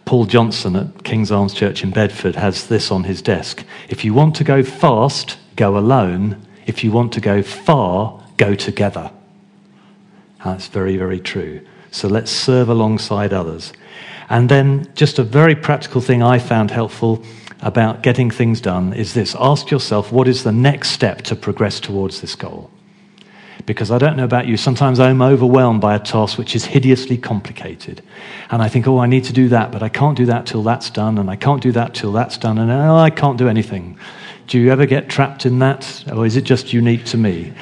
Paul 0.05 0.25
Johnson 0.25 0.75
at 0.75 1.03
King's 1.03 1.31
Arms 1.31 1.53
Church 1.53 1.83
in 1.83 1.89
Bedford 1.89 2.35
has 2.35 2.67
this 2.67 2.91
on 2.91 3.05
his 3.05 3.21
desk. 3.21 3.65
If 3.89 4.05
you 4.05 4.13
want 4.13 4.35
to 4.35 4.43
go 4.43 4.61
fast, 4.61 5.37
go 5.55 5.77
alone. 5.77 6.45
If 6.67 6.83
you 6.83 6.91
want 6.91 7.11
to 7.13 7.21
go 7.21 7.41
far, 7.41 8.21
go 8.37 8.53
together. 8.53 9.11
That's 10.43 10.67
very, 10.67 10.95
very 10.97 11.19
true. 11.19 11.65
So 11.89 12.07
let's 12.07 12.29
serve 12.29 12.69
alongside 12.69 13.33
others. 13.33 13.73
And 14.29 14.49
then, 14.49 14.91
just 14.95 15.19
a 15.19 15.23
very 15.23 15.55
practical 15.55 16.01
thing 16.01 16.23
I 16.23 16.39
found 16.39 16.71
helpful 16.71 17.23
about 17.61 18.03
getting 18.03 18.29
things 18.29 18.61
done 18.61 18.93
is 18.93 19.13
this 19.13 19.35
ask 19.39 19.71
yourself, 19.71 20.11
what 20.11 20.27
is 20.27 20.43
the 20.43 20.51
next 20.51 20.89
step 20.89 21.21
to 21.23 21.35
progress 21.35 21.79
towards 21.79 22.21
this 22.21 22.35
goal? 22.35 22.69
Because 23.65 23.89
I 23.89 23.97
don't 23.97 24.17
know 24.17 24.25
about 24.25 24.45
you, 24.45 24.57
sometimes 24.57 24.99
I'm 24.99 25.21
overwhelmed 25.21 25.81
by 25.81 25.95
a 25.95 25.99
task 25.99 26.37
which 26.37 26.55
is 26.55 26.65
hideously 26.65 27.17
complicated. 27.17 28.03
And 28.51 28.61
I 28.61 28.69
think, 28.69 28.87
oh, 28.87 28.99
I 28.99 29.07
need 29.07 29.23
to 29.25 29.33
do 29.33 29.49
that, 29.49 29.71
but 29.71 29.81
I 29.81 29.89
can't 29.89 30.17
do 30.17 30.25
that 30.27 30.45
till 30.45 30.61
that's 30.61 30.89
done, 30.89 31.17
and 31.17 31.29
I 31.29 31.35
can't 31.35 31.63
do 31.63 31.71
that 31.71 31.95
till 31.95 32.11
that's 32.11 32.37
done, 32.37 32.59
and 32.59 32.71
oh, 32.71 32.95
I 32.95 33.09
can't 33.09 33.37
do 33.37 33.47
anything. 33.47 33.97
Do 34.47 34.59
you 34.59 34.71
ever 34.71 34.85
get 34.85 35.09
trapped 35.09 35.45
in 35.45 35.57
that, 35.59 36.03
or 36.13 36.25
is 36.25 36.35
it 36.35 36.43
just 36.43 36.73
unique 36.73 37.05
to 37.05 37.17
me? 37.17 37.53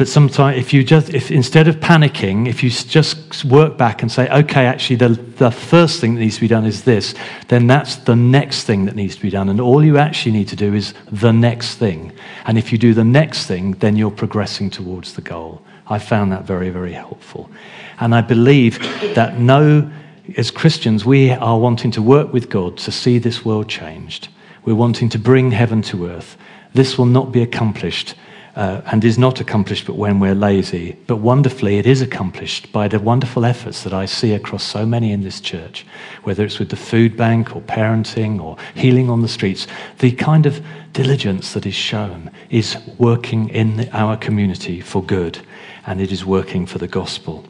But 0.00 0.08
sometimes, 0.08 0.56
if 0.56 0.72
you 0.72 0.82
just, 0.82 1.10
if 1.10 1.30
instead 1.30 1.68
of 1.68 1.76
panicking, 1.76 2.48
if 2.48 2.62
you 2.62 2.70
just 2.70 3.44
work 3.44 3.76
back 3.76 4.00
and 4.00 4.10
say, 4.10 4.30
okay, 4.30 4.64
actually, 4.64 4.96
the, 4.96 5.10
the 5.10 5.50
first 5.50 6.00
thing 6.00 6.14
that 6.14 6.22
needs 6.22 6.36
to 6.36 6.40
be 6.40 6.48
done 6.48 6.64
is 6.64 6.84
this, 6.84 7.14
then 7.48 7.66
that's 7.66 7.96
the 7.96 8.16
next 8.16 8.64
thing 8.64 8.86
that 8.86 8.96
needs 8.96 9.16
to 9.16 9.20
be 9.20 9.28
done. 9.28 9.50
And 9.50 9.60
all 9.60 9.84
you 9.84 9.98
actually 9.98 10.32
need 10.32 10.48
to 10.48 10.56
do 10.56 10.72
is 10.72 10.94
the 11.12 11.32
next 11.32 11.74
thing. 11.74 12.12
And 12.46 12.56
if 12.56 12.72
you 12.72 12.78
do 12.78 12.94
the 12.94 13.04
next 13.04 13.44
thing, 13.44 13.72
then 13.72 13.94
you're 13.94 14.10
progressing 14.10 14.70
towards 14.70 15.12
the 15.12 15.20
goal. 15.20 15.60
I 15.86 15.98
found 15.98 16.32
that 16.32 16.44
very, 16.44 16.70
very 16.70 16.94
helpful. 16.94 17.50
And 17.98 18.14
I 18.14 18.22
believe 18.22 18.78
that 19.14 19.38
no, 19.38 19.90
as 20.38 20.50
Christians, 20.50 21.04
we 21.04 21.30
are 21.30 21.58
wanting 21.58 21.90
to 21.90 22.00
work 22.00 22.32
with 22.32 22.48
God 22.48 22.78
to 22.78 22.90
see 22.90 23.18
this 23.18 23.44
world 23.44 23.68
changed. 23.68 24.28
We're 24.64 24.74
wanting 24.76 25.10
to 25.10 25.18
bring 25.18 25.50
heaven 25.50 25.82
to 25.82 26.06
earth. 26.06 26.38
This 26.72 26.96
will 26.96 27.04
not 27.04 27.32
be 27.32 27.42
accomplished 27.42 28.14
uh, 28.56 28.80
and 28.86 29.04
is 29.04 29.18
not 29.18 29.40
accomplished 29.40 29.86
but 29.86 29.96
when 29.96 30.20
we're 30.20 30.34
lazy. 30.34 30.96
But 31.06 31.16
wonderfully, 31.16 31.78
it 31.78 31.86
is 31.86 32.02
accomplished 32.02 32.72
by 32.72 32.88
the 32.88 32.98
wonderful 32.98 33.44
efforts 33.44 33.82
that 33.84 33.92
I 33.92 34.06
see 34.06 34.32
across 34.32 34.62
so 34.62 34.84
many 34.84 35.12
in 35.12 35.22
this 35.22 35.40
church, 35.40 35.86
whether 36.24 36.44
it's 36.44 36.58
with 36.58 36.70
the 36.70 36.76
food 36.76 37.16
bank 37.16 37.54
or 37.54 37.62
parenting 37.62 38.40
or 38.40 38.56
healing 38.74 39.08
on 39.08 39.22
the 39.22 39.28
streets. 39.28 39.66
The 39.98 40.12
kind 40.12 40.46
of 40.46 40.64
diligence 40.92 41.52
that 41.54 41.66
is 41.66 41.74
shown 41.74 42.30
is 42.50 42.76
working 42.98 43.48
in 43.50 43.88
our 43.92 44.16
community 44.16 44.80
for 44.80 45.02
good, 45.02 45.38
and 45.86 46.00
it 46.00 46.12
is 46.12 46.24
working 46.24 46.66
for 46.66 46.78
the 46.78 46.88
gospel. 46.88 47.44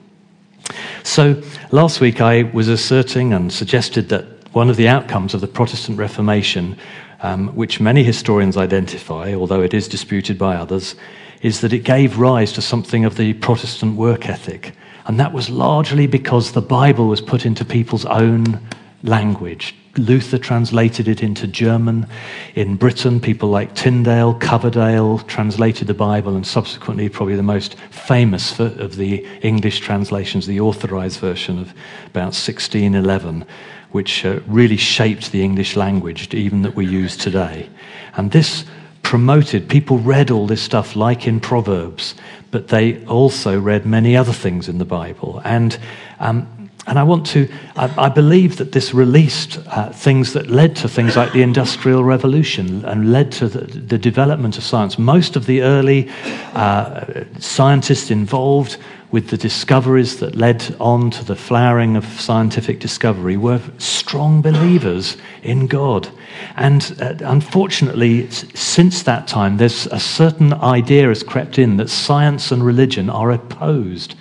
So, 1.03 1.43
last 1.71 2.01
week 2.01 2.21
I 2.21 2.43
was 2.43 2.69
asserting 2.69 3.33
and 3.33 3.53
suggested 3.53 4.09
that 4.11 4.27
one 4.53 4.69
of 4.69 4.77
the 4.77 4.89
outcomes 4.89 5.33
of 5.33 5.41
the 5.41 5.49
Protestant 5.49 5.99
Reformation 5.99 6.77
um, 7.23 7.49
which 7.49 7.81
many 7.81 8.03
historians 8.03 8.57
identify, 8.57 9.35
although 9.35 9.63
it 9.63 9.75
is 9.75 9.89
disputed 9.89 10.39
by 10.39 10.57
others, 10.57 10.95
is 11.43 11.61
that 11.61 11.73
it 11.73 11.85
gave 11.85 12.19
rise 12.19 12.53
to 12.53 12.63
something 12.63 13.05
of 13.05 13.17
the 13.17 13.35
Protestant 13.35 13.97
work 13.97 14.29
ethic. 14.29 14.73
And 15.07 15.19
that 15.19 15.33
was 15.33 15.51
largely 15.51 16.07
because 16.07 16.53
the 16.53 16.63
Bible 16.63 17.09
was 17.09 17.21
put 17.21 17.47
into 17.47 17.65
people's 17.65 18.05
own 18.07 18.61
language. 19.03 19.75
Luther 19.97 20.39
translated 20.39 21.09
it 21.09 21.23
into 21.23 21.47
German. 21.47 22.07
In 22.55 22.77
Britain, 22.77 23.19
people 23.19 23.49
like 23.49 23.75
Tyndale, 23.75 24.35
Coverdale 24.35 25.19
translated 25.21 25.89
the 25.89 25.95
Bible, 25.95 26.37
and 26.37 26.47
subsequently, 26.47 27.09
probably 27.09 27.35
the 27.35 27.43
most 27.43 27.75
famous 27.91 28.61
of 28.61 28.97
the 28.97 29.27
English 29.43 29.81
translations, 29.81 30.47
the 30.47 30.61
authorized 30.61 31.19
version 31.19 31.59
of 31.59 31.75
about 32.07 32.35
1611 32.37 33.45
which 33.93 34.25
uh, 34.25 34.41
really 34.47 34.77
shaped 34.77 35.33
the 35.33 35.43
English 35.43 35.77
language, 35.77 36.33
even 36.35 36.63
that 36.63 36.77
we 36.77 36.87
use 36.87 37.17
today. 37.17 37.69
And 38.17 38.31
this 38.31 38.65
promoted, 39.03 39.69
people 39.69 39.99
read 39.99 40.31
all 40.31 40.47
this 40.47 40.63
stuff 40.63 40.95
like 40.95 41.27
in 41.27 41.41
Proverbs, 41.41 42.15
but 42.51 42.69
they 42.69 43.05
also 43.07 43.61
read 43.61 43.87
many 43.87 44.17
other 44.17 44.33
things 44.33 44.69
in 44.69 44.79
the 44.79 44.85
Bible. 44.85 45.41
And 45.45 45.79
um, 46.19 46.61
and 46.87 46.99
I 46.99 47.03
want 47.03 47.27
to, 47.27 47.49
I, 47.77 48.07
I 48.07 48.09
believe 48.09 48.57
that 48.57 48.73
this 48.73 48.95
released 48.95 49.59
uh, 49.67 49.91
things 49.91 50.33
that 50.33 50.49
led 50.49 50.77
to 50.77 50.89
things 50.89 51.15
like 51.15 51.33
the 51.33 51.43
Industrial 51.43 52.03
Revolution 52.03 52.85
and 52.85 53.13
led 53.13 53.33
to 53.33 53.49
the, 53.49 53.61
the 53.61 53.99
development 53.99 54.57
of 54.57 54.65
science. 54.65 54.99
Most 54.99 55.37
of 55.37 55.47
the 55.47 55.63
early 55.63 56.11
uh, 56.55 57.25
scientists 57.39 58.11
involved 58.11 58.79
with 59.11 59.29
the 59.29 59.37
discoveries 59.37 60.21
that 60.21 60.37
led 60.37 60.77
on 60.79 61.11
to 61.11 61.25
the 61.25 61.35
flowering 61.35 61.97
of 61.97 62.05
scientific 62.05 62.79
discovery 62.79 63.37
were 63.37 63.61
strong 63.79 64.41
believers 64.41 65.17
in 65.43 65.67
God. 65.67 66.09
And 66.57 66.97
uh, 67.01 67.15
unfortunately, 67.21 68.31
since 68.31 69.03
that 69.03 69.27
time, 69.27 69.57
there's 69.57 69.87
a 69.87 69.99
certain 69.99 70.53
idea 70.53 71.09
has 71.09 71.23
crept 71.23 71.59
in 71.59 71.77
that 71.79 71.91
science 71.91 72.53
and 72.53 72.65
religion 72.65 73.11
are 73.11 73.33
opposed. 73.33 74.15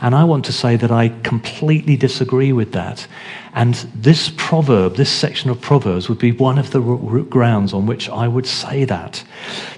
And 0.00 0.14
I 0.14 0.24
want 0.24 0.44
to 0.46 0.52
say 0.52 0.76
that 0.76 0.90
I 0.90 1.08
completely 1.22 1.96
disagree 1.96 2.52
with 2.52 2.72
that. 2.72 3.06
And 3.56 3.74
this 3.94 4.30
proverb, 4.36 4.96
this 4.96 5.10
section 5.10 5.48
of 5.48 5.62
Proverbs, 5.62 6.10
would 6.10 6.18
be 6.18 6.30
one 6.30 6.58
of 6.58 6.72
the 6.72 6.80
grounds 7.30 7.72
on 7.72 7.86
which 7.86 8.06
I 8.10 8.28
would 8.28 8.46
say 8.46 8.84
that. 8.84 9.24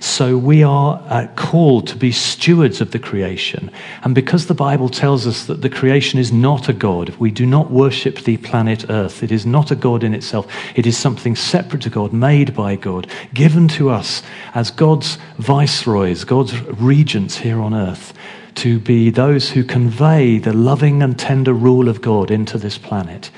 So 0.00 0.36
we 0.36 0.64
are 0.64 1.00
uh, 1.06 1.28
called 1.36 1.86
to 1.88 1.96
be 1.96 2.10
stewards 2.10 2.80
of 2.80 2.90
the 2.90 2.98
creation. 2.98 3.70
And 4.02 4.16
because 4.16 4.46
the 4.46 4.54
Bible 4.54 4.88
tells 4.88 5.28
us 5.28 5.46
that 5.46 5.62
the 5.62 5.70
creation 5.70 6.18
is 6.18 6.32
not 6.32 6.68
a 6.68 6.72
God, 6.72 7.10
we 7.20 7.30
do 7.30 7.46
not 7.46 7.70
worship 7.70 8.24
the 8.24 8.36
planet 8.38 8.90
Earth. 8.90 9.22
It 9.22 9.30
is 9.30 9.46
not 9.46 9.70
a 9.70 9.76
God 9.76 10.02
in 10.02 10.12
itself. 10.12 10.52
It 10.74 10.84
is 10.84 10.96
something 10.96 11.36
separate 11.36 11.82
to 11.82 11.90
God, 11.90 12.12
made 12.12 12.56
by 12.56 12.74
God, 12.74 13.06
given 13.32 13.68
to 13.68 13.90
us 13.90 14.24
as 14.56 14.72
God's 14.72 15.18
viceroys, 15.36 16.24
God's 16.24 16.60
regents 16.62 17.38
here 17.38 17.60
on 17.60 17.74
earth 17.74 18.12
to 18.58 18.80
be 18.80 19.08
those 19.08 19.50
who 19.50 19.62
convey 19.62 20.38
the 20.38 20.52
loving 20.52 21.00
and 21.00 21.16
tender 21.16 21.52
rule 21.52 21.88
of 21.88 22.00
God 22.00 22.28
into 22.28 22.58
this 22.58 22.76
planet. 22.76 23.30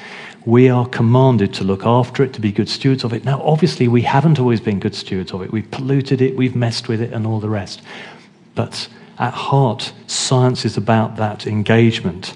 We 0.46 0.70
are 0.70 0.88
commanded 0.88 1.52
to 1.54 1.64
look 1.64 1.84
after 1.84 2.22
it, 2.22 2.32
to 2.32 2.40
be 2.40 2.50
good 2.50 2.70
stewards 2.70 3.04
of 3.04 3.12
it. 3.12 3.22
Now, 3.22 3.42
obviously, 3.42 3.86
we 3.86 4.00
haven't 4.00 4.38
always 4.38 4.62
been 4.62 4.80
good 4.80 4.94
stewards 4.94 5.32
of 5.32 5.42
it. 5.42 5.52
We've 5.52 5.70
polluted 5.70 6.22
it, 6.22 6.36
we've 6.36 6.56
messed 6.56 6.88
with 6.88 7.02
it, 7.02 7.12
and 7.12 7.26
all 7.26 7.38
the 7.38 7.50
rest. 7.50 7.82
But 8.54 8.88
at 9.18 9.34
heart, 9.34 9.92
science 10.06 10.64
is 10.64 10.78
about 10.78 11.16
that 11.16 11.46
engagement 11.46 12.34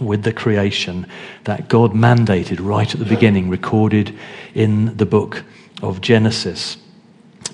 with 0.00 0.22
the 0.22 0.32
creation 0.32 1.06
that 1.44 1.68
God 1.68 1.92
mandated 1.92 2.58
right 2.58 2.90
at 2.90 2.98
the 2.98 3.04
beginning, 3.04 3.50
recorded 3.50 4.18
in 4.54 4.96
the 4.96 5.06
book 5.06 5.44
of 5.82 6.00
Genesis. 6.00 6.78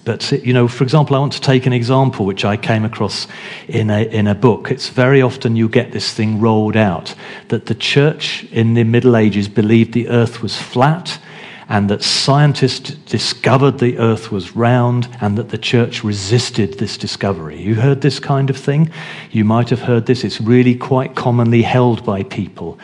But, 0.04 0.32
you 0.32 0.52
know, 0.52 0.66
for 0.66 0.84
example, 0.84 1.16
I 1.16 1.18
want 1.18 1.34
to 1.34 1.40
take 1.40 1.66
an 1.66 1.72
example 1.72 2.24
which 2.24 2.44
I 2.44 2.56
came 2.56 2.84
across 2.84 3.26
in 3.68 3.90
a, 3.90 4.02
in 4.02 4.26
a 4.26 4.34
book. 4.34 4.70
It's 4.70 4.88
very 4.88 5.20
often 5.20 5.56
you 5.56 5.68
get 5.68 5.92
this 5.92 6.12
thing 6.12 6.40
rolled 6.40 6.76
out 6.76 7.14
that 7.48 7.66
the 7.66 7.74
church 7.74 8.44
in 8.50 8.74
the 8.74 8.84
Middle 8.84 9.16
Ages 9.16 9.48
believed 9.48 9.92
the 9.92 10.08
earth 10.08 10.42
was 10.42 10.56
flat 10.56 11.18
and 11.70 11.88
that 11.88 12.02
scientists 12.02 12.90
discovered 12.90 13.78
the 13.78 13.96
earth 13.98 14.32
was 14.32 14.56
round 14.56 15.08
and 15.20 15.38
that 15.38 15.50
the 15.50 15.58
church 15.58 16.02
resisted 16.02 16.74
this 16.78 16.98
discovery. 16.98 17.62
You 17.62 17.76
heard 17.76 18.00
this 18.00 18.18
kind 18.18 18.50
of 18.50 18.56
thing? 18.56 18.90
You 19.30 19.44
might 19.44 19.70
have 19.70 19.82
heard 19.82 20.06
this. 20.06 20.24
It's 20.24 20.40
really 20.40 20.74
quite 20.74 21.14
commonly 21.14 21.62
held 21.62 22.04
by 22.04 22.24
people. 22.24 22.76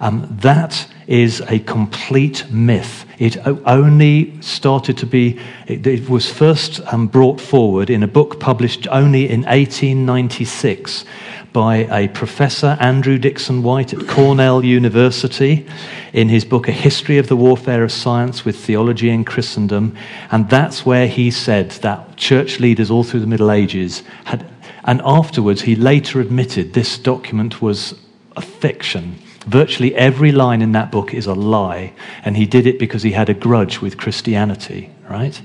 Um, 0.00 0.26
that 0.40 0.88
is 1.06 1.42
a 1.48 1.58
complete 1.58 2.50
myth. 2.50 3.04
It 3.18 3.36
only 3.46 4.40
started 4.40 4.96
to 4.98 5.06
be, 5.06 5.38
it, 5.66 5.86
it 5.86 6.08
was 6.08 6.30
first 6.30 6.80
um, 6.92 7.06
brought 7.06 7.40
forward 7.40 7.90
in 7.90 8.02
a 8.02 8.08
book 8.08 8.40
published 8.40 8.86
only 8.88 9.28
in 9.28 9.42
1896 9.42 11.04
by 11.52 11.78
a 11.90 12.08
professor, 12.08 12.78
Andrew 12.80 13.18
Dickson 13.18 13.62
White, 13.62 13.92
at 13.92 14.06
Cornell 14.06 14.64
University, 14.64 15.66
in 16.12 16.28
his 16.28 16.44
book, 16.44 16.68
A 16.68 16.72
History 16.72 17.18
of 17.18 17.28
the 17.28 17.36
Warfare 17.36 17.82
of 17.82 17.92
Science 17.92 18.44
with 18.44 18.56
Theology 18.56 19.10
in 19.10 19.24
Christendom. 19.24 19.96
And 20.30 20.48
that's 20.48 20.86
where 20.86 21.08
he 21.08 21.30
said 21.30 21.72
that 21.82 22.16
church 22.16 22.60
leaders 22.60 22.90
all 22.90 23.04
through 23.04 23.20
the 23.20 23.26
Middle 23.26 23.50
Ages 23.50 24.02
had, 24.24 24.48
and 24.84 25.02
afterwards 25.04 25.62
he 25.62 25.74
later 25.74 26.20
admitted 26.20 26.72
this 26.72 26.96
document 26.96 27.60
was 27.60 27.94
a 28.36 28.40
fiction. 28.40 29.19
Virtually 29.46 29.94
every 29.94 30.32
line 30.32 30.62
in 30.62 30.72
that 30.72 30.92
book 30.92 31.14
is 31.14 31.26
a 31.26 31.34
lie, 31.34 31.92
and 32.24 32.36
he 32.36 32.46
did 32.46 32.66
it 32.66 32.78
because 32.78 33.02
he 33.02 33.12
had 33.12 33.28
a 33.28 33.34
grudge 33.34 33.80
with 33.80 33.96
Christianity 33.96 34.90
right? 35.10 35.42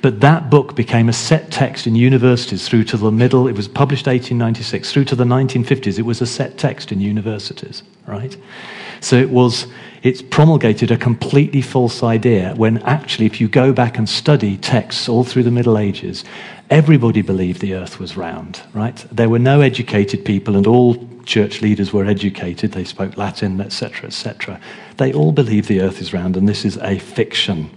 But 0.00 0.20
that 0.20 0.48
book 0.48 0.76
became 0.76 1.08
a 1.08 1.12
set 1.12 1.50
text 1.50 1.88
in 1.88 1.96
universities 1.96 2.68
through 2.68 2.84
to 2.84 2.96
the 2.96 3.10
middle. 3.10 3.48
It 3.48 3.56
was 3.56 3.66
published 3.66 4.06
1896 4.06 4.92
through 4.92 5.06
to 5.06 5.16
the 5.16 5.24
1950s. 5.24 5.98
It 5.98 6.02
was 6.02 6.22
a 6.22 6.26
set 6.26 6.56
text 6.56 6.92
in 6.92 7.00
universities, 7.00 7.82
right? 8.06 8.36
So 9.00 9.16
it 9.16 9.28
was. 9.28 9.66
It's 10.02 10.22
promulgated 10.22 10.90
a 10.90 10.96
completely 10.96 11.60
false 11.60 12.02
idea 12.02 12.54
when 12.56 12.78
actually, 12.78 13.26
if 13.26 13.40
you 13.40 13.48
go 13.48 13.72
back 13.72 13.98
and 13.98 14.08
study 14.08 14.56
texts 14.56 15.08
all 15.08 15.24
through 15.24 15.42
the 15.42 15.50
Middle 15.50 15.76
Ages, 15.76 16.24
everybody 16.70 17.22
believed 17.22 17.60
the 17.60 17.74
earth 17.74 17.98
was 17.98 18.16
round, 18.16 18.62
right? 18.72 18.96
There 19.10 19.28
were 19.28 19.40
no 19.40 19.60
educated 19.60 20.24
people, 20.24 20.56
and 20.56 20.66
all 20.66 20.96
church 21.24 21.60
leaders 21.62 21.92
were 21.92 22.04
educated. 22.04 22.72
They 22.72 22.84
spoke 22.84 23.16
Latin, 23.16 23.60
etc., 23.60 24.06
etc. 24.06 24.60
They 24.98 25.12
all 25.12 25.32
believe 25.32 25.66
the 25.66 25.80
earth 25.80 26.00
is 26.00 26.12
round, 26.12 26.36
and 26.36 26.48
this 26.48 26.64
is 26.64 26.76
a 26.78 26.98
fiction. 26.98 27.70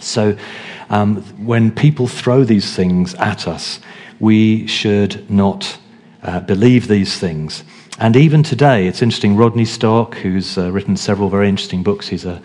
So 0.00 0.36
um, 0.88 1.22
when 1.44 1.72
people 1.72 2.06
throw 2.06 2.44
these 2.44 2.76
things 2.76 3.14
at 3.14 3.48
us, 3.48 3.80
we 4.20 4.66
should 4.66 5.28
not 5.28 5.78
uh, 6.22 6.40
believe 6.40 6.88
these 6.88 7.18
things. 7.18 7.64
And 7.98 8.14
even 8.14 8.42
today, 8.42 8.86
it's 8.86 9.00
interesting. 9.00 9.36
Rodney 9.36 9.64
Stark, 9.64 10.16
who's 10.16 10.58
uh, 10.58 10.70
written 10.70 10.96
several 10.96 11.30
very 11.30 11.48
interesting 11.48 11.82
books, 11.82 12.08
he's 12.08 12.26
a 12.26 12.42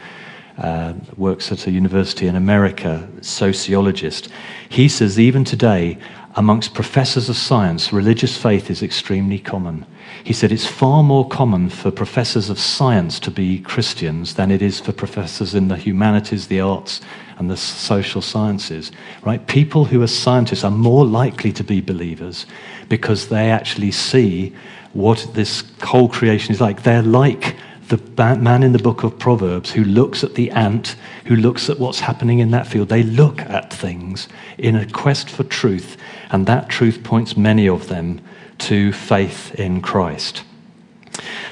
uh, 0.57 0.93
works 1.17 1.51
at 1.51 1.65
a 1.65 1.71
university 1.71 2.27
in 2.27 2.35
America, 2.35 3.07
sociologist. 3.21 4.29
He 4.69 4.87
says 4.87 5.19
even 5.19 5.43
today, 5.43 5.97
amongst 6.35 6.73
professors 6.73 7.29
of 7.29 7.35
science, 7.35 7.91
religious 7.91 8.37
faith 8.37 8.69
is 8.69 8.83
extremely 8.83 9.39
common. 9.39 9.85
He 10.23 10.33
said 10.33 10.51
it's 10.51 10.67
far 10.67 11.03
more 11.03 11.27
common 11.27 11.69
for 11.69 11.89
professors 11.89 12.49
of 12.49 12.59
science 12.59 13.19
to 13.21 13.31
be 13.31 13.59
Christians 13.59 14.35
than 14.35 14.51
it 14.51 14.61
is 14.61 14.79
for 14.79 14.91
professors 14.91 15.55
in 15.55 15.67
the 15.67 15.77
humanities, 15.77 16.47
the 16.47 16.61
arts, 16.61 17.01
and 17.37 17.49
the 17.49 17.57
social 17.57 18.21
sciences. 18.21 18.91
Right? 19.23 19.45
People 19.47 19.85
who 19.85 20.01
are 20.03 20.07
scientists 20.07 20.63
are 20.63 20.71
more 20.71 21.05
likely 21.05 21.51
to 21.53 21.63
be 21.63 21.81
believers 21.81 22.45
because 22.87 23.29
they 23.29 23.49
actually 23.49 23.91
see 23.91 24.53
what 24.93 25.27
this 25.34 25.63
whole 25.82 26.10
creation 26.10 26.54
is 26.54 26.62
like. 26.62 26.84
They're 26.84 27.01
like 27.01 27.56
the 27.88 27.97
man 28.38 28.63
in 28.63 28.71
the 28.71 28.80
book 28.80 29.04
of 29.04 29.19
Proverbs 29.19 29.71
who 29.71 29.84
looks 29.84 30.23
at 30.23 30.36
the 30.36 30.49
ant, 30.51 30.95
who 31.25 31.36
looks 31.36 31.69
at 31.69 31.80
what's 31.80 31.99
happening 31.99 32.39
in 32.39 32.51
that 32.51 32.65
field. 32.65 32.89
They 32.89 33.04
look 33.04 33.41
at 33.41 33.73
things 33.73 34.30
in 34.58 34.75
a 34.75 34.89
quest 34.89 35.30
for 35.30 35.43
truth, 35.43 35.97
and 36.30 36.45
that 36.47 36.69
truth 36.69 37.04
points 37.04 37.36
many 37.36 37.67
of 37.67 37.88
them 37.89 38.21
to 38.60 38.93
faith 38.93 39.54
in 39.56 39.82
Christ. 39.82 40.43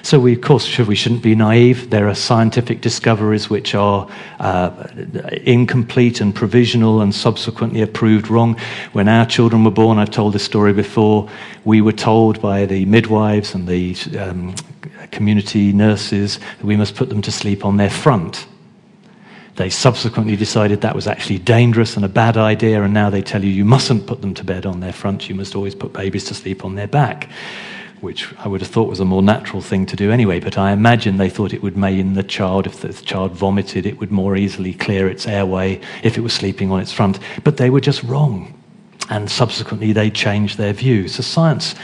So 0.01 0.19
we, 0.19 0.33
of 0.33 0.41
course, 0.41 0.77
we 0.77 0.95
shouldn't 0.95 1.21
be 1.21 1.35
naive. 1.35 1.89
There 1.89 2.07
are 2.07 2.15
scientific 2.15 2.81
discoveries 2.81 3.49
which 3.49 3.75
are 3.75 4.09
uh, 4.39 4.88
incomplete 5.43 6.21
and 6.21 6.33
provisional 6.33 7.01
and 7.01 7.13
subsequently 7.13 7.81
approved 7.81 8.29
wrong. 8.29 8.57
When 8.93 9.07
our 9.07 9.25
children 9.25 9.63
were 9.63 9.71
born, 9.71 9.97
I've 9.97 10.12
told 10.12 10.33
this 10.33 10.43
story 10.43 10.73
before, 10.73 11.29
we 11.65 11.81
were 11.81 11.91
told 11.91 12.41
by 12.41 12.65
the 12.65 12.85
midwives 12.85 13.53
and 13.53 13.67
the 13.67 13.95
um, 14.19 14.55
community 15.12 15.73
nurses 15.73 16.38
that 16.38 16.65
we 16.65 16.77
must 16.77 16.95
put 16.95 17.09
them 17.09 17.21
to 17.21 17.31
sleep 17.31 17.65
on 17.65 17.77
their 17.77 17.89
front. 17.89 18.47
They 19.55 19.69
subsequently 19.69 20.38
decided 20.38 20.79
that 20.81 20.95
was 20.95 21.05
actually 21.05 21.39
dangerous 21.39 21.97
and 21.97 22.05
a 22.05 22.09
bad 22.09 22.38
idea, 22.38 22.81
and 22.81 22.93
now 22.93 23.09
they 23.09 23.21
tell 23.21 23.43
you 23.43 23.49
you 23.49 23.65
mustn't 23.65 24.07
put 24.07 24.21
them 24.21 24.33
to 24.35 24.43
bed 24.45 24.65
on 24.65 24.79
their 24.79 24.93
front, 24.93 25.27
you 25.27 25.35
must 25.35 25.53
always 25.53 25.75
put 25.75 25.91
babies 25.91 26.23
to 26.25 26.33
sleep 26.33 26.63
on 26.63 26.75
their 26.75 26.88
back, 26.88 27.29
which 28.01 28.33
I 28.38 28.47
would 28.47 28.62
have 28.62 28.69
thought 28.69 28.89
was 28.89 28.99
a 28.99 29.05
more 29.05 29.21
natural 29.21 29.62
thing 29.62 29.85
to 29.88 29.95
do 29.95 30.12
anyway. 30.12 30.39
But 30.39 30.57
I 30.57 30.71
imagine 30.71 31.17
they 31.17 31.29
thought 31.29 31.53
it 31.53 31.62
would 31.63 31.77
in 31.77 32.13
the 32.13 32.23
child, 32.23 32.67
if 32.67 32.81
the 32.81 32.93
child 32.93 33.31
vomited, 33.31 33.85
it 33.85 33.99
would 33.99 34.12
more 34.12 34.35
easily 34.35 34.73
clear 34.73 35.07
its 35.09 35.27
airway 35.27 35.81
if 36.03 36.17
it 36.17 36.21
was 36.21 36.33
sleeping 36.33 36.71
on 36.71 36.79
its 36.79 36.91
front. 36.91 37.19
But 37.43 37.57
they 37.57 37.69
were 37.69 37.81
just 37.81 38.03
wrong. 38.03 38.53
And 39.09 39.29
subsequently, 39.29 39.91
they 39.91 40.09
changed 40.09 40.57
their 40.57 40.73
view. 40.73 41.07
So 41.07 41.23
science 41.23 41.75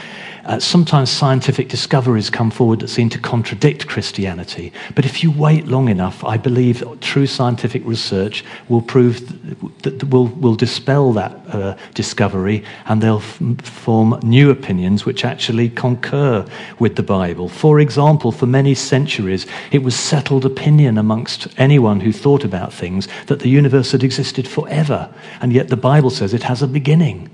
uh, 0.46 0.60
sometimes 0.60 1.10
scientific 1.10 1.68
discoveries 1.68 2.30
come 2.30 2.50
forward 2.50 2.80
that 2.80 2.88
seem 2.88 3.08
to 3.10 3.18
contradict 3.18 3.88
Christianity. 3.88 4.72
But 4.94 5.04
if 5.04 5.22
you 5.22 5.30
wait 5.32 5.66
long 5.66 5.88
enough, 5.88 6.24
I 6.24 6.36
believe 6.36 6.84
true 7.00 7.26
scientific 7.26 7.84
research 7.84 8.44
will 8.68 8.80
prove 8.80 9.82
that, 9.82 10.04
will, 10.04 10.28
will 10.28 10.54
dispel 10.54 11.12
that 11.14 11.32
uh, 11.48 11.76
discovery 11.94 12.64
and 12.86 13.02
they'll 13.02 13.20
form 13.20 14.20
new 14.22 14.50
opinions 14.50 15.04
which 15.04 15.24
actually 15.24 15.68
concur 15.68 16.46
with 16.78 16.94
the 16.94 17.02
Bible. 17.02 17.48
For 17.48 17.80
example, 17.80 18.30
for 18.30 18.46
many 18.46 18.74
centuries, 18.74 19.46
it 19.72 19.82
was 19.82 19.96
settled 19.96 20.44
opinion 20.44 20.96
amongst 20.96 21.48
anyone 21.58 22.00
who 22.00 22.12
thought 22.12 22.44
about 22.44 22.72
things 22.72 23.08
that 23.26 23.40
the 23.40 23.48
universe 23.48 23.90
had 23.90 24.04
existed 24.04 24.46
forever. 24.46 25.12
And 25.40 25.52
yet 25.52 25.68
the 25.68 25.76
Bible 25.76 26.10
says 26.10 26.32
it 26.32 26.44
has 26.44 26.62
a 26.62 26.68
beginning. 26.68 27.30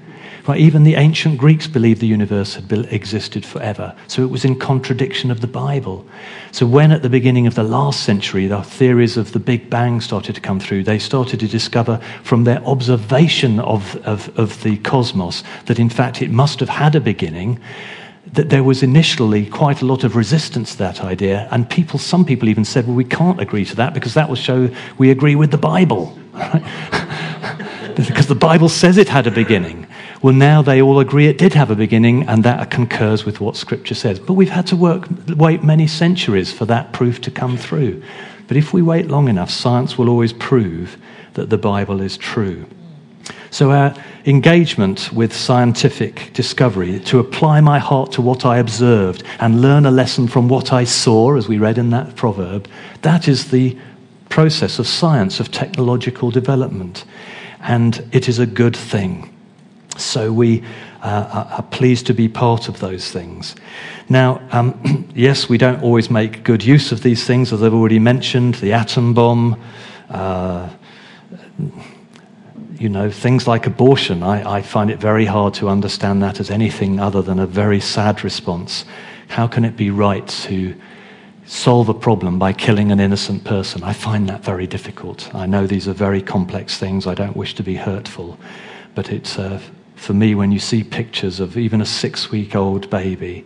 Right, 0.47 0.59
even 0.59 0.83
the 0.83 0.97
ancient 0.97 1.39
Greeks 1.39 1.69
believed 1.69 2.01
the 2.01 2.09
universe 2.09 2.57
had 2.57 2.71
existed 2.91 3.47
forever. 3.47 3.95
So 4.09 4.23
it 4.23 4.31
was 4.31 4.45
in 4.45 4.59
contradiction 4.59 5.31
of 5.31 5.41
the 5.41 5.47
Bible. 5.47 6.05
So 6.51 6.67
when 6.67 6.91
at 6.91 7.03
the 7.03 7.09
beginning 7.09 7.47
of 7.47 7.55
the 7.55 7.63
last 7.63 8.03
century 8.03 8.49
the 8.49 8.61
theories 8.61 9.17
of 9.17 9.33
the 9.33 9.39
Big 9.39 9.71
Bang 9.71 10.01
started 10.01 10.35
to 10.35 10.41
come 10.41 10.59
through, 10.59 10.83
they 10.83 10.99
started 10.99 11.39
to 11.41 11.47
discover 11.47 12.01
from 12.25 12.43
their 12.43 12.61
observation 12.65 13.61
of, 13.61 13.95
of, 14.05 14.37
of 14.37 14.61
the 14.65 14.79
cosmos 14.79 15.45
that 15.67 15.79
in 15.79 15.89
fact 15.89 16.21
it 16.21 16.31
must 16.31 16.59
have 16.59 16.69
had 16.69 16.97
a 16.97 17.01
beginning 17.01 17.61
that 18.33 18.51
there 18.51 18.65
was 18.65 18.83
initially 18.83 19.47
quite 19.47 19.81
a 19.81 19.87
lot 19.87 20.03
of 20.03 20.17
resistance 20.17 20.73
to 20.73 20.79
that 20.79 21.05
idea, 21.05 21.47
and 21.51 21.69
people, 21.69 21.99
some 21.99 22.25
people 22.25 22.49
even 22.49 22.65
said, 22.65 22.87
"Well, 22.87 22.97
we 22.97 23.05
can't 23.05 23.41
agree 23.41 23.65
to 23.67 23.77
that 23.77 23.93
because 23.93 24.15
that 24.15 24.29
will 24.29 24.37
show 24.37 24.71
we 24.97 25.11
agree 25.11 25.35
with 25.35 25.51
the 25.51 25.59
Bible." 25.59 26.17
because 27.97 28.27
the 28.27 28.35
Bible 28.35 28.69
says 28.69 28.97
it 28.97 29.09
had 29.09 29.27
a 29.27 29.31
beginning. 29.31 29.87
Well, 30.23 30.35
now 30.35 30.63
they 30.63 30.81
all 30.81 31.01
agree 31.01 31.27
it 31.27 31.37
did 31.37 31.55
have 31.55 31.71
a 31.71 31.75
beginning, 31.75 32.29
and 32.29 32.45
that 32.45 32.71
concurs 32.71 33.25
with 33.25 33.41
what 33.41 33.57
Scripture 33.57 33.95
says. 33.95 34.21
But 34.21 34.35
we've 34.35 34.51
had 34.51 34.69
to 34.69 34.77
work, 34.77 35.09
wait 35.29 35.65
many 35.65 35.89
centuries 35.89 36.53
for 36.53 36.65
that 36.67 36.93
proof 36.93 37.21
to 37.23 37.31
come 37.31 37.57
through. 37.57 38.03
But 38.47 38.57
if 38.57 38.73
we 38.73 38.83
wait 38.83 39.09
long 39.09 39.29
enough, 39.29 39.51
science 39.51 39.99
will 39.99 40.09
always 40.09 40.33
prove 40.33 40.97
that 41.35 41.51
the 41.51 41.59
Bible 41.59 42.01
is 42.01 42.17
true. 42.17 42.67
So, 43.51 43.73
our 43.73 43.95
engagement 44.25 45.13
with 45.13 45.35
scientific 45.35 46.31
discovery, 46.33 47.01
to 47.01 47.19
apply 47.19 47.61
my 47.61 47.79
heart 47.79 48.13
to 48.13 48.23
what 48.23 48.47
I 48.47 48.59
observed 48.59 49.25
and 49.41 49.61
learn 49.61 49.87
a 49.87 49.91
lesson 49.91 50.29
from 50.29 50.49
what 50.49 50.73
I 50.73 50.85
saw, 50.85 51.37
as 51.37 51.49
we 51.49 51.59
read 51.59 51.79
in 51.79 51.91
that 51.91 52.15
proverb, 52.15 52.69
that 53.03 53.27
is 53.27 53.51
the 53.51 53.77
process 54.29 54.79
of 54.79 54.87
science, 54.87 55.41
of 55.41 55.51
technological 55.51 56.31
development 56.31 57.05
and 57.63 58.05
it 58.13 58.29
is 58.29 58.39
a 58.39 58.47
good 58.47 58.77
thing. 58.77 59.32
So 59.97 60.33
we 60.33 60.63
uh, 61.03 61.47
are 61.59 61.63
pleased 61.63 62.07
to 62.07 62.15
be 62.15 62.29
part 62.29 62.69
of 62.69 62.81
those 62.81 63.11
things. 63.11 63.55
Now, 64.09 64.41
um, 64.53 65.09
yes, 65.15 65.49
we 65.49 65.59
don't 65.59 65.83
always 65.83 66.11
make 66.11 66.45
good 66.45 66.65
use 66.65 66.93
of 66.93 67.03
these 67.03 67.27
things, 67.27 67.53
as 67.53 67.63
I've 67.63 67.75
already 67.75 67.99
mentioned 67.99 68.55
the 68.57 68.73
atom 68.73 69.15
bomb, 69.15 69.61
uh, 70.11 70.69
you 72.79 72.89
know, 72.89 73.11
things 73.11 73.47
like 73.47 73.67
abortion. 73.67 74.23
I, 74.23 74.59
I 74.59 74.63
find 74.63 74.91
it 74.91 74.99
very 74.99 75.25
hard 75.25 75.55
to 75.55 75.69
understand 75.69 76.23
that 76.23 76.41
as 76.41 76.51
anything 76.51 76.99
other 76.99 77.23
than 77.23 77.39
a 77.39 77.47
very 77.47 77.81
sad 77.81 78.25
response. 78.25 78.85
How 79.29 79.47
can 79.47 79.65
it 79.65 79.77
be 79.77 79.91
right 79.91 80.27
to 80.27 80.75
solve 81.47 81.89
a 81.89 81.95
problem 81.95 82.39
by 82.39 82.53
killing 82.53 82.93
an 82.93 83.01
innocent 83.01 83.45
person. 83.45 83.83
I 83.83 83.93
find 83.93 84.29
that 84.29 84.45
very 84.45 84.67
difficult. 84.67 85.35
I 85.35 85.47
know 85.47 85.67
these 85.67 85.89
are 85.89 85.93
very 85.93 86.23
complex 86.23 86.79
things. 86.79 87.07
I 87.07 87.15
don't 87.15 87.37
wish 87.37 87.55
to 87.57 87.63
be 87.63 87.75
hurtful. 87.75 88.39
But 88.95 89.11
it's, 89.11 89.39
uh, 89.39 89.61
for 90.03 90.15
me, 90.15 90.35
when 90.35 90.51
you 90.51 90.59
see 90.59 90.83
pictures 90.83 91.39
of 91.39 91.57
even 91.57 91.81
a 91.81 91.87
six 91.87 92.31
week 92.31 92.57
old 92.57 92.91
baby, 92.91 93.45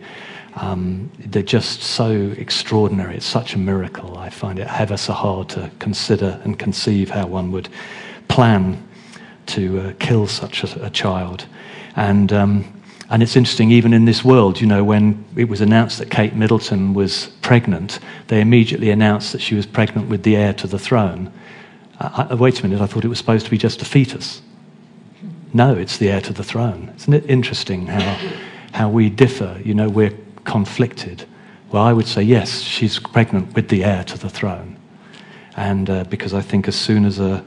um, 0.55 1.11
they're 1.19 1.43
just 1.43 1.83
so 1.83 2.33
extraordinary. 2.35 3.17
It's 3.17 3.27
such 3.27 3.53
a 3.53 3.59
miracle. 3.59 4.17
I 4.17 4.31
find 4.31 4.57
it 4.57 4.67
ever 4.67 4.97
so 4.97 5.13
hard 5.13 5.49
to 5.49 5.69
consider 5.77 6.41
and 6.43 6.57
conceive 6.57 7.11
how 7.11 7.27
one 7.27 7.51
would 7.51 7.69
plan 8.27 8.83
to 9.47 9.79
uh, 9.79 9.93
kill 9.99 10.25
such 10.25 10.63
a, 10.63 10.85
a 10.87 10.89
child. 10.89 11.45
And 11.95 12.33
um, 12.33 12.73
and 13.09 13.23
it's 13.23 13.35
interesting, 13.35 13.71
even 13.71 13.93
in 13.93 14.05
this 14.05 14.25
world, 14.25 14.59
you 14.59 14.67
know, 14.67 14.83
when 14.83 15.23
it 15.37 15.47
was 15.47 15.61
announced 15.61 15.99
that 15.99 16.09
Kate 16.09 16.33
Middleton 16.33 16.93
was 16.93 17.27
pregnant, 17.41 17.99
they 18.27 18.41
immediately 18.41 18.89
announced 18.89 19.31
that 19.31 19.41
she 19.41 19.55
was 19.55 19.65
pregnant 19.65 20.09
with 20.09 20.23
the 20.23 20.35
heir 20.35 20.53
to 20.55 20.67
the 20.67 20.79
throne. 20.79 21.31
Uh, 21.99 22.35
wait 22.37 22.59
a 22.59 22.63
minute, 22.63 22.81
I 22.81 22.87
thought 22.87 23.05
it 23.05 23.07
was 23.07 23.17
supposed 23.17 23.45
to 23.45 23.51
be 23.51 23.57
just 23.57 23.81
a 23.81 23.85
fetus. 23.85 24.41
No, 25.53 25.75
it's 25.75 25.97
the 25.97 26.09
heir 26.09 26.21
to 26.21 26.33
the 26.33 26.43
throne. 26.43 26.93
Isn't 26.97 27.13
it 27.13 27.29
interesting 27.29 27.87
how, 27.87 28.17
how 28.73 28.89
we 28.89 29.09
differ? 29.09 29.59
You 29.63 29.73
know, 29.73 29.89
we're 29.89 30.17
conflicted. 30.43 31.25
Well, 31.71 31.83
I 31.83 31.93
would 31.93 32.07
say, 32.07 32.21
yes, 32.21 32.61
she's 32.61 32.99
pregnant 32.99 33.55
with 33.55 33.69
the 33.69 33.83
heir 33.83 34.03
to 34.05 34.17
the 34.17 34.29
throne. 34.29 34.77
And 35.55 35.89
uh, 35.89 36.03
because 36.05 36.33
I 36.33 36.41
think 36.41 36.67
as 36.67 36.75
soon 36.75 37.05
as 37.05 37.19
a, 37.19 37.43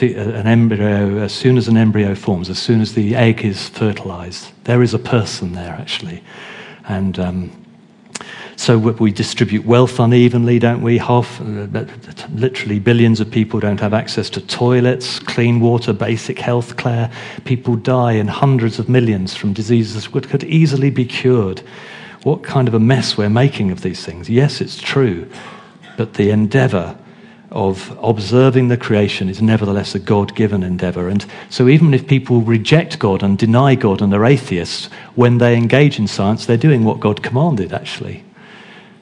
an 0.00 0.46
embryo, 0.46 1.18
as 1.18 1.32
soon 1.32 1.56
as 1.56 1.68
an 1.68 1.76
embryo 1.76 2.14
forms, 2.14 2.50
as 2.50 2.58
soon 2.58 2.80
as 2.80 2.94
the 2.94 3.14
egg 3.14 3.44
is 3.44 3.68
fertilized, 3.68 4.52
there 4.64 4.82
is 4.82 4.92
a 4.92 4.98
person 4.98 5.52
there 5.52 5.72
actually. 5.72 6.22
And 6.88 7.18
um, 7.18 7.64
So 8.58 8.76
we 8.76 9.12
distribute 9.12 9.64
wealth 9.64 10.00
unevenly, 10.00 10.58
don't 10.58 10.82
we? 10.82 10.98
Half, 10.98 11.40
uh, 11.40 11.84
literally 12.34 12.80
billions 12.80 13.20
of 13.20 13.30
people 13.30 13.60
don't 13.60 13.78
have 13.78 13.94
access 13.94 14.28
to 14.30 14.40
toilets, 14.40 15.20
clean 15.20 15.60
water, 15.60 15.92
basic 15.92 16.40
health 16.40 16.76
care. 16.76 17.08
People 17.44 17.76
die 17.76 18.14
in 18.14 18.26
hundreds 18.26 18.80
of 18.80 18.88
millions 18.88 19.36
from 19.36 19.52
diseases 19.52 20.08
that 20.10 20.28
could 20.28 20.42
easily 20.42 20.90
be 20.90 21.04
cured. 21.04 21.60
What 22.24 22.42
kind 22.42 22.66
of 22.66 22.74
a 22.74 22.80
mess 22.80 23.16
we're 23.16 23.30
making 23.30 23.70
of 23.70 23.82
these 23.82 24.04
things? 24.04 24.28
Yes, 24.28 24.60
it's 24.60 24.76
true, 24.76 25.30
but 25.96 26.14
the 26.14 26.30
endeavor 26.30 26.98
of 27.52 27.96
observing 28.02 28.68
the 28.68 28.76
creation 28.76 29.28
is 29.28 29.40
nevertheless 29.40 29.94
a 29.94 30.00
God 30.00 30.34
given 30.34 30.64
endeavor. 30.64 31.08
And 31.08 31.24
so, 31.48 31.68
even 31.68 31.94
if 31.94 32.08
people 32.08 32.40
reject 32.40 32.98
God 32.98 33.22
and 33.22 33.38
deny 33.38 33.76
God 33.76 34.02
and 34.02 34.12
are 34.12 34.24
atheists, 34.24 34.86
when 35.14 35.38
they 35.38 35.56
engage 35.56 36.00
in 36.00 36.08
science, 36.08 36.44
they're 36.44 36.56
doing 36.56 36.84
what 36.84 36.98
God 36.98 37.22
commanded, 37.22 37.72
actually. 37.72 38.24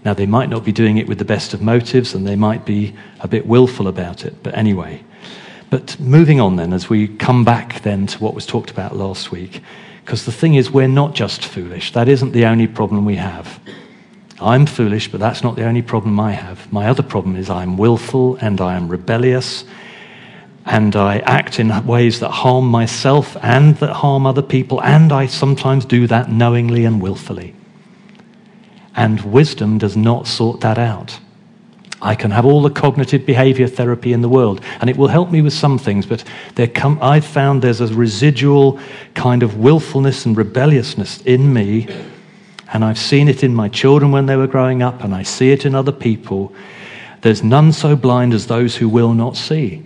Now, 0.06 0.14
they 0.14 0.24
might 0.24 0.48
not 0.48 0.64
be 0.64 0.70
doing 0.70 0.98
it 0.98 1.08
with 1.08 1.18
the 1.18 1.24
best 1.24 1.52
of 1.52 1.60
motives 1.60 2.14
and 2.14 2.24
they 2.24 2.36
might 2.36 2.64
be 2.64 2.94
a 3.18 3.26
bit 3.26 3.44
willful 3.44 3.88
about 3.88 4.24
it, 4.24 4.40
but 4.40 4.56
anyway. 4.56 5.02
But 5.68 5.98
moving 5.98 6.40
on 6.40 6.54
then, 6.54 6.72
as 6.72 6.88
we 6.88 7.08
come 7.08 7.44
back 7.44 7.82
then 7.82 8.06
to 8.06 8.18
what 8.20 8.32
was 8.32 8.46
talked 8.46 8.70
about 8.70 8.94
last 8.94 9.32
week, 9.32 9.62
because 10.04 10.24
the 10.24 10.30
thing 10.30 10.54
is, 10.54 10.70
we're 10.70 10.86
not 10.86 11.16
just 11.16 11.44
foolish. 11.44 11.90
That 11.90 12.08
isn't 12.08 12.30
the 12.30 12.46
only 12.46 12.68
problem 12.68 13.04
we 13.04 13.16
have. 13.16 13.58
I'm 14.40 14.66
foolish, 14.66 15.10
but 15.10 15.18
that's 15.18 15.42
not 15.42 15.56
the 15.56 15.64
only 15.64 15.82
problem 15.82 16.20
I 16.20 16.34
have. 16.34 16.72
My 16.72 16.86
other 16.86 17.02
problem 17.02 17.34
is 17.34 17.50
I'm 17.50 17.76
willful 17.76 18.36
and 18.36 18.60
I 18.60 18.76
am 18.76 18.86
rebellious 18.86 19.64
and 20.66 20.94
I 20.94 21.18
act 21.18 21.58
in 21.58 21.84
ways 21.84 22.20
that 22.20 22.30
harm 22.30 22.66
myself 22.68 23.36
and 23.42 23.76
that 23.78 23.92
harm 23.92 24.24
other 24.24 24.42
people, 24.42 24.80
and 24.84 25.12
I 25.12 25.26
sometimes 25.26 25.84
do 25.84 26.06
that 26.06 26.30
knowingly 26.30 26.84
and 26.84 27.02
willfully. 27.02 27.56
And 28.96 29.20
wisdom 29.20 29.78
does 29.78 29.96
not 29.96 30.26
sort 30.26 30.60
that 30.62 30.78
out. 30.78 31.20
I 32.02 32.14
can 32.14 32.30
have 32.30 32.44
all 32.44 32.62
the 32.62 32.70
cognitive 32.70 33.24
behavior 33.24 33.68
therapy 33.68 34.12
in 34.12 34.20
the 34.20 34.28
world, 34.28 34.60
and 34.80 34.90
it 34.90 34.96
will 34.96 35.08
help 35.08 35.30
me 35.30 35.40
with 35.40 35.52
some 35.52 35.78
things, 35.78 36.04
but 36.06 36.24
there 36.54 36.66
come, 36.66 36.98
I've 37.00 37.24
found 37.24 37.62
there's 37.62 37.80
a 37.80 37.86
residual 37.94 38.78
kind 39.14 39.42
of 39.42 39.56
willfulness 39.56 40.26
and 40.26 40.36
rebelliousness 40.36 41.22
in 41.22 41.52
me 41.52 41.88
and 42.72 42.84
I've 42.84 42.98
seen 42.98 43.28
it 43.28 43.42
in 43.42 43.54
my 43.54 43.68
children 43.68 44.12
when 44.12 44.26
they 44.26 44.36
were 44.36 44.46
growing 44.46 44.82
up, 44.82 45.04
and 45.04 45.14
I 45.14 45.22
see 45.22 45.52
it 45.52 45.64
in 45.64 45.74
other 45.74 45.92
people. 45.92 46.52
There's 47.22 47.42
none 47.42 47.72
so 47.72 47.96
blind 47.96 48.34
as 48.34 48.46
those 48.46 48.76
who 48.76 48.88
will 48.88 49.14
not 49.14 49.36
see. 49.36 49.82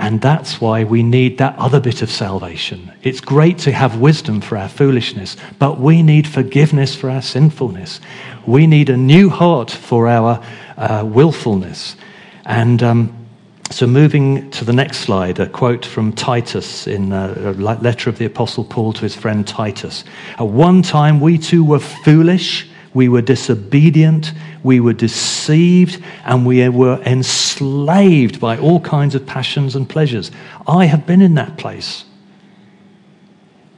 And 0.00 0.22
that's 0.22 0.62
why 0.62 0.84
we 0.84 1.02
need 1.02 1.36
that 1.38 1.58
other 1.58 1.78
bit 1.78 2.00
of 2.00 2.10
salvation. 2.10 2.90
It's 3.02 3.20
great 3.20 3.58
to 3.58 3.70
have 3.70 4.00
wisdom 4.00 4.40
for 4.40 4.56
our 4.56 4.68
foolishness, 4.70 5.36
but 5.58 5.78
we 5.78 6.02
need 6.02 6.26
forgiveness 6.26 6.96
for 6.96 7.10
our 7.10 7.20
sinfulness. 7.20 8.00
We 8.46 8.66
need 8.66 8.88
a 8.88 8.96
new 8.96 9.28
heart 9.28 9.70
for 9.70 10.08
our 10.08 10.42
uh, 10.78 11.04
willfulness. 11.06 11.96
And 12.46 12.82
um, 12.82 13.26
so, 13.70 13.86
moving 13.86 14.50
to 14.52 14.64
the 14.64 14.72
next 14.72 15.00
slide, 15.00 15.38
a 15.38 15.46
quote 15.46 15.84
from 15.84 16.14
Titus 16.14 16.86
in 16.86 17.12
uh, 17.12 17.34
a 17.36 17.52
letter 17.52 18.08
of 18.08 18.16
the 18.16 18.24
Apostle 18.24 18.64
Paul 18.64 18.94
to 18.94 19.02
his 19.02 19.14
friend 19.14 19.46
Titus. 19.46 20.04
At 20.38 20.46
one 20.46 20.80
time, 20.80 21.20
we 21.20 21.36
too 21.36 21.62
were 21.62 21.78
foolish, 21.78 22.66
we 22.94 23.10
were 23.10 23.20
disobedient, 23.20 24.32
we 24.62 24.80
were 24.80 24.92
deceived, 24.92 26.02
and 26.24 26.44
we 26.46 26.68
were 26.68 27.00
enslaved 27.02 28.40
by 28.40 28.58
all 28.58 28.80
kinds 28.80 29.14
of 29.14 29.26
passions 29.26 29.74
and 29.76 29.88
pleasures. 29.88 30.30
I 30.66 30.86
have 30.86 31.06
been 31.06 31.22
in 31.22 31.34
that 31.34 31.56
place. 31.56 32.04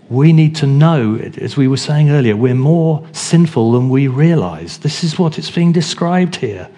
We 0.08 0.32
need 0.32 0.56
to 0.56 0.66
know, 0.66 1.16
as 1.16 1.56
we 1.56 1.68
were 1.68 1.76
saying 1.76 2.10
earlier, 2.10 2.36
we're 2.36 2.54
more 2.54 3.06
sinful 3.12 3.72
than 3.72 3.88
we 3.88 4.08
realize. 4.08 4.78
This 4.78 5.02
is 5.02 5.18
what 5.18 5.38
it's 5.38 5.50
being 5.50 5.72
described 5.72 6.36
here. 6.36 6.68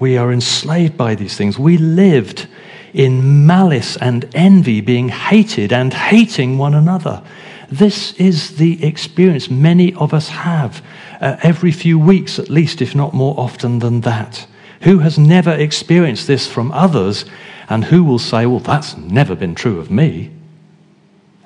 We 0.00 0.16
are 0.16 0.32
enslaved 0.32 0.96
by 0.96 1.14
these 1.14 1.36
things. 1.36 1.58
We 1.58 1.78
lived 1.78 2.48
in 2.92 3.46
malice 3.46 3.96
and 3.98 4.28
envy, 4.34 4.80
being 4.80 5.08
hated 5.08 5.72
and 5.72 5.94
hating 5.94 6.58
one 6.58 6.74
another. 6.74 7.22
This 7.70 8.12
is 8.14 8.56
the 8.56 8.84
experience 8.84 9.48
many 9.48 9.94
of 9.94 10.12
us 10.12 10.28
have 10.28 10.82
uh, 11.22 11.36
every 11.42 11.70
few 11.70 11.98
weeks, 11.98 12.38
at 12.38 12.50
least, 12.50 12.82
if 12.82 12.94
not 12.94 13.14
more 13.14 13.38
often 13.38 13.78
than 13.78 14.00
that. 14.02 14.46
Who 14.82 14.98
has 14.98 15.18
never 15.18 15.52
experienced 15.52 16.26
this 16.26 16.48
from 16.48 16.72
others, 16.72 17.24
and 17.68 17.84
who 17.84 18.02
will 18.02 18.18
say, 18.18 18.44
Well, 18.44 18.58
that's 18.58 18.96
never 18.96 19.36
been 19.36 19.54
true 19.54 19.78
of 19.78 19.90
me? 19.90 20.30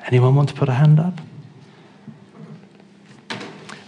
Anyone 0.07 0.35
want 0.35 0.49
to 0.49 0.55
put 0.55 0.71
a 0.71 0.75
hand 0.75 0.99
up? 0.99 1.21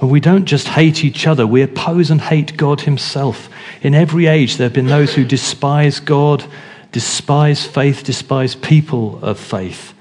And 0.01 0.11
we 0.11 0.21
don't 0.21 0.45
just 0.45 0.69
hate 0.69 1.05
each 1.05 1.27
other, 1.27 1.47
we 1.47 1.63
oppose 1.63 2.11
and 2.11 2.21
hate 2.21 2.57
God 2.57 2.83
Himself. 2.83 3.49
In 3.81 3.95
every 3.95 4.27
age, 4.27 4.57
there 4.57 4.67
have 4.67 4.75
been 4.75 4.87
those 4.87 5.15
who 5.15 5.25
despise 5.25 6.01
God, 6.01 6.45
despise 6.93 7.67
faith, 7.67 8.05
despise 8.05 8.55
people 8.55 9.19
of 9.25 9.39
faith. 9.39 9.95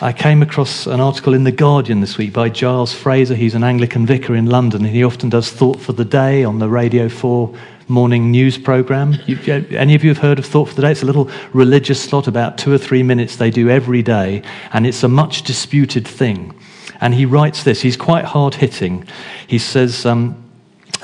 I 0.00 0.12
came 0.12 0.42
across 0.42 0.86
an 0.86 1.00
article 1.00 1.34
in 1.34 1.44
The 1.44 1.52
Guardian 1.52 2.00
this 2.00 2.18
week 2.18 2.32
by 2.32 2.48
Giles 2.48 2.92
Fraser. 2.92 3.36
He's 3.36 3.54
an 3.54 3.62
Anglican 3.62 4.06
vicar 4.06 4.34
in 4.34 4.46
London, 4.46 4.84
and 4.84 4.92
he 4.92 5.04
often 5.04 5.30
does 5.30 5.50
Thought 5.50 5.80
for 5.80 5.92
the 5.92 6.04
Day 6.04 6.42
on 6.42 6.58
the 6.58 6.68
Radio 6.68 7.08
4 7.08 7.54
morning 7.86 8.32
news 8.32 8.58
program. 8.58 9.14
You, 9.26 9.38
any 9.70 9.94
of 9.94 10.02
you 10.02 10.10
have 10.10 10.18
heard 10.18 10.40
of 10.40 10.46
Thought 10.46 10.70
for 10.70 10.74
the 10.74 10.82
Day? 10.82 10.90
It's 10.90 11.02
a 11.02 11.06
little 11.06 11.30
religious 11.52 12.02
slot, 12.02 12.26
about 12.26 12.58
two 12.58 12.72
or 12.72 12.78
three 12.78 13.04
minutes 13.04 13.36
they 13.36 13.50
do 13.50 13.70
every 13.70 14.02
day, 14.02 14.42
and 14.72 14.84
it's 14.84 15.04
a 15.04 15.08
much 15.08 15.42
disputed 15.42 16.08
thing. 16.08 16.58
And 17.00 17.14
he 17.14 17.24
writes 17.24 17.62
this, 17.62 17.80
he's 17.82 17.96
quite 17.96 18.24
hard 18.24 18.56
hitting. 18.56 19.06
He 19.46 19.58
says, 19.58 20.04
um, 20.04 20.43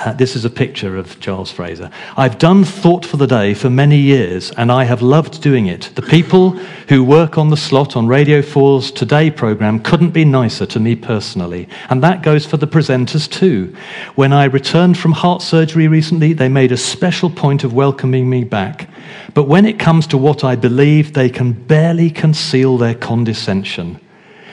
uh, 0.00 0.14
this 0.14 0.34
is 0.34 0.46
a 0.46 0.50
picture 0.50 0.96
of 0.96 1.20
Giles 1.20 1.50
Fraser. 1.50 1.90
I've 2.16 2.38
done 2.38 2.64
Thought 2.64 3.04
for 3.04 3.18
the 3.18 3.26
Day 3.26 3.52
for 3.52 3.68
many 3.68 3.98
years, 3.98 4.50
and 4.52 4.72
I 4.72 4.84
have 4.84 5.02
loved 5.02 5.42
doing 5.42 5.66
it. 5.66 5.90
The 5.94 6.02
people 6.02 6.52
who 6.88 7.04
work 7.04 7.36
on 7.36 7.50
the 7.50 7.56
slot 7.56 7.96
on 7.96 8.06
Radio 8.06 8.40
4's 8.40 8.90
Today 8.90 9.30
programme 9.30 9.78
couldn't 9.78 10.12
be 10.12 10.24
nicer 10.24 10.64
to 10.64 10.80
me 10.80 10.96
personally. 10.96 11.68
And 11.90 12.02
that 12.02 12.22
goes 12.22 12.46
for 12.46 12.56
the 12.56 12.66
presenters 12.66 13.30
too. 13.30 13.76
When 14.14 14.32
I 14.32 14.44
returned 14.44 14.96
from 14.96 15.12
heart 15.12 15.42
surgery 15.42 15.86
recently, 15.86 16.32
they 16.32 16.48
made 16.48 16.72
a 16.72 16.78
special 16.78 17.28
point 17.28 17.62
of 17.62 17.74
welcoming 17.74 18.30
me 18.30 18.44
back. 18.44 18.88
But 19.34 19.48
when 19.48 19.66
it 19.66 19.78
comes 19.78 20.06
to 20.08 20.18
what 20.18 20.44
I 20.44 20.56
believe, 20.56 21.12
they 21.12 21.28
can 21.28 21.52
barely 21.52 22.10
conceal 22.10 22.78
their 22.78 22.94
condescension. 22.94 24.00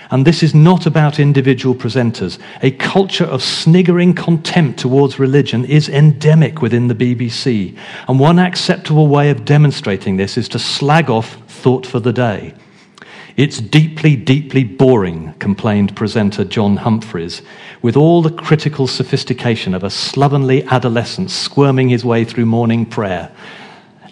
And 0.10 0.26
this 0.26 0.42
is 0.42 0.56
not 0.56 0.86
about 0.86 1.20
individual 1.20 1.76
presenters. 1.76 2.40
A 2.62 2.72
culture 2.72 3.26
of 3.26 3.44
sniggering 3.44 4.14
contempt 4.14 4.80
towards 4.80 5.20
religion 5.20 5.66
is 5.66 5.90
endemic 5.90 6.62
within 6.62 6.88
the 6.88 6.96
BBC. 6.96 7.78
And 8.08 8.20
one 8.20 8.40
acceptable 8.40 9.08
way 9.08 9.30
of 9.30 9.44
demonstrating 9.44 10.16
this 10.16 10.38
is 10.38 10.48
to 10.50 10.60
slag 10.60 11.10
off 11.10 11.36
Thought 11.48 11.86
for 11.86 12.00
the 12.00 12.14
Day. 12.14 12.54
It's 13.36 13.60
deeply, 13.60 14.16
deeply 14.16 14.64
boring, 14.64 15.34
complained 15.34 15.96
presenter 15.96 16.44
John 16.44 16.78
Humphrys, 16.78 17.44
with 17.84 17.96
all 17.96 18.24
the 18.24 18.32
critical 18.32 18.88
sophistication 18.88 19.76
of 19.76 19.84
a 19.84 19.92
slovenly 19.92 20.64
adolescent 20.64 21.30
squirming 21.30 21.90
his 21.90 22.04
way 22.04 22.26
through 22.26 22.48
morning 22.48 22.84
prayer. 22.86 23.32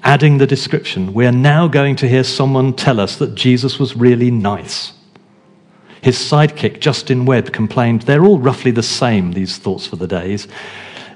Adding 0.03 0.37
the 0.37 0.45
description, 0.45 1.13
we 1.13 1.25
are 1.25 1.31
now 1.31 1.67
going 1.67 1.95
to 1.95 2.07
hear 2.07 2.23
someone 2.23 2.75
tell 2.75 2.99
us 2.99 3.15
that 3.15 3.33
Jesus 3.33 3.79
was 3.79 3.95
really 3.95 4.29
nice. 4.29 4.93
His 6.05 6.19
sidekick, 6.19 6.81
Justin 6.81 7.25
Webb, 7.25 7.51
complained, 7.51 8.03
They're 8.03 8.25
all 8.25 8.37
roughly 8.37 8.69
the 8.69 8.83
same, 8.83 9.31
these 9.31 9.57
thoughts 9.57 9.87
for 9.87 9.95
the 9.95 10.05
days. 10.05 10.47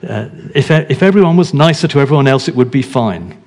Uh, 0.01 0.29
if, 0.55 0.71
if 0.71 1.03
everyone 1.03 1.37
was 1.37 1.53
nicer 1.53 1.87
to 1.89 1.99
everyone 1.99 2.25
else, 2.25 2.47
it 2.47 2.55
would 2.55 2.71
be 2.71 2.81
fine. 2.81 3.39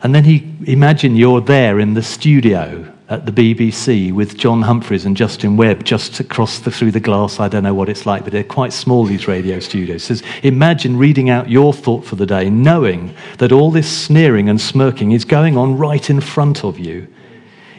And 0.00 0.14
then 0.14 0.22
he 0.22 0.48
imagine 0.68 1.16
you're 1.16 1.40
there 1.40 1.80
in 1.80 1.94
the 1.94 2.04
studio 2.04 2.88
at 3.08 3.26
the 3.26 3.32
BBC 3.32 4.12
with 4.12 4.38
John 4.38 4.62
Humphrys 4.62 5.06
and 5.06 5.16
Justin 5.16 5.56
Webb 5.56 5.82
just 5.82 6.20
across 6.20 6.60
the, 6.60 6.70
through 6.70 6.92
the 6.92 7.00
glass. 7.00 7.40
I 7.40 7.48
don't 7.48 7.64
know 7.64 7.74
what 7.74 7.88
it's 7.88 8.06
like, 8.06 8.22
but 8.22 8.32
they're 8.32 8.44
quite 8.44 8.72
small, 8.72 9.06
these 9.06 9.26
radio 9.26 9.58
studios. 9.58 10.04
Says, 10.04 10.22
imagine 10.44 10.96
reading 10.96 11.30
out 11.30 11.50
your 11.50 11.72
thought 11.72 12.04
for 12.04 12.14
the 12.14 12.26
day, 12.26 12.48
knowing 12.48 13.12
that 13.38 13.50
all 13.50 13.72
this 13.72 13.90
sneering 13.90 14.48
and 14.48 14.60
smirking 14.60 15.10
is 15.10 15.24
going 15.24 15.56
on 15.56 15.76
right 15.76 16.08
in 16.08 16.20
front 16.20 16.64
of 16.64 16.78
you. 16.78 17.12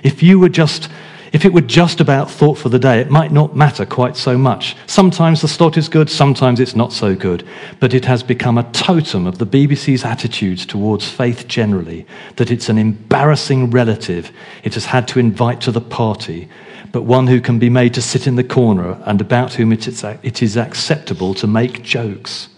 If 0.04 0.22
you 0.22 0.40
were 0.40 0.50
just 0.50 0.90
if 1.34 1.46
it 1.46 1.52
were 1.52 1.62
just 1.62 2.00
about 2.00 2.30
thought 2.30 2.60
for 2.60 2.70
the 2.70 2.78
day, 2.78 3.00
it 3.00 3.10
might 3.10 3.32
not 3.32 3.56
matter 3.56 3.88
quite 3.88 4.16
so 4.16 4.38
much. 4.38 4.76
Sometimes 4.86 5.42
the 5.42 5.48
slot 5.48 5.78
is 5.78 5.90
good, 5.90 6.08
sometimes 6.08 6.60
it's 6.60 6.76
not 6.76 6.94
so 6.94 7.16
good. 7.16 7.44
But 7.80 7.96
it 7.96 8.06
has 8.06 8.22
become 8.22 8.60
a 8.60 8.72
totem 8.72 9.26
of 9.26 9.40
the 9.40 9.48
BBC's 9.48 10.06
attitudes 10.06 10.64
towards 10.64 11.10
faith 11.10 11.48
generally 11.48 12.06
that 12.36 12.52
it's 12.52 12.70
an 12.70 12.78
embarrassing 12.78 13.72
relative 13.72 14.32
it 14.64 14.76
has 14.76 14.86
had 14.86 15.08
to 15.08 15.20
invite 15.20 15.60
to 15.62 15.72
the 15.72 15.82
party, 15.82 16.50
but 16.92 17.02
one 17.02 17.26
who 17.26 17.42
can 17.42 17.58
be 17.58 17.70
made 17.70 17.96
to 17.96 18.02
sit 18.02 18.28
in 18.28 18.36
the 18.36 18.44
corner 18.44 19.02
and 19.06 19.20
about 19.20 19.56
whom 19.56 19.74
it 19.74 19.88
is, 19.88 20.56
acceptable 20.56 21.34
to 21.34 21.48
make 21.48 21.82
jokes. 21.82 22.50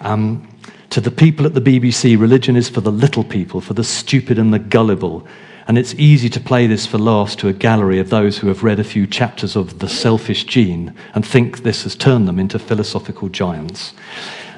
Um, 0.00 0.48
to 0.90 1.00
the 1.00 1.12
people 1.12 1.46
at 1.46 1.54
the 1.54 1.60
BBC, 1.60 2.18
religion 2.18 2.56
is 2.56 2.68
for 2.68 2.80
the 2.80 2.90
little 2.90 3.22
people, 3.22 3.60
for 3.60 3.74
the 3.74 3.84
stupid 3.84 4.36
and 4.36 4.52
the 4.52 4.58
gullible 4.58 5.28
And 5.68 5.76
it's 5.76 5.94
easy 5.96 6.30
to 6.30 6.40
play 6.40 6.66
this 6.66 6.86
for 6.86 6.96
laughs 6.96 7.36
to 7.36 7.48
a 7.48 7.52
gallery 7.52 7.98
of 7.98 8.08
those 8.08 8.38
who 8.38 8.48
have 8.48 8.62
read 8.62 8.80
a 8.80 8.84
few 8.84 9.06
chapters 9.06 9.54
of 9.54 9.80
The 9.80 9.88
Selfish 9.88 10.44
Gene 10.44 10.94
and 11.14 11.26
think 11.26 11.62
this 11.62 11.82
has 11.82 11.94
turned 11.94 12.26
them 12.26 12.38
into 12.38 12.58
philosophical 12.58 13.28
giants. 13.28 13.92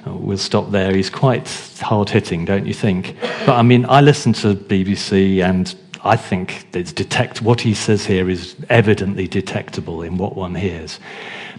Uh, 0.07 0.14
we'll 0.14 0.38
stop 0.38 0.70
there. 0.70 0.94
He's 0.94 1.11
quite 1.11 1.49
hard 1.81 2.11
hitting, 2.11 2.44
don't 2.44 2.64
you 2.64 2.73
think? 2.73 3.16
But 3.44 3.57
I 3.57 3.62
mean, 3.62 3.87
I 3.88 4.01
listen 4.01 4.33
to 4.35 4.55
BBC 4.55 5.42
and 5.42 5.75
I 6.05 6.14
think 6.14 6.68
it's 6.75 6.92
detect 6.92 7.42
what 7.42 7.61
he 7.61 7.75
says 7.75 8.07
here 8.07 8.31
is 8.31 8.55
evidently 8.68 9.27
detectable 9.27 10.03
in 10.03 10.16
what 10.16 10.37
one 10.37 10.55
hears. 10.55 11.01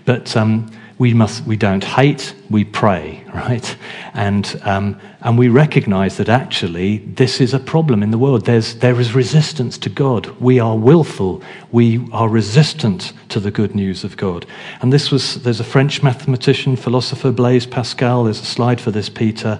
But 0.06 0.36
um, 0.38 0.72
we, 1.02 1.16
must, 1.16 1.44
we 1.48 1.58
don't 1.58 1.84
hate, 1.84 2.36
we 2.52 2.64
pray, 2.64 3.24
right? 3.34 3.76
And, 4.14 4.62
um, 4.64 5.02
and 5.22 5.36
we 5.36 5.48
recognize 5.48 6.18
that 6.18 6.30
actually 6.30 7.00
this 7.00 7.42
is 7.42 7.56
a 7.56 7.60
problem 7.60 8.04
in 8.04 8.12
the 8.12 8.20
world. 8.20 8.46
There's, 8.46 8.76
there 8.76 9.00
is 9.00 9.16
resistance 9.16 9.80
to 9.80 9.90
God. 9.90 10.28
We 10.40 10.60
are 10.60 10.78
willful. 10.78 11.42
We 11.72 12.08
are 12.12 12.30
resistant 12.30 13.14
to 13.30 13.40
the 13.40 13.50
good 13.50 13.74
news 13.74 14.04
of 14.04 14.16
God. 14.16 14.46
And 14.80 14.94
this 14.94 15.10
was, 15.10 15.42
there's 15.42 15.60
a 15.60 15.64
French 15.64 16.04
mathematician, 16.04 16.76
philosopher, 16.76 17.32
Blaise 17.32 17.66
Pascal. 17.66 18.26
There's 18.26 18.40
a 18.40 18.46
slide 18.46 18.80
for 18.80 18.92
this, 18.92 19.10
Peter. 19.10 19.60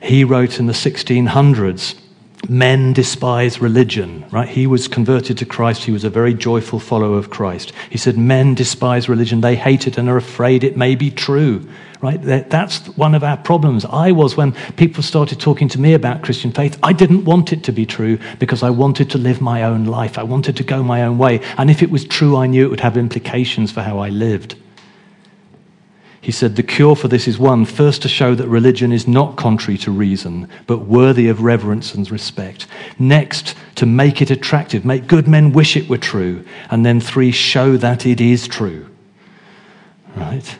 He 0.00 0.22
wrote 0.22 0.60
in 0.60 0.66
the 0.66 0.72
1600s 0.72 1.96
men 2.48 2.92
despise 2.92 3.60
religion, 3.60 4.24
right? 4.30 4.48
He 4.48 4.66
was 4.66 4.88
converted 4.88 5.38
to 5.38 5.46
Christ. 5.46 5.84
He 5.84 5.92
was 5.92 6.04
a 6.04 6.10
very 6.10 6.34
joyful 6.34 6.78
follower 6.78 7.18
of 7.18 7.30
Christ. 7.30 7.72
He 7.90 7.98
said, 7.98 8.16
Men 8.16 8.54
despise 8.54 9.08
religion. 9.08 9.40
They 9.40 9.56
hate 9.56 9.86
it 9.86 9.98
and 9.98 10.08
are 10.08 10.16
afraid 10.16 10.64
it 10.64 10.76
may 10.76 10.94
be 10.94 11.10
true, 11.10 11.68
right? 12.00 12.20
That's 12.20 12.86
one 12.96 13.14
of 13.14 13.24
our 13.24 13.36
problems. 13.36 13.84
I 13.84 14.12
was, 14.12 14.36
when 14.36 14.52
people 14.76 15.02
started 15.02 15.40
talking 15.40 15.68
to 15.68 15.80
me 15.80 15.94
about 15.94 16.22
Christian 16.22 16.52
faith, 16.52 16.78
I 16.82 16.92
didn't 16.92 17.24
want 17.24 17.52
it 17.52 17.64
to 17.64 17.72
be 17.72 17.86
true 17.86 18.18
because 18.38 18.62
I 18.62 18.70
wanted 18.70 19.10
to 19.10 19.18
live 19.18 19.40
my 19.40 19.62
own 19.62 19.84
life. 19.84 20.18
I 20.18 20.22
wanted 20.22 20.56
to 20.56 20.64
go 20.64 20.82
my 20.82 21.02
own 21.02 21.18
way. 21.18 21.40
And 21.58 21.70
if 21.70 21.82
it 21.82 21.90
was 21.90 22.04
true, 22.04 22.36
I 22.36 22.46
knew 22.46 22.66
it 22.66 22.70
would 22.70 22.80
have 22.80 22.96
implications 22.96 23.72
for 23.72 23.82
how 23.82 23.98
I 23.98 24.08
lived. 24.08 24.56
He 26.26 26.32
said, 26.32 26.56
The 26.56 26.64
cure 26.64 26.96
for 26.96 27.06
this 27.06 27.28
is 27.28 27.38
one, 27.38 27.64
first 27.64 28.02
to 28.02 28.08
show 28.08 28.34
that 28.34 28.48
religion 28.48 28.90
is 28.90 29.06
not 29.06 29.36
contrary 29.36 29.78
to 29.78 29.92
reason, 29.92 30.48
but 30.66 30.78
worthy 30.78 31.28
of 31.28 31.42
reverence 31.42 31.94
and 31.94 32.10
respect. 32.10 32.66
Next, 32.98 33.54
to 33.76 33.86
make 33.86 34.20
it 34.20 34.32
attractive, 34.32 34.84
make 34.84 35.06
good 35.06 35.28
men 35.28 35.52
wish 35.52 35.76
it 35.76 35.88
were 35.88 35.98
true. 35.98 36.44
And 36.68 36.84
then 36.84 36.98
three, 36.98 37.30
show 37.30 37.76
that 37.76 38.06
it 38.06 38.20
is 38.20 38.48
true. 38.48 38.90
Right? 40.16 40.58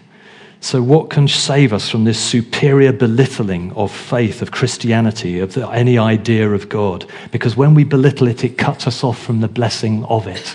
So, 0.61 0.85
what 0.85 1.11
can 1.11 1.27
save 1.27 1.73
us 1.73 1.91
from 1.91 2.05
this 2.05 2.21
superior 2.21 2.93
belittling 2.93 3.73
of 3.73 3.91
faith, 3.91 4.43
of 4.43 4.53
Christianity, 4.53 5.41
of 5.41 5.55
the, 5.55 5.69
any 5.71 5.99
idea 5.99 6.49
of 6.49 6.69
God? 6.69 7.11
Because 7.33 7.57
when 7.57 7.75
we 7.75 7.83
belittle 7.83 8.29
it, 8.29 8.45
it 8.45 8.57
cuts 8.57 8.87
us 8.87 9.03
off 9.03 9.21
from 9.21 9.41
the 9.41 9.49
blessing 9.49 10.05
of 10.05 10.29
it. 10.29 10.55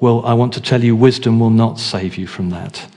Well, 0.00 0.24
I 0.24 0.32
want 0.32 0.54
to 0.54 0.62
tell 0.62 0.82
you, 0.82 0.96
wisdom 0.96 1.38
will 1.38 1.50
not 1.50 1.78
save 1.78 2.16
you 2.16 2.26
from 2.26 2.48
that. 2.48 2.88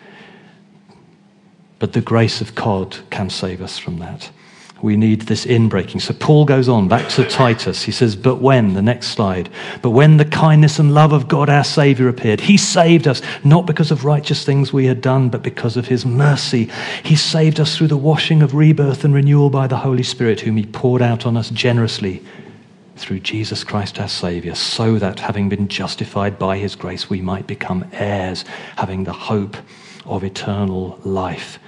But 1.79 1.93
the 1.93 2.01
grace 2.01 2.41
of 2.41 2.55
God 2.55 2.97
can 3.09 3.29
save 3.29 3.61
us 3.61 3.79
from 3.79 3.99
that. 3.99 4.29
We 4.81 4.95
need 4.95 5.21
this 5.21 5.45
inbreaking. 5.45 6.01
So 6.01 6.13
Paul 6.13 6.45
goes 6.45 6.69
on 6.69 6.87
back 6.87 7.09
to 7.09 7.27
Titus. 7.27 7.83
He 7.83 7.91
says, 7.91 8.15
But 8.15 8.37
when, 8.37 8.73
the 8.75 8.81
next 8.81 9.07
slide, 9.07 9.49
but 9.81 9.89
when 9.89 10.17
the 10.17 10.25
kindness 10.25 10.79
and 10.79 10.93
love 10.93 11.11
of 11.11 11.27
God 11.27 11.49
our 11.49 11.65
Savior 11.65 12.07
appeared, 12.07 12.39
He 12.39 12.55
saved 12.55 13.07
us, 13.07 13.21
not 13.43 13.65
because 13.65 13.91
of 13.91 14.05
righteous 14.05 14.45
things 14.45 14.71
we 14.71 14.85
had 14.85 15.01
done, 15.01 15.29
but 15.29 15.43
because 15.43 15.75
of 15.75 15.87
His 15.87 16.05
mercy. 16.05 16.69
He 17.03 17.17
saved 17.17 17.59
us 17.59 17.75
through 17.75 17.87
the 17.87 17.97
washing 17.97 18.41
of 18.41 18.55
rebirth 18.55 19.03
and 19.03 19.13
renewal 19.13 19.49
by 19.49 19.67
the 19.67 19.77
Holy 19.77 20.03
Spirit, 20.03 20.41
whom 20.41 20.55
He 20.55 20.65
poured 20.65 21.01
out 21.01 21.25
on 21.25 21.35
us 21.35 21.49
generously 21.49 22.23
through 22.95 23.19
Jesus 23.19 23.65
Christ 23.65 23.99
our 23.99 24.09
Savior, 24.09 24.55
so 24.55 24.97
that 24.97 25.19
having 25.19 25.49
been 25.49 25.67
justified 25.67 26.39
by 26.39 26.57
His 26.57 26.75
grace, 26.75 27.09
we 27.09 27.21
might 27.21 27.47
become 27.47 27.85
heirs, 27.91 28.45
having 28.77 29.03
the 29.03 29.13
hope 29.13 29.57
of 30.05 30.23
eternal 30.23 30.99
life. 31.03 31.59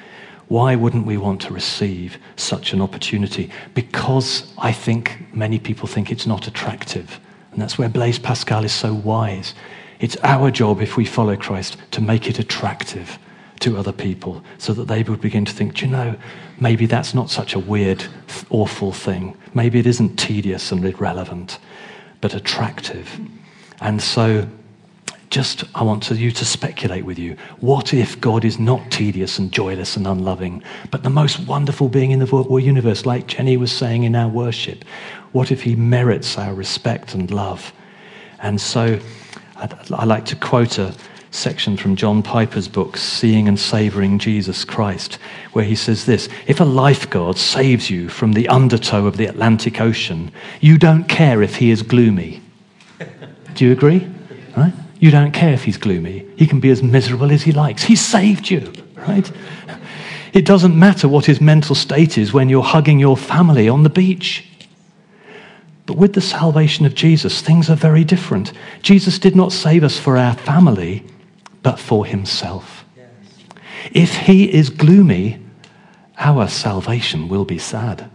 Why 0.52 0.76
wouldn't 0.76 1.06
we 1.06 1.16
want 1.16 1.40
to 1.44 1.54
receive 1.54 2.18
such 2.36 2.74
an 2.74 2.82
opportunity? 2.82 3.50
Because 3.74 4.52
I 4.58 4.74
think 4.74 5.34
many 5.34 5.58
people 5.60 5.88
think 5.88 6.12
it's 6.12 6.28
not 6.28 6.46
attractive. 6.46 7.22
And 7.54 7.62
that's 7.62 7.78
where 7.78 7.88
Blaise 7.88 8.20
Pascal 8.20 8.66
is 8.66 8.74
so 8.74 8.94
wise. 8.94 9.56
It's 10.02 10.18
our 10.24 10.52
job, 10.52 10.82
if 10.82 10.98
we 10.98 11.06
follow 11.06 11.38
Christ, 11.38 11.78
to 11.92 12.02
make 12.02 12.28
it 12.28 12.38
attractive 12.38 13.18
to 13.62 13.78
other 13.78 13.94
people 13.94 14.44
so 14.58 14.74
that 14.74 14.90
they 14.90 15.04
would 15.04 15.22
begin 15.22 15.46
to 15.46 15.54
think, 15.54 15.76
do 15.76 15.86
you 15.86 15.92
know, 15.94 16.18
maybe 16.60 16.86
that's 16.86 17.14
not 17.14 17.30
such 17.30 17.54
a 17.54 17.60
weird, 17.60 18.04
awful 18.50 18.92
thing. 18.92 19.38
Maybe 19.54 19.80
it 19.80 19.88
isn't 19.88 20.18
tedious 20.18 20.70
and 20.74 20.84
irrelevant, 20.84 21.60
but 22.20 22.34
attractive. 22.34 23.22
And 23.80 24.02
so 24.02 24.50
just 25.32 25.64
I 25.74 25.84
want 25.84 26.04
to, 26.04 26.16
you 26.16 26.32
to 26.32 26.46
speculate 26.46 27.06
with 27.06 27.18
you. 27.18 27.38
What 27.62 27.94
if 27.94 28.20
God 28.20 28.46
is 28.46 28.60
not 28.60 28.92
tedious 28.92 29.40
and 29.40 29.52
joyless 29.52 29.96
and 29.96 30.06
unloving, 30.06 30.62
but 30.92 31.04
the 31.04 31.10
most 31.10 31.40
wonderful 31.48 31.88
being 31.90 32.12
in 32.12 32.20
the 32.20 32.60
universe, 32.62 33.06
like 33.06 33.28
Jenny 33.28 33.58
was 33.58 33.72
saying 33.72 34.04
in 34.04 34.16
our 34.16 34.28
worship? 34.28 34.84
What 35.32 35.50
if 35.52 35.64
he 35.64 35.76
merits 35.76 36.38
our 36.38 36.54
respect 36.54 37.16
and 37.16 37.32
love? 37.32 37.74
And 38.40 38.60
so 38.60 39.00
I'd, 39.56 39.92
I 39.92 40.04
like 40.04 40.26
to 40.26 40.36
quote 40.36 40.78
a 40.78 40.94
section 41.32 41.78
from 41.78 41.96
John 41.96 42.22
Piper's 42.22 42.68
book, 42.68 42.98
Seeing 42.98 43.48
and 43.48 43.58
Savoring 43.58 44.20
Jesus 44.20 44.66
Christ, 44.66 45.18
where 45.54 45.64
he 45.64 45.76
says 45.76 46.06
this 46.06 46.28
If 46.46 46.60
a 46.60 46.66
lifeguard 46.66 47.38
saves 47.38 47.90
you 47.90 48.10
from 48.10 48.34
the 48.34 48.50
undertow 48.50 49.06
of 49.06 49.16
the 49.16 49.28
Atlantic 49.28 49.80
Ocean, 49.80 50.30
you 50.60 50.78
don't 50.78 51.06
care 51.06 51.42
if 51.42 51.56
he 51.56 51.72
is 51.72 51.84
gloomy. 51.84 52.42
Do 53.54 53.66
you 53.66 53.72
agree? 53.72 54.10
Right? 54.58 54.74
You 55.02 55.10
don't 55.10 55.32
care 55.32 55.52
if 55.52 55.64
he's 55.64 55.78
gloomy. 55.78 56.28
He 56.38 56.46
can 56.46 56.60
be 56.60 56.70
as 56.70 56.84
miserable 56.84 57.32
as 57.32 57.42
he 57.42 57.52
likes. 57.52 57.82
He 57.82 57.96
saved 57.96 58.52
you, 58.52 58.72
right? 58.96 59.30
It 60.32 60.46
doesn't 60.46 60.78
matter 60.78 61.10
what 61.10 61.26
his 61.26 61.42
mental 61.42 61.74
state 61.74 62.20
is 62.20 62.32
when 62.32 62.50
you're 62.50 62.62
hugging 62.62 63.00
your 63.00 63.18
family 63.18 63.68
on 63.68 63.82
the 63.82 63.90
beach. 63.90 64.46
But 65.88 65.98
with 65.98 66.14
the 66.14 66.22
salvation 66.22 66.86
of 66.86 66.94
Jesus, 66.94 67.42
things 67.42 67.68
are 67.68 67.76
very 67.76 68.04
different. 68.04 68.54
Jesus 68.84 69.18
did 69.18 69.36
not 69.36 69.52
save 69.52 69.84
us 69.84 69.98
for 69.98 70.18
our 70.18 70.36
family, 70.36 71.04
but 71.64 71.80
for 71.80 72.06
himself. 72.06 72.86
If 73.92 74.16
he 74.16 74.54
is 74.54 74.70
gloomy, 74.70 75.44
our 76.20 76.48
salvation 76.48 77.28
will 77.28 77.44
be 77.44 77.58
sad. 77.58 78.08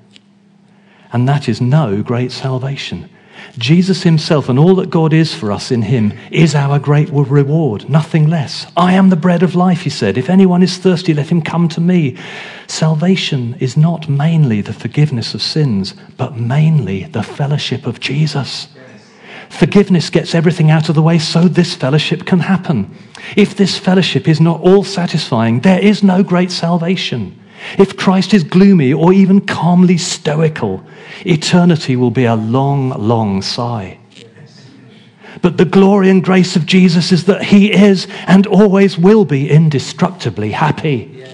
And 1.12 1.28
that 1.28 1.48
is 1.48 1.60
no 1.60 2.00
great 2.00 2.30
salvation. 2.30 3.10
Jesus 3.58 4.02
himself 4.02 4.48
and 4.48 4.58
all 4.58 4.74
that 4.76 4.90
God 4.90 5.12
is 5.14 5.34
for 5.34 5.50
us 5.50 5.70
in 5.70 5.82
him 5.82 6.12
is 6.30 6.54
our 6.54 6.78
great 6.78 7.08
reward, 7.10 7.88
nothing 7.88 8.28
less. 8.28 8.66
I 8.76 8.92
am 8.92 9.08
the 9.08 9.16
bread 9.16 9.42
of 9.42 9.54
life, 9.54 9.82
he 9.82 9.90
said. 9.90 10.18
If 10.18 10.28
anyone 10.28 10.62
is 10.62 10.76
thirsty, 10.76 11.14
let 11.14 11.30
him 11.30 11.40
come 11.40 11.68
to 11.68 11.80
me. 11.80 12.18
Salvation 12.66 13.56
is 13.58 13.76
not 13.76 14.08
mainly 14.08 14.60
the 14.60 14.74
forgiveness 14.74 15.32
of 15.32 15.40
sins, 15.40 15.94
but 16.18 16.36
mainly 16.36 17.04
the 17.04 17.22
fellowship 17.22 17.86
of 17.86 17.98
Jesus. 17.98 18.68
Forgiveness 19.48 20.10
gets 20.10 20.34
everything 20.34 20.70
out 20.70 20.88
of 20.88 20.94
the 20.94 21.02
way 21.02 21.18
so 21.18 21.48
this 21.48 21.74
fellowship 21.74 22.26
can 22.26 22.40
happen. 22.40 22.94
If 23.36 23.56
this 23.56 23.78
fellowship 23.78 24.28
is 24.28 24.40
not 24.40 24.60
all 24.60 24.84
satisfying, 24.84 25.60
there 25.60 25.80
is 25.80 26.02
no 26.02 26.22
great 26.22 26.50
salvation. 26.50 27.40
If 27.78 27.96
Christ 27.96 28.34
is 28.34 28.44
gloomy 28.44 28.92
or 28.92 29.12
even 29.12 29.40
calmly 29.40 29.96
stoical, 29.96 30.84
eternity 31.24 31.96
will 31.96 32.10
be 32.10 32.24
a 32.24 32.34
long, 32.34 32.90
long 32.90 33.42
sigh. 33.42 33.98
But 35.42 35.58
the 35.58 35.64
glory 35.64 36.10
and 36.10 36.24
grace 36.24 36.56
of 36.56 36.66
Jesus 36.66 37.12
is 37.12 37.26
that 37.26 37.44
he 37.44 37.72
is 37.72 38.08
and 38.26 38.46
always 38.46 38.96
will 38.98 39.24
be 39.24 39.50
indestructibly 39.50 40.52
happy. 40.52 41.24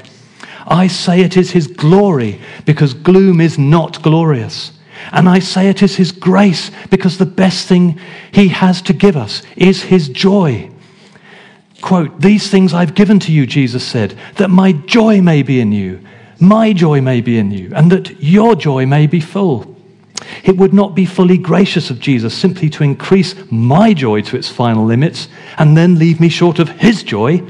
I 0.66 0.86
say 0.88 1.20
it 1.20 1.36
is 1.36 1.52
his 1.52 1.66
glory 1.66 2.40
because 2.64 2.94
gloom 2.94 3.40
is 3.40 3.58
not 3.58 4.02
glorious. 4.02 4.72
And 5.12 5.28
I 5.28 5.38
say 5.38 5.68
it 5.68 5.82
is 5.82 5.96
his 5.96 6.12
grace 6.12 6.70
because 6.90 7.18
the 7.18 7.26
best 7.26 7.66
thing 7.66 7.98
he 8.32 8.48
has 8.48 8.82
to 8.82 8.92
give 8.92 9.16
us 9.16 9.42
is 9.56 9.82
his 9.82 10.08
joy. 10.08 10.70
Quote, 11.80 12.20
These 12.20 12.48
things 12.50 12.74
I've 12.74 12.94
given 12.94 13.18
to 13.20 13.32
you, 13.32 13.46
Jesus 13.46 13.84
said, 13.84 14.16
that 14.36 14.50
my 14.50 14.72
joy 14.72 15.20
may 15.20 15.42
be 15.42 15.60
in 15.60 15.72
you 15.72 16.00
my 16.42 16.72
joy 16.72 17.00
may 17.00 17.20
be 17.20 17.38
in 17.38 17.52
you, 17.52 17.72
and 17.72 17.90
that 17.92 18.20
your 18.20 18.56
joy 18.56 18.84
may 18.84 19.06
be 19.06 19.20
full. 19.20 19.71
It 20.44 20.56
would 20.56 20.72
not 20.72 20.94
be 20.94 21.04
fully 21.04 21.38
gracious 21.38 21.90
of 21.90 22.00
Jesus 22.00 22.34
simply 22.34 22.68
to 22.70 22.84
increase 22.84 23.34
my 23.50 23.94
joy 23.94 24.22
to 24.22 24.36
its 24.36 24.48
final 24.48 24.84
limits 24.84 25.28
and 25.58 25.76
then 25.76 25.98
leave 25.98 26.20
me 26.20 26.28
short 26.28 26.58
of 26.58 26.68
his 26.68 27.02
joy. 27.02 27.42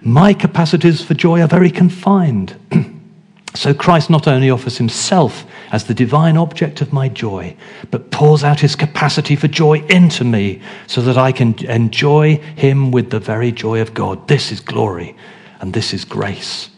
My 0.00 0.32
capacities 0.32 1.02
for 1.02 1.14
joy 1.14 1.40
are 1.42 1.48
very 1.48 1.70
confined. 1.70 2.56
so 3.54 3.74
Christ 3.74 4.10
not 4.10 4.26
only 4.26 4.50
offers 4.50 4.78
himself 4.78 5.44
as 5.72 5.84
the 5.84 5.94
divine 5.94 6.36
object 6.36 6.80
of 6.80 6.92
my 6.92 7.08
joy, 7.08 7.56
but 7.90 8.10
pours 8.10 8.42
out 8.42 8.60
his 8.60 8.76
capacity 8.76 9.36
for 9.36 9.48
joy 9.48 9.80
into 9.86 10.24
me 10.24 10.60
so 10.86 11.00
that 11.02 11.18
I 11.18 11.32
can 11.32 11.54
enjoy 11.66 12.36
him 12.56 12.90
with 12.90 13.10
the 13.10 13.20
very 13.20 13.52
joy 13.52 13.80
of 13.80 13.94
God. 13.94 14.28
This 14.28 14.52
is 14.52 14.60
glory 14.60 15.16
and 15.60 15.72
this 15.72 15.92
is 15.92 16.04
grace. 16.04 16.70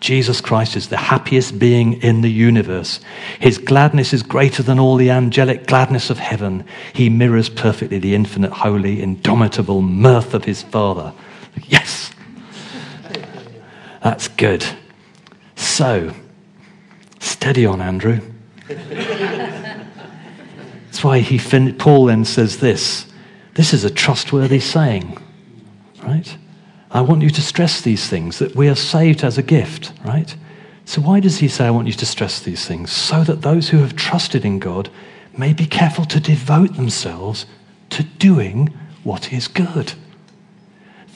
Jesus 0.00 0.40
Christ 0.40 0.76
is 0.76 0.88
the 0.88 0.96
happiest 0.96 1.58
being 1.58 2.00
in 2.02 2.22
the 2.22 2.30
universe. 2.30 3.00
His 3.38 3.58
gladness 3.58 4.14
is 4.14 4.22
greater 4.22 4.62
than 4.62 4.78
all 4.78 4.96
the 4.96 5.10
angelic 5.10 5.66
gladness 5.66 6.08
of 6.08 6.18
heaven. 6.18 6.64
He 6.94 7.10
mirrors 7.10 7.50
perfectly 7.50 7.98
the 7.98 8.14
infinite, 8.14 8.50
holy, 8.50 9.02
indomitable 9.02 9.82
mirth 9.82 10.32
of 10.32 10.46
his 10.46 10.62
Father. 10.62 11.12
Yes! 11.68 12.12
That's 14.02 14.28
good. 14.28 14.64
So, 15.56 16.14
steady 17.18 17.66
on, 17.66 17.82
Andrew. 17.82 18.20
That's 20.86 21.04
why 21.04 21.18
he 21.18 21.36
fin- 21.36 21.76
Paul 21.76 22.06
then 22.06 22.24
says 22.24 22.58
this. 22.60 23.06
This 23.54 23.74
is 23.74 23.84
a 23.84 23.90
trustworthy 23.90 24.60
saying, 24.60 25.18
right? 26.02 26.36
I 26.90 27.00
want 27.02 27.22
you 27.22 27.30
to 27.30 27.42
stress 27.42 27.80
these 27.80 28.08
things 28.08 28.38
that 28.40 28.56
we 28.56 28.68
are 28.68 28.74
saved 28.74 29.22
as 29.22 29.38
a 29.38 29.42
gift, 29.42 29.92
right? 30.04 30.34
So, 30.84 31.00
why 31.00 31.20
does 31.20 31.38
he 31.38 31.46
say, 31.46 31.66
I 31.66 31.70
want 31.70 31.86
you 31.86 31.92
to 31.92 32.06
stress 32.06 32.40
these 32.40 32.66
things? 32.66 32.90
So 32.90 33.22
that 33.22 33.42
those 33.42 33.68
who 33.68 33.78
have 33.78 33.94
trusted 33.94 34.44
in 34.44 34.58
God 34.58 34.90
may 35.36 35.52
be 35.52 35.66
careful 35.66 36.04
to 36.06 36.18
devote 36.18 36.74
themselves 36.74 37.46
to 37.90 38.02
doing 38.02 38.74
what 39.04 39.32
is 39.32 39.46
good. 39.46 39.92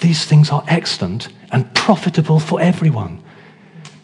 These 0.01 0.25
things 0.27 0.51
are 0.51 0.65
excellent 0.69 1.29
and 1.51 1.73
profitable 1.75 2.39
for 2.39 2.61
everyone. 2.61 3.23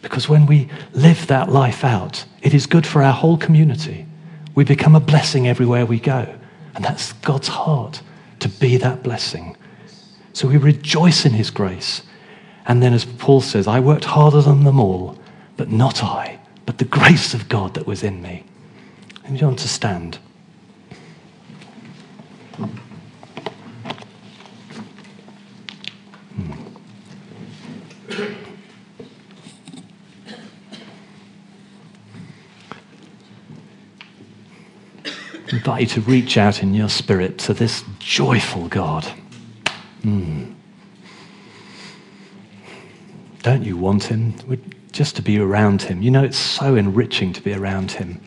Because 0.01 0.27
when 0.27 0.45
we 0.45 0.67
live 0.93 1.27
that 1.27 1.49
life 1.49 1.83
out, 1.83 2.25
it 2.41 2.53
is 2.53 2.65
good 2.65 2.85
for 2.85 3.03
our 3.03 3.13
whole 3.13 3.37
community. 3.37 4.05
We 4.55 4.63
become 4.63 4.95
a 4.95 4.99
blessing 4.99 5.47
everywhere 5.47 5.85
we 5.85 5.99
go. 5.99 6.33
And 6.75 6.83
that's 6.83 7.13
God's 7.13 7.49
heart 7.49 8.01
to 8.39 8.49
be 8.49 8.77
that 8.77 9.03
blessing. 9.03 9.55
So 10.33 10.47
we 10.47 10.57
rejoice 10.57 11.25
in 11.25 11.33
his 11.33 11.49
grace. 11.49 12.03
And 12.65 12.81
then, 12.81 12.93
as 12.93 13.05
Paul 13.05 13.41
says, 13.41 13.67
I 13.67 13.79
worked 13.79 14.05
harder 14.05 14.41
than 14.41 14.63
them 14.63 14.79
all, 14.79 15.17
but 15.57 15.69
not 15.69 16.03
I, 16.03 16.39
but 16.65 16.77
the 16.77 16.85
grace 16.85 17.33
of 17.33 17.49
God 17.49 17.73
that 17.73 17.87
was 17.87 18.03
in 18.03 18.21
me. 18.21 18.45
And 19.25 19.39
you 19.39 19.47
understand. 19.47 20.19
Hmm. 26.35 26.53
invite 35.51 35.81
you 35.81 35.87
to 35.87 36.01
reach 36.01 36.37
out 36.37 36.63
in 36.63 36.73
your 36.73 36.89
spirit 36.89 37.37
to 37.37 37.53
this 37.53 37.83
joyful 37.99 38.67
God. 38.67 39.05
Mm. 40.03 40.55
Don't 43.43 43.63
you 43.63 43.77
want 43.77 44.03
him? 44.03 44.33
Just 44.91 45.15
to 45.15 45.21
be 45.21 45.39
around 45.39 45.83
him. 45.83 46.01
You 46.01 46.11
know, 46.11 46.23
it's 46.23 46.37
so 46.37 46.75
enriching 46.75 47.33
to 47.33 47.41
be 47.41 47.53
around 47.53 47.91
him. 47.91 48.21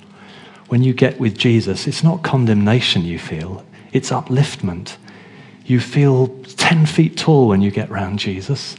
When 0.69 0.83
you 0.83 0.93
get 0.93 1.21
with 1.21 1.37
Jesus, 1.37 1.87
it's 1.87 2.03
not 2.03 2.23
condemnation 2.23 3.03
you 3.03 3.19
feel, 3.19 3.65
it's 3.93 4.11
upliftment. 4.11 4.97
You 5.67 5.81
feel 5.81 6.29
10 6.29 6.87
feet 6.87 7.17
tall 7.17 7.49
when 7.49 7.63
you 7.63 7.71
get 7.71 7.91
around 7.91 8.19
Jesus. 8.19 8.77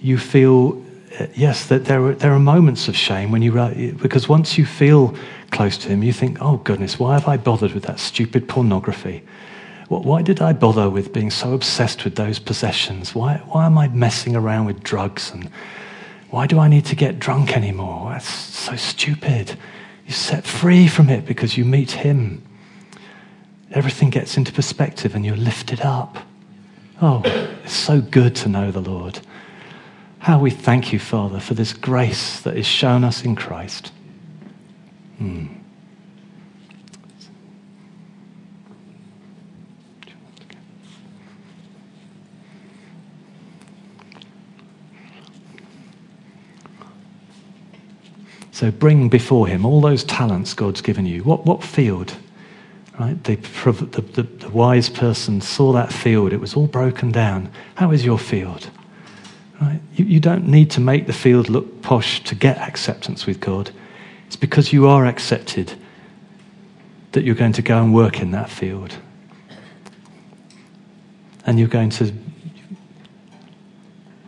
You 0.00 0.16
feel, 0.16 0.82
uh, 1.18 1.26
yes, 1.34 1.66
that 1.66 1.84
there 1.86 2.02
are, 2.06 2.14
there 2.14 2.32
are 2.32 2.38
moments 2.38 2.88
of 2.88 2.96
shame 2.96 3.30
when 3.30 3.42
you, 3.42 3.52
because 4.00 4.28
once 4.28 4.56
you 4.56 4.64
feel 4.64 5.14
close 5.50 5.76
to 5.78 5.88
him, 5.88 6.02
you 6.02 6.12
think, 6.12 6.38
oh 6.40 6.56
goodness, 6.58 6.98
why 6.98 7.14
have 7.14 7.28
I 7.28 7.36
bothered 7.36 7.72
with 7.72 7.82
that 7.84 8.00
stupid 8.00 8.48
pornography? 8.48 9.22
Why 10.02 10.22
did 10.22 10.40
I 10.40 10.52
bother 10.52 10.90
with 10.90 11.12
being 11.12 11.30
so 11.30 11.52
obsessed 11.52 12.04
with 12.04 12.16
those 12.16 12.38
possessions? 12.38 13.14
Why, 13.14 13.42
why 13.46 13.66
am 13.66 13.78
I 13.78 13.88
messing 13.88 14.34
around 14.34 14.66
with 14.66 14.82
drugs? 14.82 15.30
And 15.30 15.50
why 16.30 16.46
do 16.46 16.58
I 16.58 16.68
need 16.68 16.84
to 16.86 16.96
get 16.96 17.18
drunk 17.18 17.56
anymore? 17.56 18.10
That's 18.10 18.28
so 18.28 18.76
stupid. 18.76 19.56
You're 20.06 20.14
set 20.14 20.44
free 20.44 20.88
from 20.88 21.08
it 21.08 21.24
because 21.24 21.56
you 21.56 21.64
meet 21.64 21.92
Him. 21.92 22.42
Everything 23.70 24.10
gets 24.10 24.36
into 24.36 24.52
perspective 24.52 25.14
and 25.14 25.24
you're 25.24 25.36
lifted 25.36 25.80
up. 25.80 26.18
Oh, 27.02 27.22
it's 27.64 27.74
so 27.74 28.00
good 28.00 28.34
to 28.36 28.48
know 28.48 28.70
the 28.70 28.80
Lord. 28.80 29.20
How 30.20 30.38
we 30.38 30.50
thank 30.50 30.92
you, 30.92 30.98
Father, 30.98 31.40
for 31.40 31.54
this 31.54 31.72
grace 31.72 32.40
that 32.40 32.56
is 32.56 32.66
shown 32.66 33.04
us 33.04 33.24
in 33.24 33.36
Christ. 33.36 33.92
Hmm. 35.18 35.46
So 48.54 48.70
bring 48.70 49.08
before 49.08 49.48
him 49.48 49.66
all 49.66 49.80
those 49.80 50.04
talents 50.04 50.54
God's 50.54 50.80
given 50.80 51.06
you. 51.06 51.24
What, 51.24 51.44
what 51.44 51.64
field? 51.64 52.14
Right? 53.00 53.22
The, 53.24 53.34
the, 53.34 54.00
the, 54.00 54.22
the 54.22 54.48
wise 54.48 54.88
person 54.88 55.40
saw 55.40 55.72
that 55.72 55.92
field, 55.92 56.32
it 56.32 56.36
was 56.38 56.54
all 56.54 56.68
broken 56.68 57.10
down. 57.10 57.50
How 57.74 57.90
is 57.90 58.04
your 58.04 58.16
field? 58.16 58.70
Right? 59.60 59.80
You, 59.96 60.04
you 60.04 60.20
don't 60.20 60.46
need 60.46 60.70
to 60.70 60.80
make 60.80 61.08
the 61.08 61.12
field 61.12 61.48
look 61.48 61.82
posh 61.82 62.22
to 62.22 62.36
get 62.36 62.58
acceptance 62.58 63.26
with 63.26 63.40
God. 63.40 63.72
It's 64.28 64.36
because 64.36 64.72
you 64.72 64.86
are 64.86 65.04
accepted 65.04 65.72
that 67.10 67.24
you're 67.24 67.34
going 67.34 67.54
to 67.54 67.62
go 67.62 67.82
and 67.82 67.92
work 67.92 68.20
in 68.20 68.30
that 68.30 68.50
field. 68.50 68.96
And 71.44 71.58
you're 71.58 71.66
going 71.66 71.90
to 71.90 72.12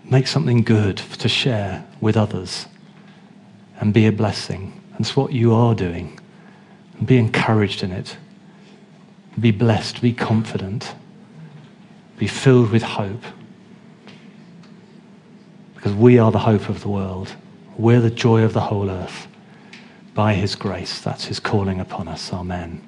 make 0.02 0.26
something 0.26 0.64
good 0.64 0.96
to 0.96 1.28
share 1.28 1.86
with 2.00 2.16
others 2.16 2.66
and 3.78 3.92
be 3.92 4.06
a 4.06 4.12
blessing. 4.12 4.80
That's 4.92 5.16
what 5.16 5.32
you 5.32 5.54
are 5.54 5.74
doing. 5.74 6.18
And 6.98 7.06
be 7.06 7.18
encouraged 7.18 7.82
in 7.82 7.92
it. 7.92 8.16
Be 9.38 9.50
blessed, 9.50 10.00
be 10.00 10.14
confident, 10.14 10.94
be 12.16 12.26
filled 12.26 12.70
with 12.70 12.82
hope. 12.82 13.22
Because 15.74 15.92
we 15.92 16.18
are 16.18 16.32
the 16.32 16.38
hope 16.38 16.70
of 16.70 16.80
the 16.80 16.88
world. 16.88 17.36
We're 17.76 18.00
the 18.00 18.10
joy 18.10 18.42
of 18.42 18.54
the 18.54 18.62
whole 18.62 18.88
earth. 18.90 19.28
By 20.14 20.32
his 20.32 20.54
grace, 20.54 21.00
that's 21.00 21.26
his 21.26 21.38
calling 21.38 21.78
upon 21.80 22.08
us. 22.08 22.32
Amen. 22.32 22.85